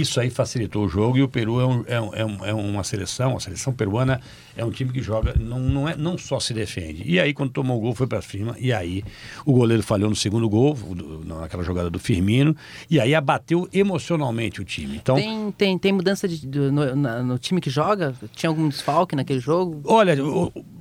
Isso 0.00 0.20
aí 0.20 0.28
facilitou 0.30 0.84
o 0.84 0.88
jogo 0.88 1.16
e 1.16 1.22
o 1.22 1.28
Peru 1.28 1.60
é, 1.60 1.66
um- 1.66 1.84
é 1.86 2.00
um- 2.00 2.14
é 2.14 2.24
um- 2.24 2.44
é 2.46 2.52
uma 2.54 2.82
seleção, 2.84 3.36
a 3.36 3.40
seleção 3.40 3.72
peruana 3.72 4.20
é 4.56 4.64
um 4.64 4.70
time 4.70 4.92
que 4.92 5.00
joga, 5.00 5.34
não, 5.38 5.58
não, 5.60 5.88
é, 5.88 5.96
não 5.96 6.18
só 6.18 6.38
se 6.40 6.52
defende. 6.52 7.02
E 7.06 7.18
aí, 7.20 7.32
quando 7.32 7.50
tomou 7.52 7.78
o 7.78 7.80
gol, 7.80 7.94
foi 7.94 8.06
para 8.06 8.20
cima. 8.22 8.56
E 8.58 8.72
aí, 8.72 9.02
o 9.46 9.52
goleiro 9.52 9.82
falhou 9.82 10.08
no 10.10 10.16
segundo 10.16 10.48
gol, 10.48 10.76
naquela 11.24 11.62
jogada 11.62 11.88
do 11.90 11.98
Firmino. 11.98 12.56
E 12.90 12.98
aí, 13.00 13.14
abateu 13.14 13.68
emocionalmente 13.72 14.60
o 14.60 14.64
time. 14.64 14.96
Então, 14.96 15.16
Tem, 15.16 15.52
tem, 15.52 15.78
tem 15.78 15.92
mudança 15.92 16.26
de, 16.28 16.46
no, 16.46 16.96
no 17.24 17.38
time 17.38 17.60
que 17.60 17.70
joga? 17.70 18.14
Tinha 18.34 18.50
algum 18.50 18.68
desfalque 18.68 19.14
naquele 19.16 19.40
jogo? 19.40 19.80
Olha, 19.84 20.16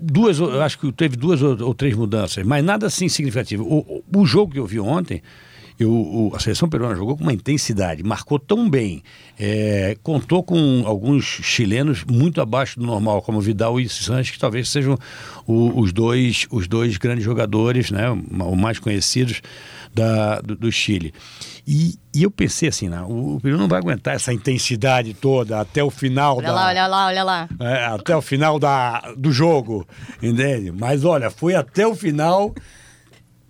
duas, 0.02 0.42
acho 0.42 0.80
que 0.80 0.92
teve 0.92 1.16
duas 1.16 1.42
ou, 1.42 1.62
ou 1.64 1.74
três 1.74 1.96
mudanças, 1.96 2.46
mas 2.46 2.64
nada 2.64 2.88
assim 2.88 3.08
significativo. 3.10 3.64
O- 3.64 4.04
o 4.16 4.26
jogo 4.26 4.54
que 4.54 4.60
eu 4.60 4.66
vi 4.66 4.80
ontem, 4.80 5.22
eu, 5.80 5.90
o- 5.92 6.32
a 6.36 6.40
seleção 6.40 6.70
peruana 6.70 6.96
jogou 6.96 7.18
com 7.18 7.24
uma 7.24 7.34
intensidade, 7.34 8.04
marcou 8.04 8.38
tão 8.40 8.70
bem, 8.70 9.04
é, 9.40 9.98
contou 10.04 10.44
com 10.44 10.84
alguns 10.86 11.24
chilenos 11.26 12.04
muito 12.04 12.40
abaixo 12.42 12.80
do 12.80 12.86
normal, 12.86 13.22
como 13.22 13.42
Vidal 13.42 13.80
e 13.80 13.90
Sanches, 13.90 14.32
que 14.32 14.40
talvez 14.40 14.70
sejam 14.70 14.98
o- 15.48 15.80
os, 15.82 15.92
dois, 15.92 16.46
os 16.52 16.68
dois 16.68 16.98
grandes 16.98 17.24
jogadores, 17.26 17.90
né, 17.92 18.10
os 18.12 18.58
mais 18.58 18.80
conhecidos 18.80 19.42
da, 19.94 20.42
do, 20.42 20.56
do 20.56 20.72
Chile. 20.72 21.14
E, 21.68 21.96
e 22.14 22.24
eu 22.24 22.32
pensei 22.32 22.68
assim, 22.70 22.90
não, 22.90 23.08
o, 23.10 23.36
o 23.36 23.40
Peru 23.42 23.58
não 23.58 23.68
vai 23.68 23.80
aguentar 23.80 24.16
essa 24.16 24.34
intensidade 24.34 25.14
toda 25.14 25.60
até 25.62 25.84
o 25.84 25.90
final 25.90 26.38
Olha 26.38 26.48
da, 26.48 26.54
lá, 26.54 26.68
olha 26.68 26.88
lá, 26.88 27.06
olha 27.08 27.24
lá. 27.24 27.50
é, 27.60 27.86
até 27.86 28.16
o 28.16 28.22
final 28.22 28.60
da, 28.60 29.14
do 29.18 29.32
jogo, 29.32 29.88
entende? 30.22 30.72
Mas 30.72 31.06
olha, 31.06 31.30
foi 31.30 31.56
até 31.56 31.88
o 31.88 31.96
final 31.96 32.54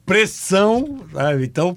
pressão, 0.06 1.06
sabe? 1.12 1.46
Então 1.46 1.76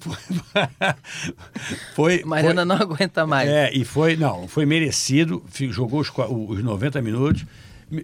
foi, 1.94 2.22
Mariana 2.24 2.66
foi 2.66 2.76
não 2.76 2.76
aguenta 2.76 3.26
mais. 3.26 3.48
é, 3.48 3.70
e 3.72 3.84
foi, 3.84 4.16
não, 4.16 4.48
foi 4.48 4.66
merecido, 4.66 5.42
jogou 5.70 6.00
os, 6.00 6.10
os 6.10 6.62
90 6.62 7.00
minutos, 7.02 7.44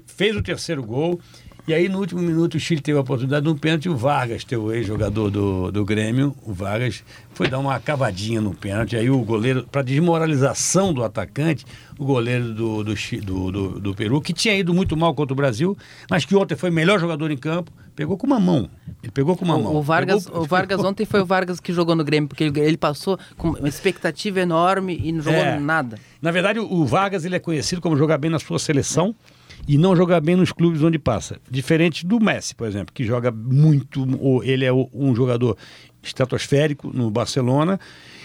fez 0.06 0.36
o 0.36 0.42
terceiro 0.42 0.82
gol, 0.82 1.20
e 1.66 1.72
aí 1.72 1.88
no 1.88 1.98
último 2.00 2.20
minuto 2.20 2.56
o 2.56 2.60
Chile 2.60 2.80
teve 2.80 2.98
a 2.98 3.00
oportunidade 3.00 3.44
de 3.44 3.50
um 3.50 3.56
pênalti, 3.56 3.88
o 3.88 3.96
Vargas, 3.96 4.42
teu 4.42 4.72
ex-jogador 4.72 5.30
do, 5.30 5.70
do 5.70 5.84
Grêmio, 5.84 6.34
o 6.42 6.52
Vargas, 6.52 7.04
foi 7.34 7.48
dar 7.48 7.60
uma 7.60 7.78
cavadinha 7.78 8.40
no 8.40 8.52
pênalti, 8.52 8.96
aí 8.96 9.08
o 9.08 9.18
goleiro, 9.20 9.64
para 9.70 9.82
desmoralização 9.82 10.92
do 10.92 11.04
atacante, 11.04 11.64
o 11.98 12.04
goleiro 12.04 12.52
do, 12.52 12.82
do, 12.82 12.94
do, 12.94 13.52
do, 13.52 13.80
do 13.80 13.94
Peru, 13.94 14.20
que 14.20 14.32
tinha 14.32 14.56
ido 14.56 14.74
muito 14.74 14.96
mal 14.96 15.14
contra 15.14 15.32
o 15.32 15.36
Brasil, 15.36 15.76
mas 16.10 16.24
que 16.24 16.34
ontem 16.34 16.56
foi 16.56 16.70
o 16.70 16.72
melhor 16.72 16.98
jogador 16.98 17.30
em 17.30 17.36
campo, 17.36 17.72
pegou 17.94 18.16
com 18.16 18.26
uma 18.26 18.40
mão, 18.40 18.68
ele 19.02 19.12
pegou 19.12 19.36
com 19.36 19.44
uma 19.44 19.58
mão. 19.58 19.74
O, 19.74 19.78
o 19.78 19.82
Vargas, 19.82 20.24
Pegou- 20.24 20.42
o 20.42 20.44
Vargas 20.46 20.80
ontem 20.84 21.04
foi 21.04 21.20
o 21.20 21.24
Vargas 21.26 21.60
que 21.60 21.72
jogou 21.72 21.94
no 21.94 22.02
Grêmio, 22.04 22.28
porque 22.28 22.44
ele, 22.44 22.60
ele 22.60 22.76
passou 22.76 23.18
com 23.36 23.50
uma 23.50 23.68
expectativa 23.68 24.40
enorme 24.40 24.98
e 25.02 25.12
não 25.12 25.20
jogou 25.22 25.38
É. 25.40 25.58
nada. 25.58 25.98
Na 26.20 26.30
verdade, 26.30 26.58
o 26.58 26.72
o 26.72 26.86
Vargas 26.86 27.24
ele 27.24 27.36
é 27.36 27.38
conhecido 27.38 27.80
como 27.80 27.96
jogar 27.96 28.18
bem 28.18 28.30
na 28.30 28.38
sua 28.38 28.58
seleção 28.58 29.14
e 29.68 29.78
não 29.78 29.94
jogar 29.94 30.20
bem 30.20 30.34
nos 30.34 30.50
clubes 30.52 30.82
onde 30.82 30.98
passa. 30.98 31.38
Diferente 31.50 32.04
do 32.04 32.18
Messi, 32.18 32.54
por 32.54 32.66
exemplo, 32.66 32.92
que 32.92 33.04
joga 33.04 33.30
muito, 33.30 34.04
ou 34.20 34.42
ele 34.42 34.64
é 34.64 34.72
o- 34.72 34.88
um 34.92 35.14
jogador 35.14 35.56
estratosférico 36.02 36.90
no 36.92 37.10
Barcelona. 37.10 37.78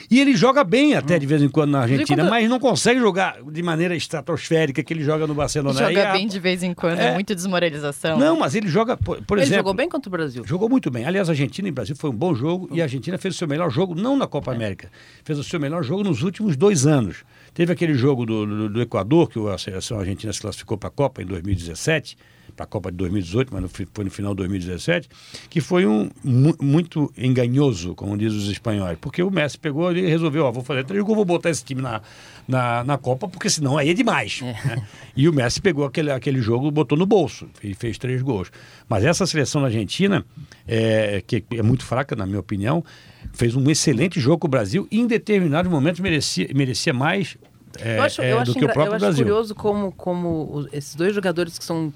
E 0.09 0.19
ele 0.21 0.35
joga 0.35 0.63
bem 0.63 0.95
até 0.95 1.19
de 1.19 1.25
vez 1.25 1.41
em 1.41 1.49
quando 1.49 1.71
na 1.71 1.81
Argentina, 1.81 2.23
quando- 2.23 2.29
mas 2.29 2.49
não 2.49 2.59
consegue 2.59 2.99
jogar 2.99 3.39
de 3.43 3.61
maneira 3.61 3.95
estratosférica 3.95 4.81
que 4.81 4.93
ele 4.93 5.03
joga 5.03 5.27
no 5.27 5.33
Barcelona. 5.33 5.77
Joga 5.79 6.09
a- 6.09 6.13
bem 6.13 6.27
de 6.27 6.39
vez 6.39 6.63
em 6.63 6.73
quando, 6.73 6.99
É. 6.99 7.07
é 7.09 7.13
muita 7.13 7.35
desmoralização. 7.35 8.17
Não, 8.17 8.37
mas 8.39 8.55
ele 8.55 8.67
joga, 8.67 8.95
por, 8.95 9.21
por 9.23 9.37
ele 9.37 9.45
exemplo. 9.45 9.59
jogou 9.59 9.73
bem 9.73 9.89
contra 9.89 10.07
o 10.07 10.11
Brasil. 10.11 10.43
Jogou 10.45 10.69
muito 10.69 10.89
bem. 10.89 11.05
Aliás, 11.05 11.27
a 11.29 11.33
Argentina 11.33 11.67
e 11.67 11.71
o 11.71 11.73
Brasil 11.73 11.95
foi 11.95 12.09
um 12.09 12.15
bom 12.15 12.33
jogo 12.33 12.69
e 12.71 12.79
a 12.81 12.85
Argentina 12.85 13.17
fez 13.17 13.35
o 13.35 13.37
seu 13.37 13.47
melhor 13.47 13.69
jogo, 13.69 13.95
não 13.95 14.15
na 14.17 14.27
Copa 14.27 14.51
América, 14.53 14.89
fez 15.25 15.37
o 15.37 15.43
seu 15.43 15.59
melhor 15.59 15.83
jogo 15.83 16.03
nos 16.03 16.23
últimos 16.23 16.55
dois 16.55 16.85
anos. 16.87 17.23
Teve 17.53 17.73
aquele 17.73 17.93
jogo 17.95 18.25
do, 18.25 18.45
do, 18.45 18.69
do 18.69 18.81
Equador, 18.81 19.29
que 19.29 19.39
a 19.49 19.57
seleção 19.57 19.99
argentina 19.99 20.31
se 20.31 20.39
classificou 20.39 20.77
para 20.77 20.89
a 20.89 20.91
Copa 20.91 21.21
em 21.21 21.25
2017, 21.25 22.17
para 22.55 22.63
a 22.63 22.67
Copa 22.67 22.89
de 22.91 22.97
2018, 22.97 23.49
mas 23.53 23.61
no 23.61 23.67
foi 23.69 24.05
no 24.05 24.09
final 24.11 24.31
de 24.33 24.37
2017, 24.37 25.09
que 25.49 25.59
foi 25.61 25.85
um 25.85 26.09
mu- 26.23 26.55
muito 26.61 27.11
enganhoso, 27.17 27.93
como 27.93 28.17
diz 28.17 28.33
os 28.33 28.49
espanhóis, 28.49 28.97
porque 28.99 29.21
o 29.21 29.29
Messi 29.29 29.57
pegou 29.59 29.85
e 29.97 30.07
resolveu, 30.07 30.45
ó, 30.45 30.51
vou 30.51 30.63
fazer 30.63 30.83
três 30.85 31.03
gols, 31.03 31.15
vou 31.15 31.25
botar 31.25 31.49
esse 31.49 31.63
time 31.63 31.81
na, 31.81 32.01
na, 32.47 32.83
na 32.83 32.97
Copa, 32.97 33.27
porque 33.27 33.49
senão 33.49 33.77
aí 33.77 33.89
é 33.89 33.93
demais. 33.93 34.41
né? 34.41 34.85
E 35.15 35.27
o 35.27 35.33
Messi 35.33 35.61
pegou 35.61 35.85
aquele, 35.85 36.11
aquele 36.11 36.41
jogo, 36.41 36.69
botou 36.71 36.97
no 36.97 37.05
bolso 37.05 37.47
e 37.63 37.73
fez 37.73 37.97
três 37.97 38.21
gols. 38.21 38.51
Mas 38.87 39.03
essa 39.03 39.25
seleção 39.25 39.61
da 39.61 39.67
Argentina, 39.67 40.25
é, 40.67 41.21
que 41.25 41.43
é 41.51 41.61
muito 41.61 41.83
fraca, 41.85 42.15
na 42.15 42.25
minha 42.25 42.39
opinião, 42.39 42.83
fez 43.33 43.55
um 43.55 43.69
excelente 43.69 44.19
jogo 44.19 44.39
com 44.39 44.47
o 44.47 44.49
Brasil 44.49 44.87
e 44.91 44.99
em 44.99 45.07
determinados 45.07 45.69
momentos 45.71 45.99
merecia, 45.99 46.47
merecia 46.55 46.93
mais 46.93 47.37
é, 47.79 47.97
eu 47.99 48.03
acho, 48.03 48.21
é, 48.21 48.31
eu 48.31 48.35
do 48.37 48.41
acho, 48.43 48.53
que 48.53 48.59
o 48.65 48.67
próprio 48.67 48.85
eu 48.85 48.93
acho 48.93 49.05
Brasil. 49.05 49.25
curioso 49.25 49.53
como, 49.53 49.91
como 49.91 50.67
esses 50.71 50.95
dois 50.95 51.13
jogadores 51.13 51.59
que 51.59 51.65
são 51.65 51.93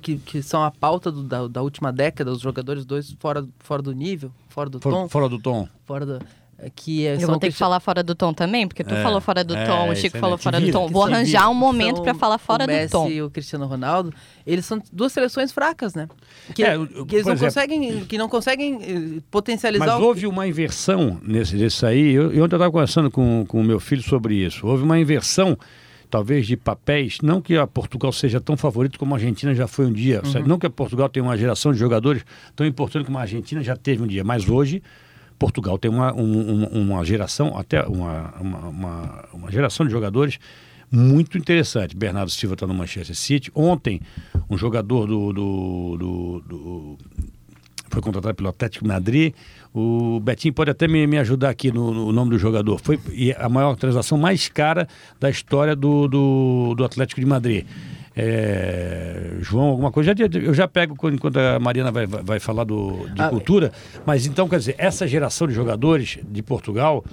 que, 0.00 0.16
que 0.18 0.42
são 0.42 0.62
a 0.62 0.70
pauta 0.70 1.10
do- 1.12 1.22
da, 1.24 1.46
da 1.46 1.60
última 1.62 1.92
década, 1.92 2.30
os 2.30 2.40
jogadores 2.40 2.84
dois 2.86 3.14
fora, 3.18 3.44
fora 3.58 3.82
do 3.82 3.92
nível, 3.92 4.30
fora 4.48 4.70
do 4.70 4.80
Fora, 4.80 4.94
tom, 4.96 5.08
fora 5.08 5.28
do 5.28 5.38
tom. 5.38 5.68
fora 5.84 6.06
do, 6.06 6.14
é, 6.16 6.18
que 6.74 7.06
é, 7.06 7.14
Eu 7.14 7.20
vou 7.20 7.26
ter 7.28 7.32
que 7.32 7.40
Cristiano- 7.46 7.52
falar 7.58 7.80
fora 7.80 8.02
do 8.02 8.14
tom 8.14 8.32
também, 8.32 8.66
porque 8.66 8.82
tu 8.84 8.94
É, 8.94 9.02
falou 9.02 9.20
fora 9.20 9.42
do 9.44 9.54
é, 9.56 9.66
tom, 9.66 9.90
o 9.90 9.96
Chico 9.96 10.18
falou 10.18 10.38
fora 10.38 10.60
do 10.60 10.70
tom. 10.72 10.86
que 10.86 10.92
Vou 10.92 11.04
arranjar 11.04 11.40
vira. 11.40 11.50
um 11.50 11.54
momento 11.54 11.96
são 11.96 12.04
pra 12.04 12.14
falar 12.14 12.38
fora 12.38 12.64
o 12.64 12.66
do 12.66 12.72
Messi 12.72 12.92
tom. 12.92 13.08
e 13.08 13.22
o 13.22 13.30
Cristiano 13.30 13.66
Ronaldo, 13.66 14.12
eles 14.46 14.64
são 14.64 14.80
duas 14.92 15.12
seleções 15.12 15.52
fracas, 15.52 15.94
né? 15.94 16.08
Que, 16.54 16.62
É, 16.64 16.78
o- 16.78 16.86
que 17.06 17.16
eles 17.16 17.26
não 17.26 17.32
exemplo- 17.34 17.38
conseguem, 17.54 18.04
que 18.06 18.18
não 18.18 18.28
conseguem 18.28 18.78
eh, 18.82 19.20
potencializar 19.30 19.86
Mas 19.86 20.00
o- 20.00 20.02
houve 20.04 20.26
uma 20.26 20.46
inversão 20.46 21.18
nesse, 21.22 21.56
nesse 21.56 21.84
aí. 21.84 22.12
Eu, 22.12 22.32
eu 22.32 22.44
ontem 22.44 22.56
estava 22.56 22.70
conversando 22.70 23.10
com, 23.10 23.44
com 23.46 23.60
o 23.60 23.64
meu 23.64 23.78
filho 23.80 24.02
sobre 24.02 24.34
isso. 24.36 24.66
Houve 24.66 24.82
uma 24.82 24.98
inversão. 24.98 25.56
talvez 26.10 26.46
de 26.46 26.56
papéis, 26.56 27.18
não 27.24 27.40
que 27.42 27.56
a 27.56 27.66
Portugal 27.66 28.12
seja 28.12 28.40
tão 28.40 28.56
favorito 28.56 29.00
como 29.00 29.14
a 29.14 29.16
Argentina 29.16 29.52
já 29.52 29.66
foi 29.66 29.86
um 29.86 29.92
dia, 29.92 30.22
Uhum. 30.24 30.46
não 30.46 30.58
que 30.60 30.66
a 30.66 30.70
Portugal 30.70 31.08
tenha 31.08 31.24
uma 31.24 31.36
geração 31.36 31.72
de 31.72 31.78
jogadores 31.78 32.22
tão 32.54 32.64
importante 32.64 33.04
como 33.04 33.18
a 33.18 33.22
Argentina 33.22 33.60
já 33.64 33.74
teve 33.74 34.00
um 34.00 34.06
dia, 34.06 34.22
mas 34.22 34.48
hoje 34.48 34.80
Portugal 35.38 35.78
tem 35.78 35.90
uma, 35.90 36.12
um- 36.14 36.64
um- 36.64 36.82
uma 36.82 37.04
geração, 37.04 37.56
até 37.58 37.82
uma, 37.84 38.32
uma, 38.40 39.28
uma- 39.32 39.50
geração 39.50 39.84
de 39.86 39.92
jogadores 39.92 40.38
muito 40.90 41.36
interessante. 41.36 41.96
Bernardo 41.96 42.30
Silva 42.30 42.54
está 42.54 42.66
no 42.66 42.74
Manchester 42.74 43.16
City. 43.16 43.50
Ontem, 43.54 44.00
um 44.48 44.56
jogador 44.56 45.06
do, 45.06 45.32
do- 45.32 45.96
do- 45.98 46.40
do- 46.48 46.98
foi 47.90 48.00
contratado 48.02 48.34
pelo 48.34 48.48
Atlético 48.48 48.86
Madrid. 48.86 49.34
O 49.72 50.18
Betinho 50.20 50.52
pode 50.54 50.70
até 50.70 50.86
me, 50.88 51.06
me 51.06 51.18
ajudar 51.18 51.50
aqui 51.50 51.70
no, 51.72 51.92
no 51.92 52.12
nome 52.12 52.30
do 52.30 52.38
jogador. 52.38 52.78
Foi 52.80 52.98
e 53.12 53.32
a 53.32 53.48
maior 53.48 53.76
transação 53.76 54.16
mais 54.18 54.48
cara 54.48 54.88
da 55.20 55.28
história 55.30 55.74
do, 55.76 56.08
do, 56.08 56.74
do 56.76 56.84
Atlético 56.84 57.20
de 57.20 57.26
Madrid. 57.26 57.64
É, 58.16 59.36
João, 59.40 59.66
alguma 59.68 59.90
coisa. 59.90 60.14
Já- 60.16 60.40
Eu 60.40 60.54
já 60.54 60.68
pego 60.68 60.94
quando- 60.96 61.14
enquanto 61.14 61.36
a 61.38 61.58
Mariana 61.58 61.90
vai, 61.90 62.06
vai, 62.06 62.22
vai 62.22 62.40
falar 62.40 62.64
do, 62.64 63.08
de 63.14 63.20
Ah, 63.20 63.28
cultura. 63.28 63.72
Mas 64.06 64.26
então, 64.26 64.48
quer 64.48 64.58
dizer, 64.58 64.74
essa 64.78 65.06
geração 65.06 65.46
de 65.48 65.54
jogadores 65.54 66.18
de 66.22 66.42
Portugal, 66.42 67.04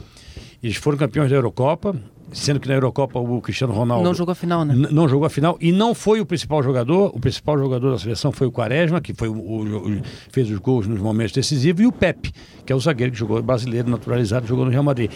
eles 0.61 0.75
foram 0.77 0.97
campeões 0.97 1.29
da 1.29 1.35
Eurocopa, 1.35 1.95
sendo 2.31 2.59
que 2.59 2.67
na 2.67 2.75
Eurocopa 2.75 3.19
o 3.19 3.41
Cristiano 3.41 3.73
Ronaldo. 3.73 4.03
Não 4.03 4.13
jogou 4.13 4.31
a 4.31 4.35
final, 4.35 4.63
né? 4.65 4.73
Não 4.91 5.07
jogou 5.07 5.25
a 5.25 5.29
final 5.29 5.57
e 5.59 5.71
não 5.71 5.93
foi 5.93 6.21
o 6.21 6.25
principal 6.25 6.63
jogador. 6.63 7.11
O 7.15 7.19
principal 7.19 7.57
jogador 7.57 7.91
da 7.91 7.99
seleção 7.99 8.31
foi 8.31 8.47
o 8.47 8.51
Quaresma, 8.51 9.01
que 9.01 9.13
foi 9.13 9.27
o, 9.27 9.33
o- 9.33 9.87
o- 9.97 10.01
fez 10.31 10.49
os 10.49 10.57
gols 10.59 10.87
nos 10.87 10.99
momentos 10.99 11.33
decisivos, 11.33 11.81
e 11.81 11.85
o 11.85 11.91
Pepe, 11.91 12.31
que 12.65 12.71
é 12.71 12.75
o 12.75 12.79
zagueiro 12.79 13.11
que 13.11 13.17
jogou 13.19 13.41
brasileiro, 13.41 13.89
naturalizado, 13.89 14.47
jogou 14.47 14.65
no 14.65 14.71
Real 14.71 14.83
Madrid. 14.83 15.11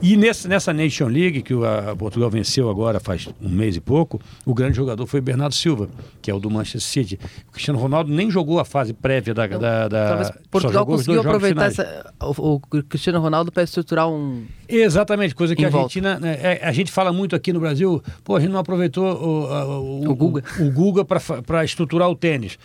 E 0.00 0.16
nesse, 0.16 0.46
nessa 0.48 0.72
Nation 0.72 1.06
League, 1.08 1.42
que 1.42 1.54
o 1.54 1.64
a 1.64 1.94
Portugal 1.96 2.30
venceu 2.30 2.70
agora 2.70 3.00
faz 3.00 3.28
um 3.42 3.48
mês 3.48 3.76
e 3.76 3.80
pouco, 3.80 4.20
o 4.46 4.54
grande 4.54 4.76
jogador 4.76 5.06
foi 5.06 5.20
o 5.20 5.22
Bernardo 5.22 5.54
Silva, 5.54 5.88
que 6.22 6.30
é 6.30 6.34
o 6.34 6.38
do 6.38 6.50
Manchester 6.50 6.80
City. 6.80 7.18
O 7.48 7.52
Cristiano 7.52 7.78
Ronaldo 7.78 8.12
nem 8.12 8.30
jogou 8.30 8.58
a 8.60 8.64
fase 8.64 8.92
prévia 8.92 9.34
da. 9.34 9.46
da, 9.46 9.88
da 9.88 10.24
só 10.24 10.32
Portugal 10.50 10.86
conseguiu 10.86 11.20
aproveitar 11.20 11.66
essa, 11.66 12.12
o, 12.20 12.60
Cristiano 12.88 13.20
Ronaldo 13.20 13.50
para 13.52 13.62
estruturar 13.62 14.08
um. 14.08 14.44
Exatamente, 14.68 15.34
coisa 15.34 15.54
que 15.56 15.64
a. 15.64 15.68
Argentina. 15.68 16.18
né, 16.20 16.38
é, 16.60 16.68
a 16.68 16.72
gente 16.72 16.92
fala 16.92 17.12
muito 17.12 17.34
aqui 17.34 17.52
no 17.52 17.60
Brasil, 17.60 18.02
pô, 18.22 18.36
a 18.36 18.40
gente 18.40 18.50
não 18.50 18.60
aproveitou 18.60 19.04
o, 19.04 20.04
o, 20.04 20.10
O 20.10 20.14
Guga. 20.14 20.44
O, 20.58 20.70
Guga 20.70 21.04
para 21.04 21.64
estruturar 21.64 22.08
o 22.08 22.14
tênis. 22.14 22.58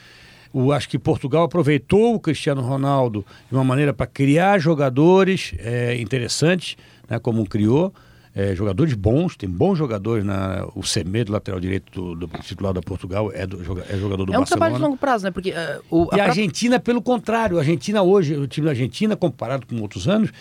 O, 0.54 0.72
acho 0.72 0.88
que 0.88 0.98
Portugal 0.98 1.44
aproveitou 1.44 2.16
o 2.16 2.20
Cristiano 2.20 2.62
Ronaldo 2.62 3.26
de 3.50 3.56
uma 3.56 3.64
maneira 3.64 3.94
para 3.94 4.08
criar 4.08 4.60
jogadores 4.60 5.54
é, 5.60 5.96
interessantes, 6.00 6.78
né, 7.10 7.20
como 7.20 7.46
criou. 7.48 7.94
é, 8.36 8.54
jogadores 8.54 8.94
bons, 8.94 9.38
tem 9.38 9.50
bons 9.50 9.78
jogadores 9.78 10.26
na 10.26 10.68
o 10.76 10.84
Semedo, 10.84 11.32
lateral 11.32 11.58
direito 11.58 11.90
do, 11.92 12.28
do 12.28 12.38
titular 12.40 12.74
da 12.74 12.82
Portugal, 12.82 13.32
é, 13.34 13.48
do, 13.48 13.62
é 13.90 13.98
jogador 13.98 14.26
do 14.26 14.34
é 14.34 14.36
um 14.36 14.40
Barcelona. 14.40 14.46
trabalho 14.48 14.76
de 14.76 14.82
longo 14.82 14.98
prazo, 14.98 15.24
né? 15.24 15.32
Porque 15.32 15.52
eh, 15.52 15.80
o, 15.90 16.10
a 16.12 16.18
E 16.18 16.20
a 16.20 16.26
Argentina, 16.26 16.78
pelo 16.78 17.02
contrário, 17.02 17.56
a 17.56 17.62
Argentina 17.62 18.02
hoje, 18.02 18.36
o 18.36 18.46
time 18.46 18.66
da 18.66 18.72
Argentina, 18.72 19.16
comparado 19.16 19.66
com 19.66 19.80
outros 19.82 20.06
anos, 20.10 20.32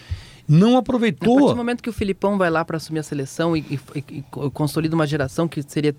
não 0.47 0.77
A 0.77 0.81
aproveitou. 0.81 1.35
partir 1.37 1.51
do 1.53 1.57
momento 1.57 1.83
que 1.83 1.89
o 1.89 1.93
Filipão 1.93 2.37
vai 2.39 2.51
lá 2.51 2.65
para 2.65 2.77
assumir 2.77 2.99
a 2.99 3.03
seleção 3.03 3.57
e, 3.57 3.61
e- 3.95 4.05
e- 4.11 4.23
co- 4.31 4.51
consolida 4.51 4.95
uma 4.95 5.07
geração 5.07 5.49
que 5.49 5.63
seria 5.63 5.95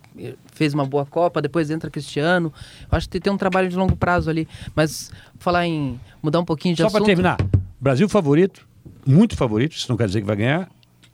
fez 0.53 0.73
uma 0.73 0.85
boa 0.85 1.05
Copa, 1.05 1.41
depois 1.41 1.69
entra 1.71 1.89
Cristiano, 1.89 2.53
eu 2.91 2.97
acho 2.97 3.09
que 3.09 3.19
tem 3.19 3.31
um 3.33 3.37
trabalho 3.37 3.67
de 3.69 3.75
longo 3.75 3.95
prazo 3.95 4.29
ali. 4.29 4.47
Mas 4.75 5.11
falar 5.39 5.65
em 5.65 5.99
mudar 6.21 6.39
um 6.39 6.45
pouquinho 6.45 6.75
de 6.75 6.81
Só 6.81 6.87
assunto. 6.87 6.99
para 6.99 7.05
terminar, 7.07 7.37
Brasil 7.79 8.07
favorito, 8.07 8.67
muito 9.05 9.35
favorito, 9.35 9.73
isso 9.75 9.87
não 9.89 9.97
quer 9.97 10.07
dizer 10.07 10.21
que 10.21 10.27
vai 10.27 10.35
ganhar. 10.35 10.69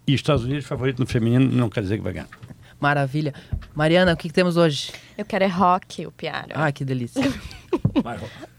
E 0.07 0.13
Estados 0.13 0.43
Unidos 0.43 0.65
favorito 0.65 0.99
no 0.99 1.05
feminino, 1.05 1.49
não 1.51 1.69
quer 1.69 1.81
dizer 1.81 1.97
que 1.97 2.03
vai 2.03 2.13
ganhar. 2.13 2.27
Maravilha. 2.79 3.33
Mariana, 3.75 4.13
o 4.13 4.17
que, 4.17 4.27
que 4.27 4.33
temos 4.33 4.57
hoje? 4.57 4.91
Eu 5.17 5.23
quero 5.23 5.43
é 5.43 5.47
rock, 5.47 6.05
o 6.07 6.11
Piara. 6.11 6.53
Ah, 6.55 6.71
que 6.71 6.83
delícia. 6.83 7.21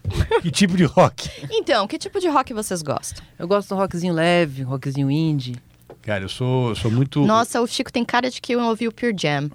Que 0.43 0.51
tipo 0.51 0.77
de 0.77 0.85
rock? 0.85 1.31
Então, 1.51 1.87
que 1.87 1.97
tipo 1.99 2.19
de 2.21 2.29
rock 2.29 2.53
vocês 2.53 2.83
gostam? 2.83 3.25
Eu 3.39 3.47
gosto 3.47 3.69
do 3.71 3.77
rockzinho 3.77 4.13
leve, 4.13 4.63
rockzinho 4.63 5.11
indie. 5.11 5.57
Cara, 6.03 6.25
eu 6.25 6.29
sou, 6.29 6.71
eu 6.71 6.75
sou 6.75 6.91
muito. 6.91 7.25
Nossa, 7.25 7.61
o 7.61 7.67
Chico 7.67 7.93
tem 7.93 8.05
cara 8.05 8.29
de 8.29 8.41
que 8.41 8.53
eu 8.55 8.61
ouvi 8.61 8.89
o 8.89 8.93
Pure 8.93 9.15
Jam. 9.17 9.51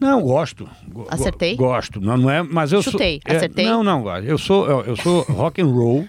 Não, 0.00 0.20
gosto. 0.20 0.68
Go- 0.88 1.06
Acertei? 1.08 1.54
go- 1.56 1.64
Gosto. 1.68 2.00
Não, 2.00 2.16
não 2.16 2.30
é, 2.30 2.42
mas 2.42 2.72
eu 2.72 2.82
Chutei. 2.82 3.20
sou. 3.24 3.32
é, 3.32 3.36
Acertei? 3.36 3.64
não, 3.64 3.82
não, 3.84 4.02
gosto. 4.02 4.24
eu 4.26 4.36
sou, 4.36 4.68
eu, 4.68 4.80
eu 4.84 4.96
sou 4.96 5.22
rock 5.22 5.62
and 5.62 5.66
roll. 5.68 6.06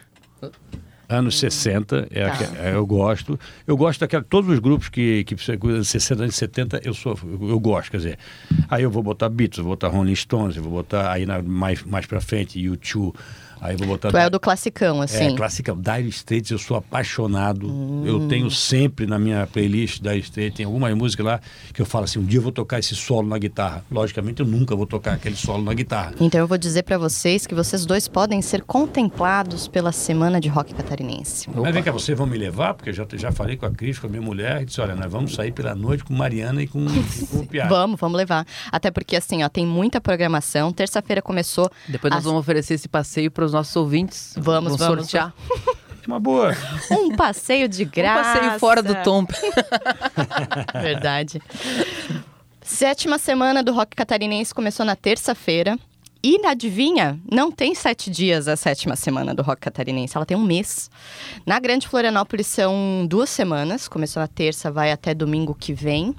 Anos 1.10 1.40
60, 1.40 2.06
é, 2.12 2.28
Tá. 2.28 2.44
é, 2.60 2.74
eu 2.76 2.86
gosto. 2.86 3.40
Eu 3.66 3.78
gosto 3.78 4.02
daquela. 4.02 4.22
Todos 4.28 4.50
os 4.50 4.60
grupos 4.60 4.90
que, 4.90 5.24
que 5.24 5.36
anos 5.70 5.88
60, 5.88 6.24
anos 6.24 6.36
70, 6.36 6.82
eu 6.84 6.94
sou, 6.94 7.18
eu, 7.24 7.50
eu 7.52 7.60
gosto. 7.62 7.92
Quer 7.92 7.98
dizer, 7.98 8.20
aí 8.70 8.84
eu 8.84 8.92
vou 8.92 9.02
botar 9.02 9.30
Beatles, 9.30 9.64
vou 9.64 9.72
botar 9.74 9.88
Rolling 9.88 10.16
Stones, 10.16 10.58
eu 10.58 10.64
vou 10.64 10.72
botar 10.74 11.10
aí 11.14 11.26
na- 11.26 11.42
mais, 11.42 11.82
mais 11.84 12.06
pra 12.06 12.20
frente, 12.20 12.60
U2, 12.60 13.14
aí 13.62 13.76
vou 13.76 13.88
botar. 13.88 14.12
Tu 14.12 14.18
é 14.18 14.28
o 14.28 14.30
do 14.30 14.40
classicão, 14.40 15.02
assim. 15.02 15.34
É, 15.34 15.36
clássica. 15.36 15.76
Dire 15.76 16.10
Straits, 16.10 16.52
eu 16.52 16.58
sou 16.58 16.78
apaixonado. 16.78 17.68
Eu 18.06 18.28
tenho 18.28 18.50
sempre 18.50 19.06
na 19.06 19.20
minha 19.20 19.48
playlist 19.48 20.02
Dire 20.02 20.20
Straits, 20.20 20.56
tem 20.56 20.66
algumas 20.66 20.94
músicas 20.96 21.26
lá 21.26 21.42
que 21.74 21.82
eu 21.82 21.86
falo 21.86 22.06
assim, 22.06 22.20
um 22.20 22.26
dia 22.26 22.40
eu 22.40 22.44
vou 22.44 22.52
tocar 22.52 22.80
esse 22.80 22.96
solo 22.96 23.28
na 23.28 23.38
guitarra. 23.38 23.84
Logicamente, 23.92 24.42
eu 24.42 24.46
nunca 24.46 24.76
vou 24.76 24.86
tocar 24.86 25.14
aquele 25.14 25.36
solo 25.36 25.64
na 25.64 25.74
guitarra. 25.74 26.14
Então 26.20 26.40
eu 26.40 26.48
vou 26.48 26.58
dizer 26.58 26.84
pra 26.84 26.98
vocês 26.98 27.46
que 27.46 27.56
vocês 27.56 27.86
dois 27.86 28.08
podem 28.08 28.42
ser 28.42 28.64
contemplados 28.64 29.68
pela 29.68 29.92
Semana 29.92 30.40
de 30.40 30.50
Rock 30.50 30.74
Catarinense. 30.74 31.50
Mas 31.54 31.74
vem 31.74 31.84
cá, 31.84 31.92
vocês 31.92 32.18
vão 32.18 32.28
me 32.28 32.38
levar, 32.38 32.74
porque 32.74 32.90
eu 32.90 32.94
já, 32.94 33.06
já 33.14 33.32
falei 33.32 33.58
com 33.58 33.66
a 33.66 33.72
Cris, 33.72 34.00
com 34.00 34.08
a 34.08 34.10
minha 34.10 34.22
mulher, 34.22 34.62
e 34.62 34.66
disse, 34.66 34.80
olha, 34.82 34.96
nós 34.96 35.12
vamos 35.12 35.34
sair 35.34 35.52
pela 35.52 35.76
noite 35.76 36.04
com 36.04 36.14
Mariana 36.14 36.62
e 36.62 36.68
com, 36.68 36.86
e 36.86 37.26
com 37.28 37.38
o 37.40 37.48
Piara. 37.48 37.70
Vamos, 37.78 38.00
vamos 38.00 38.18
levar. 38.18 38.46
Até 38.72 38.90
porque, 38.90 39.16
assim, 39.16 39.44
ó, 39.44 39.50
tem 39.50 39.66
muita 39.66 40.00
programação. 40.00 40.72
Terça-feira 40.72 41.22
começou. 41.22 41.70
Depois 41.88 42.14
nós 42.14 42.24
vamos 42.24 42.40
oferecer 42.40 42.74
esse 42.76 42.88
passeio 42.88 43.30
para 43.30 43.46
os 43.48 43.54
nossos 43.54 43.76
ouvintes. 43.76 44.34
Vamos, 44.38 44.78
vamos, 44.78 45.10
sortear. 45.10 45.34
Uma 46.08 46.20
boa. 46.22 46.56
um 46.90 47.16
passeio 47.18 47.68
de 47.68 47.84
Um 47.84 47.90
graça. 47.90 48.40
passeio 48.40 48.60
fora 48.60 48.82
do 48.82 48.96
tom. 49.04 49.26
Verdade. 50.82 51.42
Sétima 52.62 53.18
semana 53.18 53.62
do 53.62 53.74
Rock 53.74 53.94
Catarinense 53.96 54.54
começou 54.54 54.86
na 54.86 54.96
terça-feira. 54.96 55.78
E 56.24 56.46
adivinha, 56.46 57.20
não 57.32 57.52
tem 57.52 57.76
sete 57.76 58.10
dias 58.10 58.48
a 58.48 58.56
sétima 58.56 58.96
semana 58.96 59.36
do 59.36 59.44
Rock 59.44 59.62
Catarinense, 59.62 60.18
ela 60.18 60.26
tem 60.26 60.36
um 60.36 60.44
mês. 60.44 60.90
Na 61.46 61.60
Grande 61.60 61.88
Florianópolis 61.88 62.48
são 62.48 63.06
duas 63.08 63.30
semanas, 63.30 63.88
começou 63.88 64.20
na 64.20 64.28
terça, 64.28 64.72
vai 64.72 64.92
até 64.92 65.14
domingo 65.14 65.54
que 65.54 65.74
vem, 65.74 66.16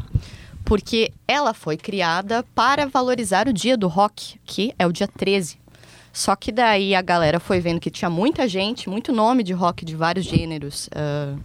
porque 0.65 1.13
ela 1.27 1.53
foi 1.53 1.77
criada 1.77 2.45
para 2.55 2.87
valorizar 2.87 3.49
o 3.49 3.53
dia 3.53 3.77
do 3.77 3.89
rock, 3.89 4.39
que 4.45 4.73
é 4.79 4.87
o 4.87 4.93
dia 4.93 5.09
13. 5.09 5.59
Só 6.19 6.35
que 6.35 6.51
daí 6.51 6.97
a 6.97 7.01
galera 7.01 7.39
foi 7.39 7.61
vendo 7.61 7.79
que 7.79 7.93
tinha 7.93 8.11
muita 8.11 8.49
gente, 8.49 8.91
muito 8.91 9.13
nome 9.13 9.45
de 9.45 9.53
rock 9.53 9.85
de 9.85 9.95
vários 9.95 10.27
gêneros, 10.27 10.91
ah, 10.93 11.37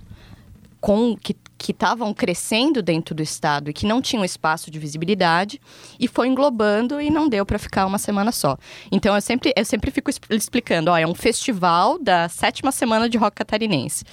com 0.81 1.15
que 1.15 1.36
estavam 1.69 2.12
crescendo 2.12 2.81
dentro 2.81 3.13
do 3.13 3.21
estado 3.21 3.69
e 3.69 3.73
que 3.73 3.86
não 3.86 4.01
tinham 4.01 4.25
espaço 4.25 4.71
de 4.71 4.79
visibilidade 4.79 5.62
e 5.99 6.07
foi 6.07 6.27
englobando 6.27 6.99
e 6.99 7.12
não 7.12 7.29
deu 7.29 7.45
para 7.45 7.59
ficar 7.59 7.86
uma 7.86 7.99
semana 7.99 8.31
só. 8.31 8.57
Então 8.91 9.13
eu 9.13 9.21
sempre 9.21 9.53
eu 9.55 9.63
sempre 9.63 9.91
fico 9.91 10.09
exp- 10.09 10.31
explicando, 10.31 10.89
ó, 10.89 10.97
é 10.97 11.05
um 11.05 11.13
festival 11.13 11.99
da 11.99 12.27
sétima 12.27 12.71
semana 12.71 13.07
de 13.07 13.15
rock 13.15 13.36
catarinense. 13.36 14.03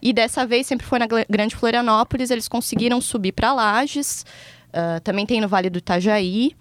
E 0.00 0.12
dessa 0.12 0.46
vez 0.46 0.68
sempre 0.68 0.86
foi 0.86 1.00
na 1.00 1.08
Grande 1.28 1.56
Florianópolis, 1.56 2.30
eles 2.30 2.46
conseguiram 2.46 3.00
subir 3.00 3.32
para 3.32 3.52
Lages, 3.52 4.24
ah, 4.72 5.00
também 5.00 5.26
tem 5.26 5.40
no 5.40 5.48
Vale 5.48 5.68
do 5.68 5.78
Itajaí, 5.78 6.52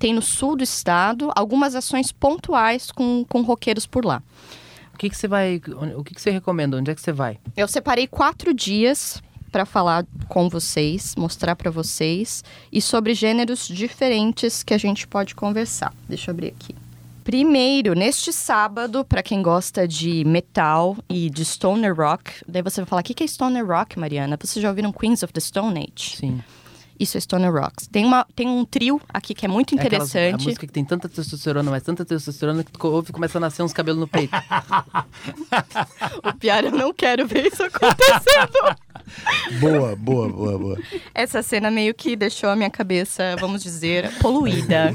tem 0.00 0.14
no 0.14 0.22
sul 0.22 0.56
do 0.56 0.64
estado, 0.64 1.30
algumas 1.36 1.74
ações 1.76 2.10
pontuais 2.10 2.90
com, 2.90 3.24
com 3.28 3.42
roqueiros 3.42 3.86
por 3.86 4.04
lá. 4.04 4.22
O 4.94 4.98
que, 4.98 5.10
que 5.10 5.16
você 5.16 5.28
vai. 5.28 5.60
O 5.96 6.02
que, 6.02 6.14
que 6.14 6.20
você 6.20 6.30
recomenda? 6.30 6.76
Onde 6.76 6.90
é 6.90 6.94
que 6.94 7.00
você 7.00 7.12
vai? 7.12 7.38
Eu 7.56 7.68
separei 7.68 8.06
quatro 8.06 8.52
dias 8.52 9.22
para 9.52 9.66
falar 9.66 10.06
com 10.28 10.48
vocês, 10.48 11.14
mostrar 11.16 11.54
para 11.54 11.70
vocês 11.70 12.42
e 12.72 12.80
sobre 12.80 13.14
gêneros 13.14 13.68
diferentes 13.68 14.62
que 14.62 14.72
a 14.72 14.78
gente 14.78 15.06
pode 15.06 15.34
conversar. 15.34 15.92
Deixa 16.08 16.30
eu 16.30 16.32
abrir 16.32 16.48
aqui. 16.48 16.74
Primeiro, 17.22 17.94
neste 17.94 18.32
sábado, 18.32 19.04
para 19.04 19.22
quem 19.22 19.42
gosta 19.42 19.86
de 19.86 20.24
metal 20.24 20.96
e 21.08 21.28
de 21.28 21.44
stoner 21.44 21.94
rock, 21.94 22.32
daí 22.48 22.62
você 22.62 22.80
vai 22.80 22.88
falar: 22.88 23.00
o 23.00 23.04
que 23.04 23.12
que 23.12 23.24
é 23.24 23.26
stoner 23.26 23.66
rock, 23.66 23.98
Mariana? 23.98 24.38
Vocês 24.40 24.62
já 24.62 24.70
ouviram 24.70 24.92
Queens 24.92 25.22
of 25.22 25.32
the 25.32 25.40
Stone 25.40 25.78
Age? 25.78 26.16
Sim. 26.16 26.42
Isso 27.00 27.16
é 27.16 27.20
stoner 27.20 27.50
rock. 27.50 27.88
Tem, 27.88 28.04
uma, 28.04 28.26
tem 28.36 28.46
um 28.46 28.62
trio 28.62 29.00
aqui 29.08 29.32
que 29.34 29.46
é 29.46 29.48
muito 29.48 29.74
É 29.74 29.80
aquelas- 29.80 30.10
interessante. 30.10 30.42
a 30.42 30.44
música 30.44 30.66
que 30.66 30.72
tem 30.72 30.84
tanta 30.84 31.08
testosterona, 31.08 31.70
mas 31.70 31.82
tanta 31.82 32.04
testosterona 32.04 32.62
que 32.62 32.70
tu 32.70 32.86
ouve 32.86 33.08
e 33.08 33.12
começa 33.12 33.38
a 33.38 33.40
nascer 33.40 33.62
uns 33.62 33.72
cabelos 33.72 33.98
no 33.98 34.06
peito. 34.06 34.30
O 36.22 36.34
pior, 36.38 36.62
eu 36.64 36.70
não 36.72 36.92
quero 36.92 37.26
ver 37.26 37.46
isso 37.46 37.62
acontecendo. 37.62 38.76
Boa, 39.60 39.96
boa, 39.96 40.28
boa, 40.28 40.58
boa. 40.58 40.78
Essa 41.12 41.42
cena 41.42 41.68
meio 41.70 41.92
que 41.94 42.14
deixou 42.14 42.48
a 42.50 42.54
minha 42.54 42.70
cabeça, 42.70 43.34
vamos 43.40 43.60
dizer, 43.62 44.08
poluída. 44.18 44.94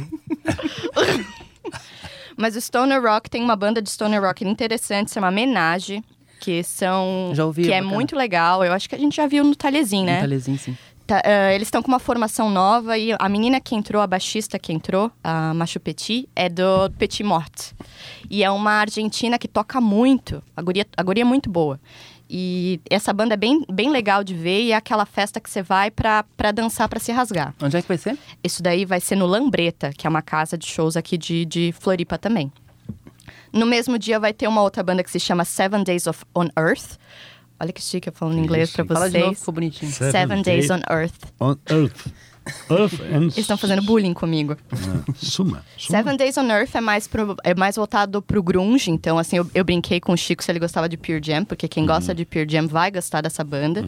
Mas 2.38 2.56
o 2.56 2.62
Stoner 2.62 3.02
Rock 3.02 3.30
tem 3.30 3.42
uma 3.44 3.56
banda 3.56 3.82
de 3.82 3.90
Stoner 3.90 4.22
Rock 4.22 4.46
interessante, 4.46 5.10
se 5.10 5.16
chama 5.16 5.32
Menage, 5.32 6.02
que 6.40 6.64
são 6.64 7.32
Já 7.34 7.46
ouvi, 7.46 7.64
que 7.64 7.72
é 7.72 7.80
bacana. 7.82 7.94
muito 7.94 8.16
legal. 8.16 8.64
Eu 8.64 8.72
acho 8.74 8.88
que 8.88 8.96
a 8.96 8.98
gente 8.98 9.16
já 9.18 9.26
viu 9.28 9.44
no 9.44 9.56
Talhezinho, 9.56 10.06
né? 10.06 10.18
Um 10.20 10.22
talezinho, 10.22 10.58
sim. 10.60 10.78
Tá, 11.08 11.22
eh, 11.24 11.54
eles 11.54 11.68
estão 11.68 11.84
com 11.84 11.88
uma 11.88 12.00
formação 12.00 12.50
nova 12.50 12.98
e 12.98 13.12
a 13.20 13.30
menina 13.30 13.62
que 13.62 13.76
entrou, 13.76 14.02
a 14.02 14.08
baixista 14.08 14.58
que 14.58 14.74
entrou, 14.74 15.12
a 15.24 15.54
Machu 15.54 15.80
Petit, 15.80 16.28
é 16.36 16.50
do 16.50 16.90
Petit 16.98 17.24
Mort. 17.24 17.74
E 18.28 18.44
é 18.44 18.50
uma 18.50 18.72
argentina 18.72 19.38
que 19.38 19.48
toca 19.48 19.80
muito, 19.80 20.42
a 20.58 20.62
guria, 20.64 20.86
a 20.98 21.04
guria 21.04 21.22
é 21.22 21.26
muito 21.26 21.48
boa. 21.48 21.80
E 22.28 22.80
essa 22.90 23.14
banda 23.14 23.36
é 23.36 23.38
bem, 23.38 23.64
bem 23.72 23.92
legal 23.92 24.24
de 24.24 24.34
ver 24.34 24.64
e 24.64 24.72
é 24.72 24.76
aquela 24.76 25.06
festa 25.06 25.40
que 25.40 25.48
você 25.48 25.62
vai 25.62 25.92
pra, 25.92 26.26
pra 26.36 26.52
dançar, 26.52 26.90
pra 26.90 27.00
se 27.00 27.12
rasgar. 27.12 27.54
Onde 27.62 27.78
é 27.78 27.82
que 27.84 27.88
vai 27.88 28.00
ser? 28.00 28.18
Isso 28.44 28.64
daí 28.64 28.84
vai 28.84 29.00
ser 29.00 29.16
no 29.16 29.28
Lambreta, 29.28 29.92
que 29.96 30.08
é 30.08 30.10
uma 30.10 30.24
casa 30.24 30.58
de 30.58 30.66
shows 30.66 30.98
aqui 30.98 31.20
de, 31.20 31.46
de 31.46 31.72
Floripa 31.80 32.18
também. 32.18 32.52
No 33.54 33.66
mesmo 33.68 34.00
dia 34.00 34.20
vai 34.20 34.34
ter 34.34 34.48
uma 34.48 34.62
outra 34.62 34.82
banda 34.82 35.04
que 35.04 35.12
se 35.12 35.20
chama 35.20 35.46
Seven 35.46 35.84
Days 35.84 36.08
of 36.08 36.26
on 36.36 36.48
Earth. 36.58 36.98
Olha 37.60 37.72
que 37.72 37.82
chique 37.82 38.10
eu 38.10 38.14
falando 38.14 38.38
inglês 38.38 38.70
Isso. 38.70 38.86
pra 38.86 38.96
Fala 38.96 39.10
de 39.10 39.18
novo, 39.18 39.30
vocês. 39.30 39.40
ficou 39.40 39.54
bonitinho. 39.54 39.92
Seven 39.92 40.12
Seven 40.12 40.42
Days 40.42 40.68
Days 40.68 40.70
on 40.72 40.94
Earth. 40.94 41.14
On 41.40 41.56
Earth. 41.70 42.08
Earth 42.70 43.02
and... 43.02 43.24
Eles 43.24 43.38
estão 43.38 43.58
fazendo 43.58 43.82
bullying 43.82 44.14
comigo. 44.14 44.56
Ah, 44.72 45.14
Suma. 45.16 45.64
suma. 45.78 45.98
Seven 45.98 46.18
Days 46.18 46.38
on 46.38 46.48
Earth 46.50 46.76
é 46.76 46.82
mais, 46.82 47.08
pro, 47.08 47.36
é 47.44 47.56
mais 47.56 47.76
voltado 47.76 48.22
pro 48.22 48.42
grunge, 48.44 48.92
então 48.92 49.18
assim, 49.18 49.38
eu, 49.38 49.50
eu 49.54 49.64
brinquei 49.64 50.00
com 50.00 50.14
o 50.14 50.18
Chico 50.18 50.44
se 50.44 50.52
ele 50.52 50.60
gostava 50.60 50.88
de 50.88 50.98
Pure 50.98 51.22
Jam, 51.24 51.44
porque 51.46 51.68
quem 51.68 51.86
gosta 51.86 52.14
de 52.14 52.26
Pure 52.26 52.48
Jam 52.50 52.68
vai 52.68 52.92
gostar 52.92 53.22
dessa 53.22 53.44
banda. 53.44 53.86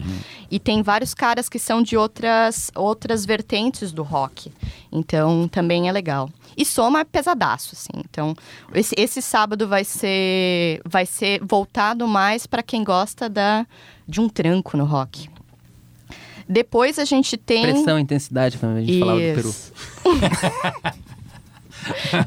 E 0.50 0.58
tem 0.58 0.82
vários 0.82 1.14
caras 1.14 1.48
que 1.48 1.58
são 1.58 1.82
de 1.82 1.96
outras, 1.96 2.70
outras 2.74 3.24
vertentes 3.24 3.92
do 3.92 4.02
rock, 4.02 4.52
então 4.90 5.46
também 5.48 5.88
é 5.88 5.92
legal. 5.92 6.30
E 6.56 6.64
Soma 6.64 7.00
é 7.00 7.04
pesadaço, 7.04 7.70
assim. 7.74 8.02
Então, 8.10 8.34
esse, 8.74 8.94
esse 8.98 9.22
sábado 9.22 9.68
vai 9.68 9.84
ser, 9.84 10.80
vai 10.84 11.06
ser 11.06 11.40
voltado 11.44 12.06
mais 12.08 12.46
para 12.46 12.62
quem 12.64 12.82
gosta 12.82 13.28
da, 13.28 13.64
de 14.08 14.20
um 14.20 14.28
tranco 14.28 14.76
no 14.76 14.84
rock. 14.84 15.28
Depois 16.48 16.98
a 16.98 17.04
gente 17.04 17.36
tem. 17.36 17.62
Pressão, 17.62 17.98
intensidade, 17.98 18.56
como 18.58 18.76
a 18.76 18.80
gente 18.80 18.98
falava 18.98 19.18
do 19.18 19.34
Peru. 19.34 19.48
Isso. 19.50 19.72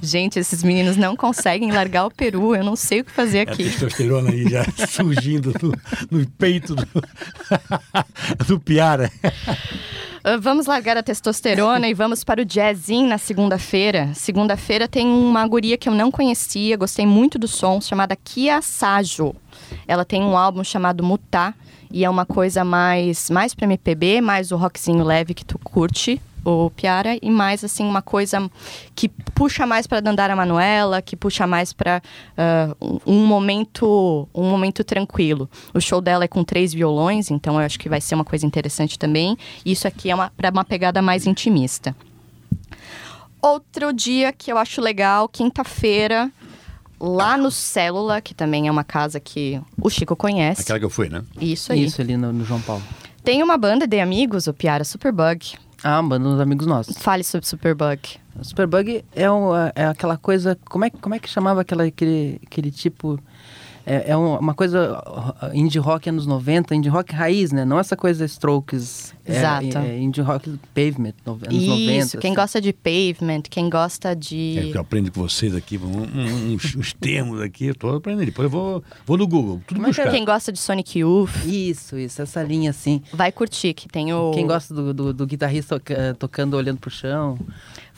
Gente, 0.01 0.39
esses 0.39 0.63
meninos 0.63 0.97
não 0.97 1.15
conseguem 1.15 1.71
largar 1.71 2.05
o 2.05 2.11
Peru. 2.11 2.55
Eu 2.55 2.63
não 2.63 2.75
sei 2.75 3.01
o 3.01 3.05
que 3.05 3.11
fazer 3.11 3.39
A 3.47 3.51
aqui. 3.51 3.63
testosterona 3.65 4.29
aí 4.31 4.49
já 4.49 4.63
surgindo 4.87 5.53
no, 5.61 6.19
no 6.19 6.27
peito 6.31 6.75
do, 6.75 6.87
do 8.47 8.59
Piara. 8.59 9.11
Uh, 9.23 10.39
Vamos 10.39 10.65
largar 10.65 10.97
a 10.97 11.03
testosterona 11.03 11.87
e 11.87 11.93
vamos 11.93 12.23
para 12.23 12.41
o 12.41 12.45
jazzinho 12.45 13.07
na 13.07 13.17
segunda-feira. 13.17 14.11
Segunda-feira 14.13 14.87
tem 14.87 15.07
uma 15.07 15.45
guria 15.47 15.77
que 15.77 15.89
eu 15.89 15.93
não 15.93 16.11
conhecia, 16.11 16.77
gostei 16.77 17.05
muito 17.05 17.37
do 17.37 17.47
som, 17.47 17.79
chamada 17.81 18.15
Kia 18.15 18.61
Sajo. 18.61 19.35
Ela 19.87 20.05
tem 20.05 20.21
um 20.21 20.37
álbum 20.37 20.63
chamado 20.63 21.03
Mutar 21.03 21.55
e 21.93 22.03
é 22.05 22.09
uma 22.09 22.25
coisa 22.25 22.63
mais 22.63 23.29
mais 23.29 23.53
para 23.53 23.65
MPB, 23.65 24.21
mais 24.21 24.51
o 24.51 24.57
rockzinho 24.57 25.03
leve 25.03 25.33
que 25.33 25.45
tu 25.45 25.59
curte, 25.59 26.21
o 26.43 26.69
Piara, 26.71 27.17
e 27.21 27.29
mais 27.29 27.63
assim 27.63 27.85
uma 27.85 28.01
coisa 28.01 28.49
que 28.95 29.07
puxa 29.09 29.65
mais 29.65 29.85
para 29.85 29.99
Dandara 29.99 30.35
Manuela, 30.35 31.01
que 31.01 31.15
puxa 31.15 31.45
mais 31.45 31.71
para 31.73 32.01
um, 32.81 32.99
um 33.05 33.25
momento 33.25 34.27
um 34.33 34.49
momento 34.49 34.83
tranquilo. 34.83 35.49
O 35.73 35.79
show 35.79 36.01
dela 36.01 36.23
é 36.23 36.27
com 36.27 36.43
três 36.43 36.73
violões, 36.73 37.29
então 37.29 37.55
eu 37.55 37.65
acho 37.65 37.79
que 37.79 37.89
vai 37.89 38.01
ser 38.01 38.15
uma 38.15 38.25
coisa 38.25 38.45
interessante 38.45 38.97
também. 38.97 39.37
Isso 39.65 39.87
aqui 39.87 40.11
é 40.11 40.15
para 40.15 40.49
uma 40.49 40.65
pegada 40.65 41.01
mais 41.01 41.27
intimista. 41.27 41.95
Outro 43.41 43.91
dia 43.91 44.31
que 44.31 44.51
eu 44.51 44.57
acho 44.57 44.79
legal, 44.79 45.27
quinta-feira, 45.27 46.31
lá 47.01 47.35
no 47.35 47.49
Célula, 47.49 48.21
que 48.21 48.33
também 48.33 48.67
é 48.67 48.71
uma 48.71 48.83
casa 48.83 49.19
que 49.19 49.59
o 49.81 49.89
Chico 49.89 50.15
conhece. 50.15 50.61
Aquela 50.61 50.77
que 50.77 50.85
eu 50.85 50.89
fui, 50.89 51.09
né? 51.09 51.23
Isso 51.39 51.73
aí. 51.73 51.83
Isso 51.83 51.99
ali 51.99 52.15
no, 52.15 52.31
no 52.31 52.45
João 52.45 52.61
Paulo. 52.61 52.83
Tem 53.23 53.41
uma 53.41 53.57
banda 53.57 53.87
de 53.87 53.99
amigos, 53.99 54.45
o 54.47 54.53
Piara 54.53 54.83
Superbug. 54.83 55.53
Ah, 55.83 55.99
uma 55.99 56.09
banda 56.09 56.29
dos 56.29 56.39
amigos 56.39 56.67
nossos. 56.67 56.95
Fale 56.97 57.23
sobre 57.23 57.47
Superbug. 57.47 57.99
Superbug 58.43 59.03
é, 59.15 59.31
um, 59.31 59.49
é 59.75 59.85
aquela 59.85 60.15
coisa. 60.15 60.57
Como 60.65 60.85
é, 60.85 60.89
como 60.91 61.15
é 61.15 61.19
que 61.19 61.27
chamava 61.27 61.61
aquela, 61.61 61.83
aquele, 61.83 62.39
aquele 62.45 62.69
tipo. 62.69 63.19
É, 63.85 64.11
é 64.11 64.17
um- 64.17 64.37
uma 64.37 64.53
coisa 64.53 65.01
indie 65.53 65.79
rock 65.79 66.07
anos 66.09 66.25
90, 66.25 66.75
indie 66.75 66.89
rock 66.89 67.13
raiz, 67.15 67.51
né? 67.51 67.65
Não 67.65 67.79
essa 67.79 67.95
coisa 67.97 68.25
strokes. 68.25 69.13
é- 69.25 69.37
Exato. 69.37 69.77
É, 69.77 69.97
indie 69.99 70.21
rock 70.21 70.49
pavement, 70.73 71.13
no- 71.25 71.33
anos 71.33 71.65
90. 71.67 71.91
Isso, 72.05 72.17
quem 72.17 72.31
assim. 72.31 72.35
gosta 72.41 72.59
de 72.61 72.73
pavement, 72.73 73.41
quem 73.49 73.69
gosta 73.69 74.09
É 74.09 74.15
de. 74.15 74.69
que 74.71 74.77
eu 74.77 74.81
aprendo 74.81 75.11
com 75.11 75.21
vocês 75.21 75.55
aqui, 75.55 75.77
um- 75.77 75.83
um- 75.85 76.53
uns, 76.53 76.75
uns 76.75 76.93
termos 76.93 77.41
aqui, 77.41 77.67
eu 77.67 77.75
tô 77.75 77.89
aprendendo. 77.95 78.25
Depois 78.25 78.45
eu 78.45 78.49
vou, 78.49 78.83
vou 79.05 79.17
no 79.17 79.27
Google, 79.27 79.61
tudo 79.67 79.77
Como 79.77 79.87
é 79.87 79.89
é? 79.89 79.93
buscar. 79.93 80.11
Quem 80.11 80.25
gosta 80.25 80.51
de 80.51 80.59
Sonic 80.59 80.99
Youth, 80.99 81.29
Isso, 81.45 81.97
isso, 81.97 82.21
essa 82.21 82.41
linha 82.43 82.69
assim. 82.71 83.01
vai 83.13 83.31
curtir, 83.31 83.73
que 83.73 83.87
tem 83.87 84.13
o 84.13 84.31
Quem 84.31 84.45
gosta 84.47 84.73
do, 84.73 84.93
do, 84.93 85.13
do 85.13 85.25
guitarrista 85.27 85.79
toca- 85.79 86.15
tocando 86.19 86.55
olhando 86.55 86.79
pro 86.79 86.89
chão. 86.91 87.37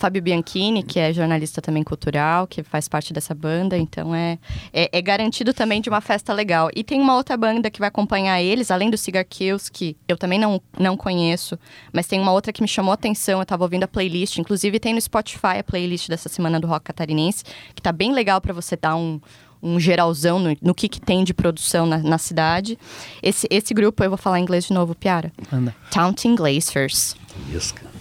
Fábio 0.03 0.21
Bianchini, 0.21 0.83
que 0.83 0.99
é 0.99 1.13
jornalista 1.13 1.61
também 1.61 1.81
cultural, 1.81 2.45
que 2.45 2.61
faz 2.61 2.89
parte 2.89 3.13
dessa 3.13 3.33
banda, 3.33 3.77
então 3.77 4.13
é, 4.13 4.37
é, 4.73 4.89
é 4.91 5.01
garantido 5.01 5.53
também 5.53 5.79
de 5.79 5.87
uma 5.87 6.01
festa 6.01 6.33
legal. 6.33 6.69
E 6.75 6.83
tem 6.83 6.99
uma 6.99 7.15
outra 7.15 7.37
banda 7.37 7.71
que 7.71 7.79
vai 7.79 7.87
acompanhar 7.87 8.41
eles, 8.41 8.69
além 8.69 8.89
do 8.89 8.97
Cigar 8.97 9.23
Kills, 9.23 9.71
que 9.71 9.95
eu 10.05 10.17
também 10.17 10.37
não, 10.37 10.61
não 10.77 10.97
conheço, 10.97 11.57
mas 11.93 12.05
tem 12.05 12.19
uma 12.19 12.33
outra 12.33 12.51
que 12.51 12.61
me 12.61 12.67
chamou 12.67 12.91
a 12.91 12.95
atenção, 12.95 13.39
eu 13.39 13.45
tava 13.45 13.63
ouvindo 13.63 13.85
a 13.85 13.87
playlist, 13.87 14.39
inclusive 14.39 14.77
tem 14.77 14.93
no 14.93 14.99
Spotify 14.99 15.59
a 15.59 15.63
playlist 15.63 16.09
dessa 16.09 16.27
semana 16.27 16.59
do 16.59 16.67
rock 16.67 16.83
catarinense, 16.83 17.45
que 17.73 17.81
tá 17.81 17.93
bem 17.93 18.11
legal 18.11 18.41
para 18.41 18.51
você 18.51 18.75
dar 18.75 18.97
um, 18.97 19.21
um 19.61 19.79
geralzão 19.79 20.37
no, 20.37 20.57
no 20.61 20.75
que, 20.75 20.89
que 20.89 20.99
tem 20.99 21.23
de 21.23 21.33
produção 21.33 21.85
na, 21.85 21.99
na 21.99 22.17
cidade. 22.17 22.77
Esse, 23.21 23.47
esse 23.49 23.73
grupo, 23.73 24.03
eu 24.03 24.09
vou 24.09 24.17
falar 24.17 24.37
em 24.37 24.41
inglês 24.41 24.65
de 24.65 24.73
novo, 24.73 24.93
Piara. 24.93 25.31
Anda. 25.49 25.73
Taunting 25.89 26.35
Glaciers. 26.35 27.15
Isso, 27.55 27.73
cara. 27.73 27.92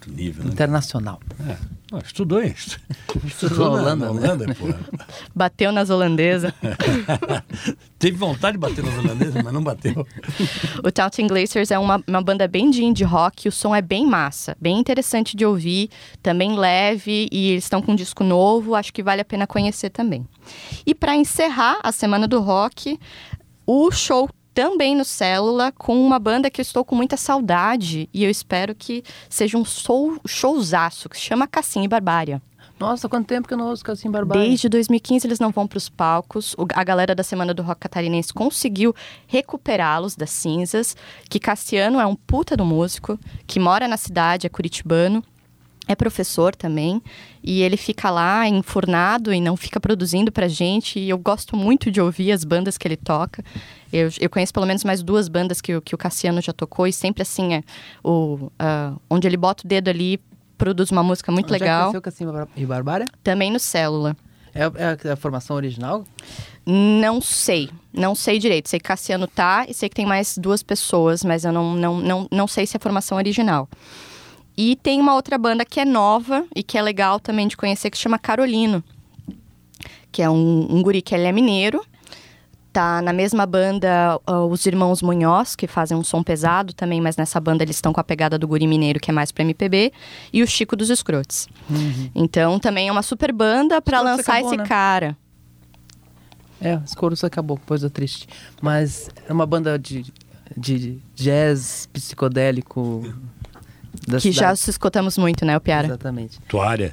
Outro 0.00 0.12
nível, 0.14 0.44
né? 0.44 0.50
Internacional. 0.52 1.20
É. 1.46 1.98
Estudou, 2.02 2.42
hein? 2.42 2.54
Estudou 3.26 3.70
na 3.70 3.82
Holanda, 3.82 4.06
na 4.06 4.12
né? 4.14 4.32
Holanda 4.32 4.54
pô. 4.54 4.66
Bateu 5.34 5.70
nas 5.70 5.90
holandesas. 5.90 6.52
Teve 7.98 8.16
vontade 8.16 8.52
de 8.52 8.58
bater 8.58 8.82
nos 8.82 8.96
holandeses, 8.96 9.34
mas 9.34 9.52
não 9.52 9.62
bateu. 9.62 10.06
O 10.82 10.90
Taunting 10.90 11.26
Glaciers 11.26 11.70
é 11.70 11.78
uma, 11.78 12.02
uma 12.06 12.22
banda 12.22 12.48
bem 12.48 12.70
de 12.70 12.82
indie 12.82 13.04
rock, 13.04 13.46
o 13.46 13.52
som 13.52 13.74
é 13.74 13.82
bem 13.82 14.06
massa, 14.06 14.56
bem 14.58 14.78
interessante 14.78 15.36
de 15.36 15.44
ouvir, 15.44 15.90
também 16.22 16.56
leve 16.56 17.28
e 17.30 17.50
eles 17.50 17.64
estão 17.64 17.82
com 17.82 17.92
um 17.92 17.96
disco 17.96 18.24
novo, 18.24 18.74
acho 18.74 18.90
que 18.90 19.02
vale 19.02 19.20
a 19.20 19.24
pena 19.24 19.46
conhecer 19.46 19.90
também. 19.90 20.26
E 20.86 20.94
para 20.94 21.14
encerrar 21.14 21.78
a 21.82 21.92
semana 21.92 22.26
do 22.26 22.40
rock, 22.40 22.98
o 23.66 23.90
show 23.90 24.30
também 24.54 24.94
no 24.96 25.04
Célula 25.04 25.72
com 25.72 26.00
uma 26.04 26.18
banda 26.18 26.50
que 26.50 26.60
eu 26.60 26.62
estou 26.62 26.84
com 26.84 26.94
muita 26.96 27.16
saudade 27.16 28.08
e 28.12 28.24
eu 28.24 28.30
espero 28.30 28.74
que 28.74 29.02
seja 29.28 29.56
um 29.56 29.64
show, 29.64 30.18
showzaço, 30.26 31.08
que 31.08 31.16
se 31.16 31.22
chama 31.22 31.46
Cassim 31.46 31.84
e 31.84 31.88
Barbária. 31.88 32.42
Nossa, 32.78 33.10
quanto 33.10 33.26
tempo 33.26 33.46
que 33.46 33.52
eu 33.52 33.58
não 33.58 33.68
ouço 33.68 33.84
Cassim 33.84 34.10
Barbalho. 34.10 34.40
Desde 34.40 34.66
2015 34.66 35.26
eles 35.26 35.38
não 35.38 35.50
vão 35.50 35.66
para 35.66 35.76
os 35.76 35.90
palcos. 35.90 36.54
O- 36.54 36.66
a 36.74 36.82
galera 36.82 37.14
da 37.14 37.22
Semana 37.22 37.52
do 37.52 37.62
Rock 37.62 37.80
Catarinense 37.82 38.32
conseguiu 38.32 38.94
recuperá-los 39.26 40.16
das 40.16 40.30
cinzas. 40.30 40.96
Que 41.28 41.38
Cassiano 41.38 42.00
é 42.00 42.06
um 42.06 42.16
puta 42.16 42.56
do 42.56 42.64
músico, 42.64 43.18
que 43.46 43.60
mora 43.60 43.86
na 43.86 43.98
cidade, 43.98 44.46
é 44.46 44.50
curitibano. 44.50 45.22
É 45.90 45.96
professor 45.96 46.54
também, 46.54 47.02
e 47.42 47.62
ele 47.62 47.76
fica 47.76 48.10
lá 48.10 48.46
enfurnado 48.46 49.32
e 49.34 49.40
não 49.40 49.56
fica 49.56 49.80
produzindo 49.80 50.30
pra 50.30 50.46
gente. 50.46 51.00
E 51.00 51.08
eu 51.10 51.18
gosto 51.18 51.56
muito 51.56 51.90
de 51.90 52.00
ouvir 52.00 52.30
as 52.30 52.44
bandas 52.44 52.78
que 52.78 52.86
ele 52.86 52.96
toca. 52.96 53.42
Eu, 53.92 54.08
eu 54.20 54.30
conheço 54.30 54.52
pelo 54.52 54.66
menos 54.66 54.84
mais 54.84 55.02
duas 55.02 55.26
bandas 55.28 55.60
que, 55.60 55.74
o- 55.74 55.82
que 55.82 55.92
o 55.92 55.98
Cassiano 55.98 56.40
já 56.40 56.52
tocou, 56.52 56.86
e 56.86 56.92
sempre 56.92 57.22
assim, 57.22 57.54
é, 57.54 57.62
o, 58.04 58.52
ah, 58.56 58.92
onde 59.10 59.26
ele 59.26 59.36
bota 59.36 59.64
o 59.64 59.68
dedo 59.68 59.88
ali, 59.90 60.20
produz 60.56 60.92
uma 60.92 61.02
música 61.02 61.32
muito 61.32 61.46
Onde 61.52 61.56
é 61.56 61.58
legal. 61.66 61.84
nasceu 61.86 62.00
Cassim 62.02 62.26
Bar- 62.26 62.46
e 62.56 62.64
Barbária? 62.64 63.06
Também 63.24 63.50
no 63.50 63.58
Célula. 63.58 64.16
É, 64.54 64.60
é 64.62 65.08
a, 65.10 65.12
a 65.14 65.16
formação 65.16 65.56
original? 65.56 66.04
Não 66.64 67.20
sei, 67.20 67.68
não 67.92 68.14
sei 68.14 68.38
direito. 68.38 68.68
Sei 68.68 68.78
que 68.78 68.84
Cassiano 68.86 69.26
tá 69.26 69.64
e 69.68 69.74
sei 69.74 69.88
que 69.88 69.94
tem 69.96 70.06
mais 70.06 70.38
duas 70.38 70.62
pessoas, 70.62 71.24
mas 71.24 71.44
eu 71.44 71.52
não, 71.52 71.74
não, 71.74 71.98
não, 72.00 72.28
não 72.30 72.46
sei 72.46 72.64
se 72.66 72.76
é 72.76 72.78
a 72.78 72.80
formação 72.80 73.16
original. 73.18 73.68
E 74.56 74.76
tem 74.76 75.00
uma 75.00 75.14
outra 75.14 75.38
banda 75.38 75.64
que 75.64 75.80
é 75.80 75.84
nova 75.84 76.44
e 76.54 76.62
que 76.62 76.76
é 76.76 76.82
legal 76.82 77.18
também 77.18 77.48
de 77.48 77.56
conhecer, 77.56 77.90
que 77.90 77.96
chama 77.96 78.18
Carolino. 78.18 78.84
Que 80.12 80.22
é 80.22 80.28
um, 80.28 80.66
um 80.70 80.82
guri 80.82 81.00
que 81.00 81.14
ele 81.14 81.24
é 81.24 81.32
mineiro. 81.32 81.84
Tá 82.72 83.02
na 83.02 83.12
mesma 83.12 83.46
banda 83.46 84.20
ah, 84.26 84.44
os 84.44 84.64
irmãos 84.66 85.02
Munhoz, 85.02 85.56
que 85.56 85.66
fazem 85.66 85.96
um 85.96 86.04
som 86.04 86.22
pesado 86.22 86.72
também, 86.72 87.00
mas 87.00 87.16
nessa 87.16 87.40
banda 87.40 87.64
eles 87.64 87.76
estão 87.76 87.92
com 87.92 88.00
a 88.00 88.04
pegada 88.04 88.38
do 88.38 88.46
guri 88.46 88.66
mineiro, 88.66 89.00
que 89.00 89.10
é 89.10 89.14
mais 89.14 89.32
pra 89.32 89.42
MPB. 89.42 89.92
E 90.32 90.42
o 90.42 90.46
Chico 90.46 90.76
dos 90.76 90.90
Escrotes. 90.90 91.48
Então 92.14 92.58
também 92.58 92.88
é 92.88 92.92
uma 92.92 93.02
super 93.02 93.32
banda 93.32 93.80
pra 93.80 93.96
Escrotos 93.98 94.18
lançar 94.18 94.32
acabou, 94.34 94.48
esse 94.50 94.56
né? 94.58 94.66
cara. 94.66 95.16
É, 96.60 96.78
Escoros 96.84 97.24
acabou, 97.24 97.58
coisa 97.66 97.88
triste. 97.88 98.28
Mas 98.60 99.08
é 99.26 99.32
uma 99.32 99.46
banda 99.46 99.78
de, 99.78 100.04
de 100.56 100.98
jazz 101.16 101.88
psicodélico 101.92 103.02
da 104.06 104.18
que 104.18 104.30
já 104.32 104.40
cidade. 104.48 104.58
se 104.60 104.70
escutamos 104.70 105.16
muito, 105.18 105.44
né, 105.44 105.56
o 105.56 105.60
Piara? 105.60 105.86
Exatamente. 105.88 106.38
Tua 106.48 106.68
área. 106.68 106.92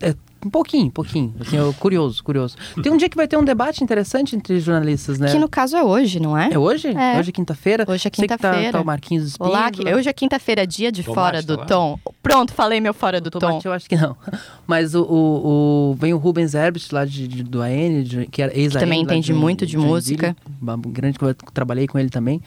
É, 0.00 0.14
Um 0.44 0.48
pouquinho, 0.50 0.86
um 0.86 0.90
pouquinho. 0.90 1.34
Assim, 1.40 1.56
eu, 1.56 1.72
curioso, 1.74 2.22
curioso. 2.24 2.56
Tem 2.82 2.90
um 2.90 2.96
dia 2.96 3.10
que 3.10 3.16
vai 3.16 3.28
ter 3.28 3.36
um 3.36 3.44
debate 3.44 3.84
interessante 3.84 4.34
entre 4.34 4.58
jornalistas, 4.58 5.18
né? 5.18 5.30
Que 5.30 5.38
no 5.38 5.48
caso 5.48 5.76
é 5.76 5.82
hoje, 5.84 6.18
não 6.20 6.36
é? 6.36 6.48
É 6.52 6.58
hoje? 6.58 6.88
É. 6.88 7.18
Hoje 7.18 7.28
é 7.28 7.32
quinta-feira? 7.32 7.84
Hoje 7.86 8.08
é 8.08 8.10
que 8.10 8.26
tá- 8.26 8.36
quinta-feira. 8.38 8.72
Tá, 8.72 8.80
o 8.80 8.84
Marquinhos 8.84 9.26
Espíndola. 9.28 9.50
Olá, 9.58 9.70
que- 9.70 9.82
hoje 9.94 10.08
é 10.08 10.12
quinta-feira, 10.14 10.66
dia 10.66 10.90
de 10.90 11.02
Tomate 11.02 11.14
fora 11.20 11.42
tá 11.42 11.54
do 11.54 11.60
lá? 11.60 11.66
tom. 11.66 11.98
Pronto, 12.22 12.54
falei 12.54 12.80
meu 12.80 12.94
fora 12.94 13.20
do 13.20 13.30
tom. 13.30 13.38
Tomate 13.38 13.66
eu 13.66 13.72
acho 13.74 13.86
que 13.88 13.96
não. 13.96 14.16
Mas 14.66 14.94
o, 14.94 15.02
o, 15.02 15.90
o- 15.90 15.94
vem 15.96 16.14
o 16.14 16.16
Rubens 16.18 16.54
Herbst 16.54 16.90
lá 16.92 17.04
de, 17.04 17.28
de- 17.28 17.42
do 17.42 17.60
AN, 17.60 18.02
de- 18.02 18.26
que 18.26 18.40
era 18.42 18.58
ex 18.58 18.72
Que 18.72 18.78
também 18.78 19.02
entende 19.02 19.34
muito 19.34 19.66
de 19.66 19.76
música. 19.76 20.34
Uma 20.60 20.76
grande 20.78 21.18
que 21.18 21.24
eu 21.24 21.34
trabalhei 21.52 21.86
com 21.86 21.98
ele 21.98 22.08
também. 22.08 22.40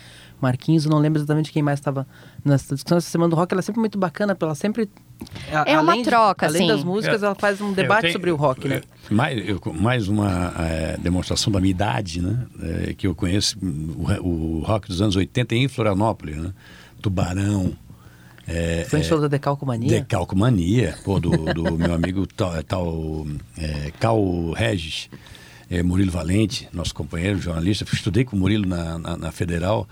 Marquinhos, 0.43 0.85
não 0.85 0.99
lembro 0.99 1.19
exatamente 1.19 1.51
quem 1.51 1.63
mais 1.63 1.79
estava 1.79 2.05
nessa 2.45 2.75
discussão. 2.75 2.97
Essa 2.99 3.09
semana 3.09 3.29
do 3.31 3.35
rock 3.35 3.53
ela 3.53 3.59
é 3.59 3.63
sempre 3.63 3.79
muito 3.79 3.97
bacana, 3.97 4.35
porque 4.35 4.45
ela 4.45 4.55
sempre. 4.55 4.87
a- 5.51 5.63
É 5.67 5.79
uma 5.79 5.91
além 5.93 6.03
de- 6.03 6.09
troca, 6.09 6.45
Além 6.45 6.63
assim. 6.63 6.67
das 6.67 6.83
músicas, 6.83 7.23
É. 7.23 7.25
ela 7.25 7.35
faz 7.35 7.59
um 7.61 7.71
debate 7.73 8.01
tenho- 8.01 8.13
sobre 8.13 8.29
o 8.31 8.35
rock, 8.35 8.67
né? 8.67 8.81
é, 9.09 9.13
Mais, 9.13 9.47
eu- 9.49 9.61
mais 9.73 10.07
uma 10.07 10.53
é, 10.59 10.97
demonstração 10.97 11.51
da 11.51 11.59
minha 11.59 11.71
idade, 11.71 12.21
né? 12.21 12.45
É, 12.61 12.93
que 12.93 13.07
eu 13.07 13.15
conheço 13.15 13.57
o, 13.61 14.27
o 14.27 14.59
rock 14.65 14.87
dos 14.87 15.01
anos 15.01 15.15
80 15.15 15.55
em 15.55 15.67
Florianópolis, 15.67 16.37
né? 16.37 16.51
Tubarão, 17.01 17.73
é, 18.47 18.85
Foi 18.89 18.99
em 18.99 19.03
show 19.03 19.19
da 19.21 19.27
Decalcomania. 19.27 19.89
Decalcomania, 19.89 20.95
pô, 21.03 21.19
do, 21.19 21.31
do 21.53 21.63
meu 21.77 21.93
amigo 21.93 22.27
tal, 22.27 22.61
tal 22.63 23.27
é, 23.57 23.91
Cal 23.99 24.51
Regis, 24.51 25.09
é, 25.69 25.81
Murilo 25.81 26.11
Valente, 26.11 26.67
nosso 26.73 26.93
companheiro 26.93 27.39
jornalista. 27.39 27.85
Estudei 27.91 28.25
com 28.25 28.35
o 28.35 28.39
Murilo 28.39 28.67
na, 28.67 28.97
na, 28.99 29.17
na 29.17 29.31
Federal. 29.31 29.87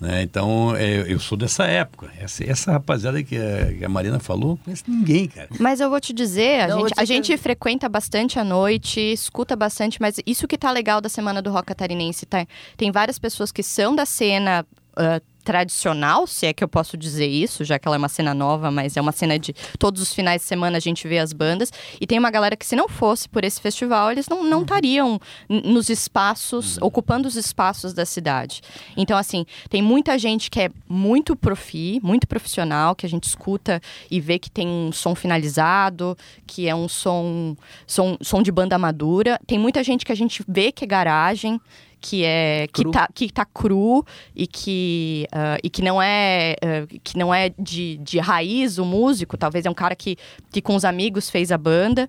Né? 0.00 0.22
Então, 0.22 0.74
é, 0.76 1.10
eu 1.10 1.18
sou 1.18 1.38
dessa 1.38 1.64
época. 1.64 2.10
Essa, 2.18 2.44
essa 2.44 2.72
rapaziada 2.72 3.22
que 3.22 3.36
a, 3.36 3.74
que 3.78 3.84
a 3.84 3.88
Marina 3.88 4.18
falou, 4.18 4.50
não 4.50 4.56
conhece 4.56 4.84
ninguém, 4.86 5.26
cara. 5.26 5.48
Mas 5.58 5.80
eu 5.80 5.88
vou 5.88 6.00
te 6.00 6.12
dizer, 6.12 6.62
a 6.62 6.68
Não, 6.68 6.80
gente, 6.80 6.94
vou 6.94 7.02
a 7.02 7.04
gente 7.04 7.36
frequenta 7.36 7.88
bastante 7.88 8.38
à 8.38 8.44
noite, 8.44 9.00
escuta 9.00 9.56
bastante, 9.56 10.00
mas 10.00 10.20
isso 10.26 10.46
que 10.46 10.58
tá 10.58 10.70
legal 10.70 11.00
da 11.00 11.08
Semana 11.08 11.40
do 11.40 11.50
Rock 11.50 11.68
Catarinense, 11.68 12.26
tá? 12.26 12.46
Tem 12.76 12.90
várias 12.90 13.18
pessoas 13.18 13.50
que 13.50 13.62
são 13.62 13.94
da 13.94 14.04
cena 14.04 14.66
ah, 14.96 15.20
tradicional, 15.46 16.26
se 16.26 16.44
é 16.44 16.52
que 16.52 16.62
eu 16.64 16.68
posso 16.68 16.96
dizer 16.96 17.28
isso, 17.28 17.64
já 17.64 17.78
que 17.78 17.86
ela 17.86 17.96
é 17.96 17.98
uma 17.98 18.08
cena 18.08 18.34
nova, 18.34 18.68
mas 18.68 18.96
é 18.96 19.00
uma 19.00 19.12
cena 19.12 19.38
de 19.38 19.54
todos 19.78 20.02
os 20.02 20.12
finais 20.12 20.42
de 20.42 20.48
semana 20.48 20.76
a 20.76 20.80
gente 20.80 21.06
vê 21.06 21.20
as 21.20 21.32
bandas. 21.32 21.72
E 22.00 22.06
tem 22.06 22.18
uma 22.18 22.32
galera 22.32 22.56
que 22.56 22.66
se 22.66 22.74
não 22.74 22.88
fosse 22.88 23.28
por 23.28 23.44
esse 23.44 23.60
festival, 23.60 24.10
eles 24.10 24.28
não 24.28 24.42
não 24.42 24.62
estariam 24.62 25.20
n- 25.48 25.62
nos 25.72 25.88
espaços, 25.88 26.78
ocupando 26.82 27.28
os 27.28 27.36
espaços 27.36 27.94
da 27.94 28.04
cidade. 28.04 28.60
Então, 28.96 29.16
assim, 29.16 29.46
tem 29.70 29.80
muita 29.80 30.18
gente 30.18 30.50
que 30.50 30.60
é 30.60 30.70
muito 30.88 31.36
profi, 31.36 32.00
muito 32.02 32.26
profissional, 32.26 32.96
que 32.96 33.06
a 33.06 33.08
gente 33.08 33.24
escuta 33.24 33.80
e 34.10 34.20
vê 34.20 34.38
que 34.40 34.50
tem 34.50 34.66
um 34.66 34.90
som 34.90 35.14
finalizado, 35.14 36.18
que 36.44 36.68
é 36.68 36.74
um 36.74 36.88
som, 36.88 37.56
som, 37.86 38.16
som 38.20 38.42
de 38.42 38.50
banda 38.50 38.76
madura. 38.78 39.38
Tem 39.46 39.58
muita 39.58 39.84
gente 39.84 40.04
que 40.04 40.12
a 40.12 40.16
gente 40.16 40.42
vê 40.48 40.72
que 40.72 40.84
é 40.84 40.86
garagem, 40.88 41.60
que 42.00 42.24
é 42.24 42.66
que 42.72 42.82
Cru. 42.82 42.90
tá, 42.90 43.08
que 43.12 43.32
tá 43.32 43.44
cru 43.44 44.04
e 44.34 44.46
que, 44.46 45.26
ah, 45.32 45.58
e 45.62 45.70
que 45.70 45.82
não 45.82 46.00
é 46.00 46.56
ah, 46.62 46.86
que 47.02 47.18
não 47.18 47.34
é 47.34 47.50
de, 47.58 47.98
de 47.98 48.18
raiz 48.18 48.78
o 48.78 48.84
músico, 48.84 49.36
talvez 49.36 49.66
é 49.66 49.70
um 49.70 49.74
cara 49.74 49.96
que, 49.96 50.16
que 50.50 50.60
com 50.60 50.74
os 50.74 50.84
amigos 50.84 51.28
fez 51.30 51.50
a 51.50 51.58
banda. 51.58 52.08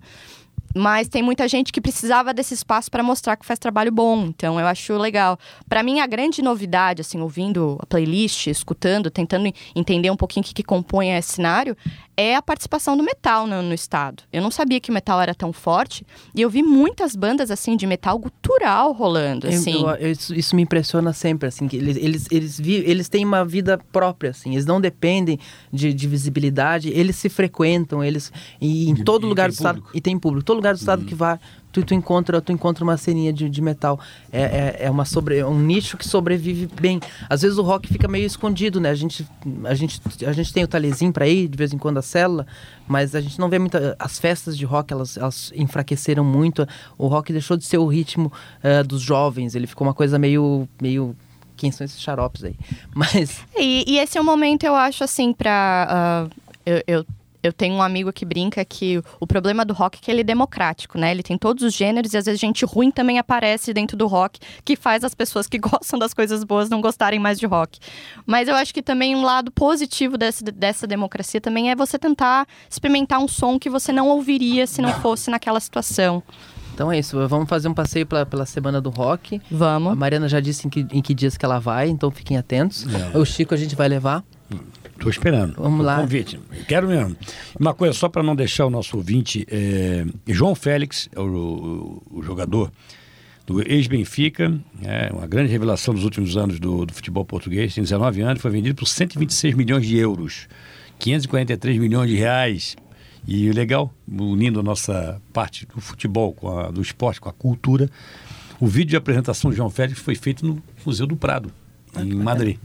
Mas 0.78 1.07
tem 1.07 1.21
muita 1.23 1.47
gente 1.47 1.71
que 1.73 1.82
precisava 1.82 2.34
desse 2.34 2.53
espaço 2.53 2.89
para 2.91 3.01
mostrar 3.03 3.36
que 3.36 3.45
faz 3.45 3.59
trabalho 3.59 3.91
bom. 3.91 4.25
Então 4.28 4.59
eu 4.59 4.67
acho 4.67 4.97
legal. 4.97 5.38
Para 5.67 5.82
mim 5.84 5.99
a 5.99 6.07
grande 6.07 6.41
novidade, 6.41 7.01
assim, 7.01 7.19
ouvindo 7.19 7.78
a 7.82 7.86
playlist, 7.86 8.47
escutando, 8.47 9.09
tentando 9.09 9.47
en- 9.47 9.53
entender 9.75 10.09
um 10.11 10.15
pouquinho 10.17 10.43
o 10.43 10.47
que, 10.47 10.53
que 10.53 10.63
compõe 10.63 11.15
esse 11.15 11.34
cenário, 11.34 11.75
é 12.15 12.36
a 12.36 12.41
participação 12.41 12.97
do 12.97 13.03
metal 13.03 13.45
no, 13.45 13.61
no 13.61 13.73
estado. 13.73 14.23
Eu 14.34 14.41
não 14.41 14.49
sabia 14.49 14.80
que 14.80 14.89
o 14.89 14.93
metal 14.93 15.21
era 15.21 15.36
tão 15.36 15.53
forte 15.53 16.05
e 16.34 16.41
eu 16.41 16.49
vi 16.49 16.63
muitas 16.63 17.15
bandas 17.15 17.51
assim 17.51 17.75
de 17.78 17.86
metal 17.86 18.17
gutural 18.17 18.91
rolando, 18.91 19.47
assim. 19.47 19.71
eu- 19.84 19.89
eu- 19.95 20.11
isso, 20.11 20.34
isso 20.34 20.55
me 20.55 20.63
impressiona 20.63 21.13
sempre, 21.13 21.47
assim, 21.47 21.67
que 21.67 21.75
eles, 21.78 21.95
eles, 21.97 22.25
eles, 22.32 22.59
vi- 22.59 22.84
eles 22.86 23.07
têm 23.07 23.23
uma 23.23 23.45
vida 23.45 23.78
própria, 23.91 24.32
assim, 24.32 24.53
eles 24.53 24.65
não 24.65 24.82
dependem 24.82 25.38
de, 25.71 25.93
de 25.93 26.07
visibilidade, 26.07 26.89
eles 26.89 27.15
se 27.15 27.30
frequentam, 27.30 28.03
eles 28.03 28.32
e 28.59 28.89
em 28.89 28.93
E- 28.93 29.03
todo 29.03 29.25
e 29.25 29.30
lugar 29.30 29.49
do 29.49 29.53
estado 29.53 29.75
público. 29.75 29.97
e 29.97 30.01
tem 30.01 30.17
público, 30.17 30.43
todo 30.43 30.57
lugar 30.57 30.66
do 30.74 30.78
estado 30.78 31.05
que 31.05 31.15
vai, 31.15 31.39
tu, 31.72 31.84
tu 31.84 31.93
encontra, 31.93 32.41
tu 32.41 32.51
encontra 32.51 32.84
uma 32.84 32.97
ceninha 32.97 33.32
de, 33.32 33.49
de 33.49 33.61
metal, 33.61 33.99
é, 34.32 34.41
é, 34.41 34.78
é 34.86 34.89
uma 34.89 35.05
sobre, 35.05 35.38
é 35.38 35.45
um 35.45 35.59
nicho 35.59 35.97
que 35.97 36.07
sobrevive 36.07 36.68
bem. 36.80 36.99
Às 37.30 37.41
vezes 37.41 37.57
o 37.57 37.61
rock 37.61 37.88
fica 37.88 38.07
meio 38.07 38.26
escondido, 38.26 38.80
né? 38.80 38.89
A 38.89 38.95
gente, 38.95 39.28
a 39.65 39.74
gente, 39.74 40.01
a 40.26 40.32
gente 40.32 40.53
tem 40.53 40.63
o 40.63 40.68
Talezinho 40.68 41.11
para 41.11 41.28
ir 41.28 41.47
de 41.47 41.57
vez 41.57 41.74
em 41.74 41.78
quando 41.78 41.97
a 41.97 42.01
célula, 42.01 42.45
mas 42.88 43.15
a 43.15 43.22
gente 43.22 43.39
não 43.39 43.49
vê 43.49 43.59
muita. 43.59 43.95
As 43.99 44.18
festas 44.20 44.57
de 44.57 44.65
rock 44.65 44.91
elas, 44.91 45.18
elas 45.18 45.51
enfraqueceram 45.55 46.24
muito. 46.24 46.68
O 46.97 47.07
rock 47.07 47.32
deixou 47.32 47.57
de 47.57 47.65
ser 47.65 47.78
o 47.78 47.88
ritmo 47.88 48.32
eh, 48.63 48.84
dos 48.84 49.01
jovens. 49.01 49.55
Ele 49.55 49.68
ficou 49.68 49.86
uma 49.86 49.93
coisa 49.93 50.18
meio, 50.18 50.68
meio 50.82 51.15
quem 51.55 51.72
são 51.72 51.84
esses 51.84 52.01
xaropes 52.01 52.43
aí? 52.43 52.55
Mas 52.93 53.43
E, 53.55 53.84
e 53.88 53.99
esse 53.99 54.18
é 54.18 54.22
um 54.22 54.26
momento, 54.26 54.63
eu 54.63 54.76
acho, 54.76 55.03
assim, 55.03 55.34
pra. 55.34 55.88
ah, 55.89 56.28
eu, 56.65 56.84
eu, 56.88 57.05
eu 57.47 57.53
tenho 57.53 57.75
um 57.75 57.81
amigo 57.81 58.11
que 58.13 58.25
brinca 58.25 58.63
que 58.63 59.01
o 59.19 59.27
problema 59.27 59.65
do 59.65 59.73
rock 59.73 59.97
é 59.97 60.01
que 60.01 60.11
ele 60.11 60.21
é 60.21 60.23
democrático, 60.23 60.97
né? 60.97 61.11
Ele 61.11 61.23
tem 61.23 61.37
todos 61.37 61.63
os 61.63 61.73
gêneros 61.73 62.13
e 62.13 62.17
às 62.17 62.25
vezes 62.25 62.39
gente 62.39 62.65
ruim 62.65 62.91
também 62.91 63.19
aparece 63.19 63.73
dentro 63.73 63.97
do 63.97 64.07
rock, 64.07 64.39
que 64.63 64.75
faz 64.75 65.03
as 65.03 65.13
pessoas 65.13 65.47
que 65.47 65.57
gostam 65.59 65.99
das 65.99 66.13
coisas 66.13 66.43
boas 66.43 66.69
não 66.69 66.81
gostarem 66.81 67.19
mais 67.19 67.39
de 67.39 67.45
rock. 67.45 67.79
Mas 68.25 68.47
eu 68.47 68.55
acho 68.55 68.73
que 68.73 68.81
também 68.81 69.15
um 69.15 69.23
lado 69.23 69.51
positivo 69.51 70.17
dessa, 70.17 70.43
dessa 70.43 70.87
democracia 70.87 71.41
também 71.41 71.71
é 71.71 71.75
você 71.75 71.97
tentar 71.97 72.47
experimentar 72.69 73.19
um 73.19 73.27
som 73.27 73.59
que 73.59 73.69
você 73.69 73.91
não 73.91 74.07
ouviria 74.09 74.67
se 74.67 74.81
não 74.81 74.93
fosse 75.01 75.29
naquela 75.29 75.59
situação. 75.59 76.23
então 76.73 76.91
é 76.91 76.99
isso. 76.99 77.27
Vamos 77.27 77.49
fazer 77.49 77.67
um 77.67 77.73
passeio 77.73 78.05
pela, 78.05 78.25
pela 78.25 78.45
semana 78.45 78.79
do 78.79 78.89
rock. 78.89 79.37
A 79.37 79.41
Vamos. 79.51 79.97
Mariana 79.97 80.27
já 80.27 80.39
disse 80.39 80.67
em 80.67 80.69
que, 80.69 80.85
em 80.91 81.01
que 81.01 81.13
dias 81.13 81.37
que 81.37 81.45
ela 81.45 81.59
vai, 81.59 81.89
então 81.89 82.11
fiquem 82.11 82.37
atentos. 82.37 82.85
É. 83.13 83.17
O 83.17 83.25
Chico 83.25 83.53
a 83.53 83.57
gente 83.57 83.75
vai 83.75 83.87
levar. 83.87 84.23
Estou 84.97 85.09
esperando. 85.11 85.53
Vamos 85.57 85.79
O 85.79 85.83
lá. 85.83 85.97
Convite. 86.01 86.39
Quero 86.67 86.87
mesmo. 86.87 87.15
Uma 87.59 87.73
coisa 87.73 87.93
só 87.93 88.09
para 88.09 88.23
não 88.23 88.35
deixar 88.35 88.65
o 88.65 88.69
nosso 88.69 88.97
ouvinte. 88.97 89.45
é, 89.49 90.05
João 90.27 90.55
Félix, 90.55 91.07
é 91.15 91.19
o, 91.19 91.23
o- 92.11 92.17
o 92.19 92.23
jogador 92.23 92.71
do 93.45 93.61
ex-Benfica, 93.65 94.53
é 94.83 95.09
uma 95.13 95.25
grande 95.25 95.49
revelação 95.51 95.93
dos 95.93 96.03
últimos 96.03 96.35
anos 96.35 96.59
do, 96.59 96.85
do 96.85 96.93
futebol 96.93 97.23
português. 97.23 97.73
Tem 97.73 97.83
19 97.83 98.21
anos, 98.21 98.41
foi 98.41 98.51
vendido 98.51 98.75
por 98.75 98.85
126 98.87 99.53
milhões 99.55 99.85
de 99.85 99.95
euros, 99.97 100.47
543 100.99 101.77
milhões 101.77 102.09
de 102.09 102.15
reais. 102.17 102.75
E 103.25 103.49
o 103.49 103.53
legal, 103.53 103.93
unindo 104.09 104.59
a 104.59 104.63
nossa 104.63 105.21
parte 105.33 105.65
do 105.65 105.79
futebol, 105.81 106.33
com 106.33 106.57
a, 106.57 106.71
do 106.71 106.81
esporte, 106.81 107.19
com 107.21 107.29
a 107.29 107.33
cultura, 107.33 107.89
o 108.59 108.65
vídeo 108.67 108.91
de 108.91 108.95
apresentação 108.95 109.49
do 109.51 109.55
João 109.55 109.69
Félix 109.69 109.99
foi 109.99 110.15
feito 110.15 110.45
no 110.45 110.61
Museu 110.85 111.05
do 111.05 111.15
Prado, 111.15 111.51
em 111.97 112.13
Madrid. 112.15 112.57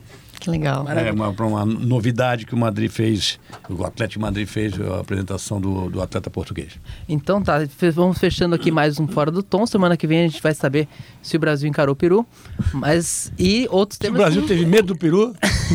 Que 0.43 0.51
legal. 0.51 0.85
É 0.89 1.13
uma, 1.13 1.29
uma 1.29 1.65
novidade 1.65 2.45
que 2.45 2.53
o 2.53 2.59
Madrid 2.59 2.91
fez, 2.91 3.39
o 3.71 3.85
Atlético 3.85 4.19
de 4.19 4.23
Madrid 4.23 4.49
fez 4.49 4.75
a 4.81 4.99
apresentação 4.99 5.61
do, 5.61 5.89
do 5.89 6.03
atleta 6.03 6.29
português. 6.29 6.81
Então 7.09 7.41
tá, 7.41 7.59
vamos 7.95 8.19
fechando 8.19 8.53
aqui 8.53 8.73
mais 8.73 8.99
um 8.99 9.07
Fora 9.07 9.31
do 9.31 9.41
Tom. 9.41 9.65
Semana 9.67 9.97
que 9.97 10.05
vem 10.05 10.25
a 10.25 10.27
gente 10.27 10.43
vai 10.43 10.53
saber 10.53 10.89
se 11.23 11.37
o 11.37 11.39
Brasil 11.39 11.69
encarou 11.69 11.93
o 11.93 11.97
peru. 11.97 12.27
Mas. 12.75 13.33
E 13.39 13.69
outros 13.71 13.99
Se 13.99 14.01
o 14.01 14.03
temas. 14.03 14.21
Brasil 14.21 14.45
teve 14.45 14.67
medo 14.67 14.95
do 14.95 14.99
peru, 14.99 15.33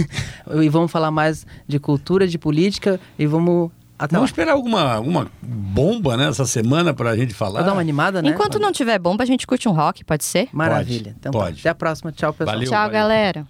E 0.61 0.67
vamos 0.67 0.91
falar 0.91 1.11
mais 1.11 1.47
de 1.65 1.79
cultura, 1.79 2.27
de 2.27 2.37
política. 2.37 2.99
E 3.17 3.25
vamos. 3.25 3.71
Até 3.97 4.17
lá. 4.17 4.19
vamos 4.19 4.31
esperar 4.31 4.51
alguma, 4.51 4.95
alguma 4.95 5.31
bomba 5.41 6.17
nessa 6.17 6.45
semana 6.45 6.93
para 6.93 7.11
a 7.11 7.15
gente 7.15 7.33
falar. 7.33 7.59
Vou 7.59 7.67
dar 7.67 7.73
uma 7.73 7.81
animada, 7.81 8.21
né? 8.21 8.31
Enquanto 8.31 8.59
não 8.59 8.73
tiver 8.73 8.99
bomba, 8.99 9.23
a 9.23 9.25
gente 9.25 9.47
curte 9.47 9.69
um 9.69 9.71
rock, 9.71 10.03
pode 10.03 10.25
ser? 10.25 10.49
Maravilha. 10.51 11.13
Pode, 11.13 11.15
então 11.17 11.31
tá. 11.31 11.39
pode. 11.39 11.59
Até 11.61 11.69
a 11.69 11.75
próxima. 11.75 12.11
Tchau, 12.11 12.33
pessoal. 12.33 12.57
Valeu. 12.57 12.69
Tchau, 12.69 12.89
galera. 12.89 13.47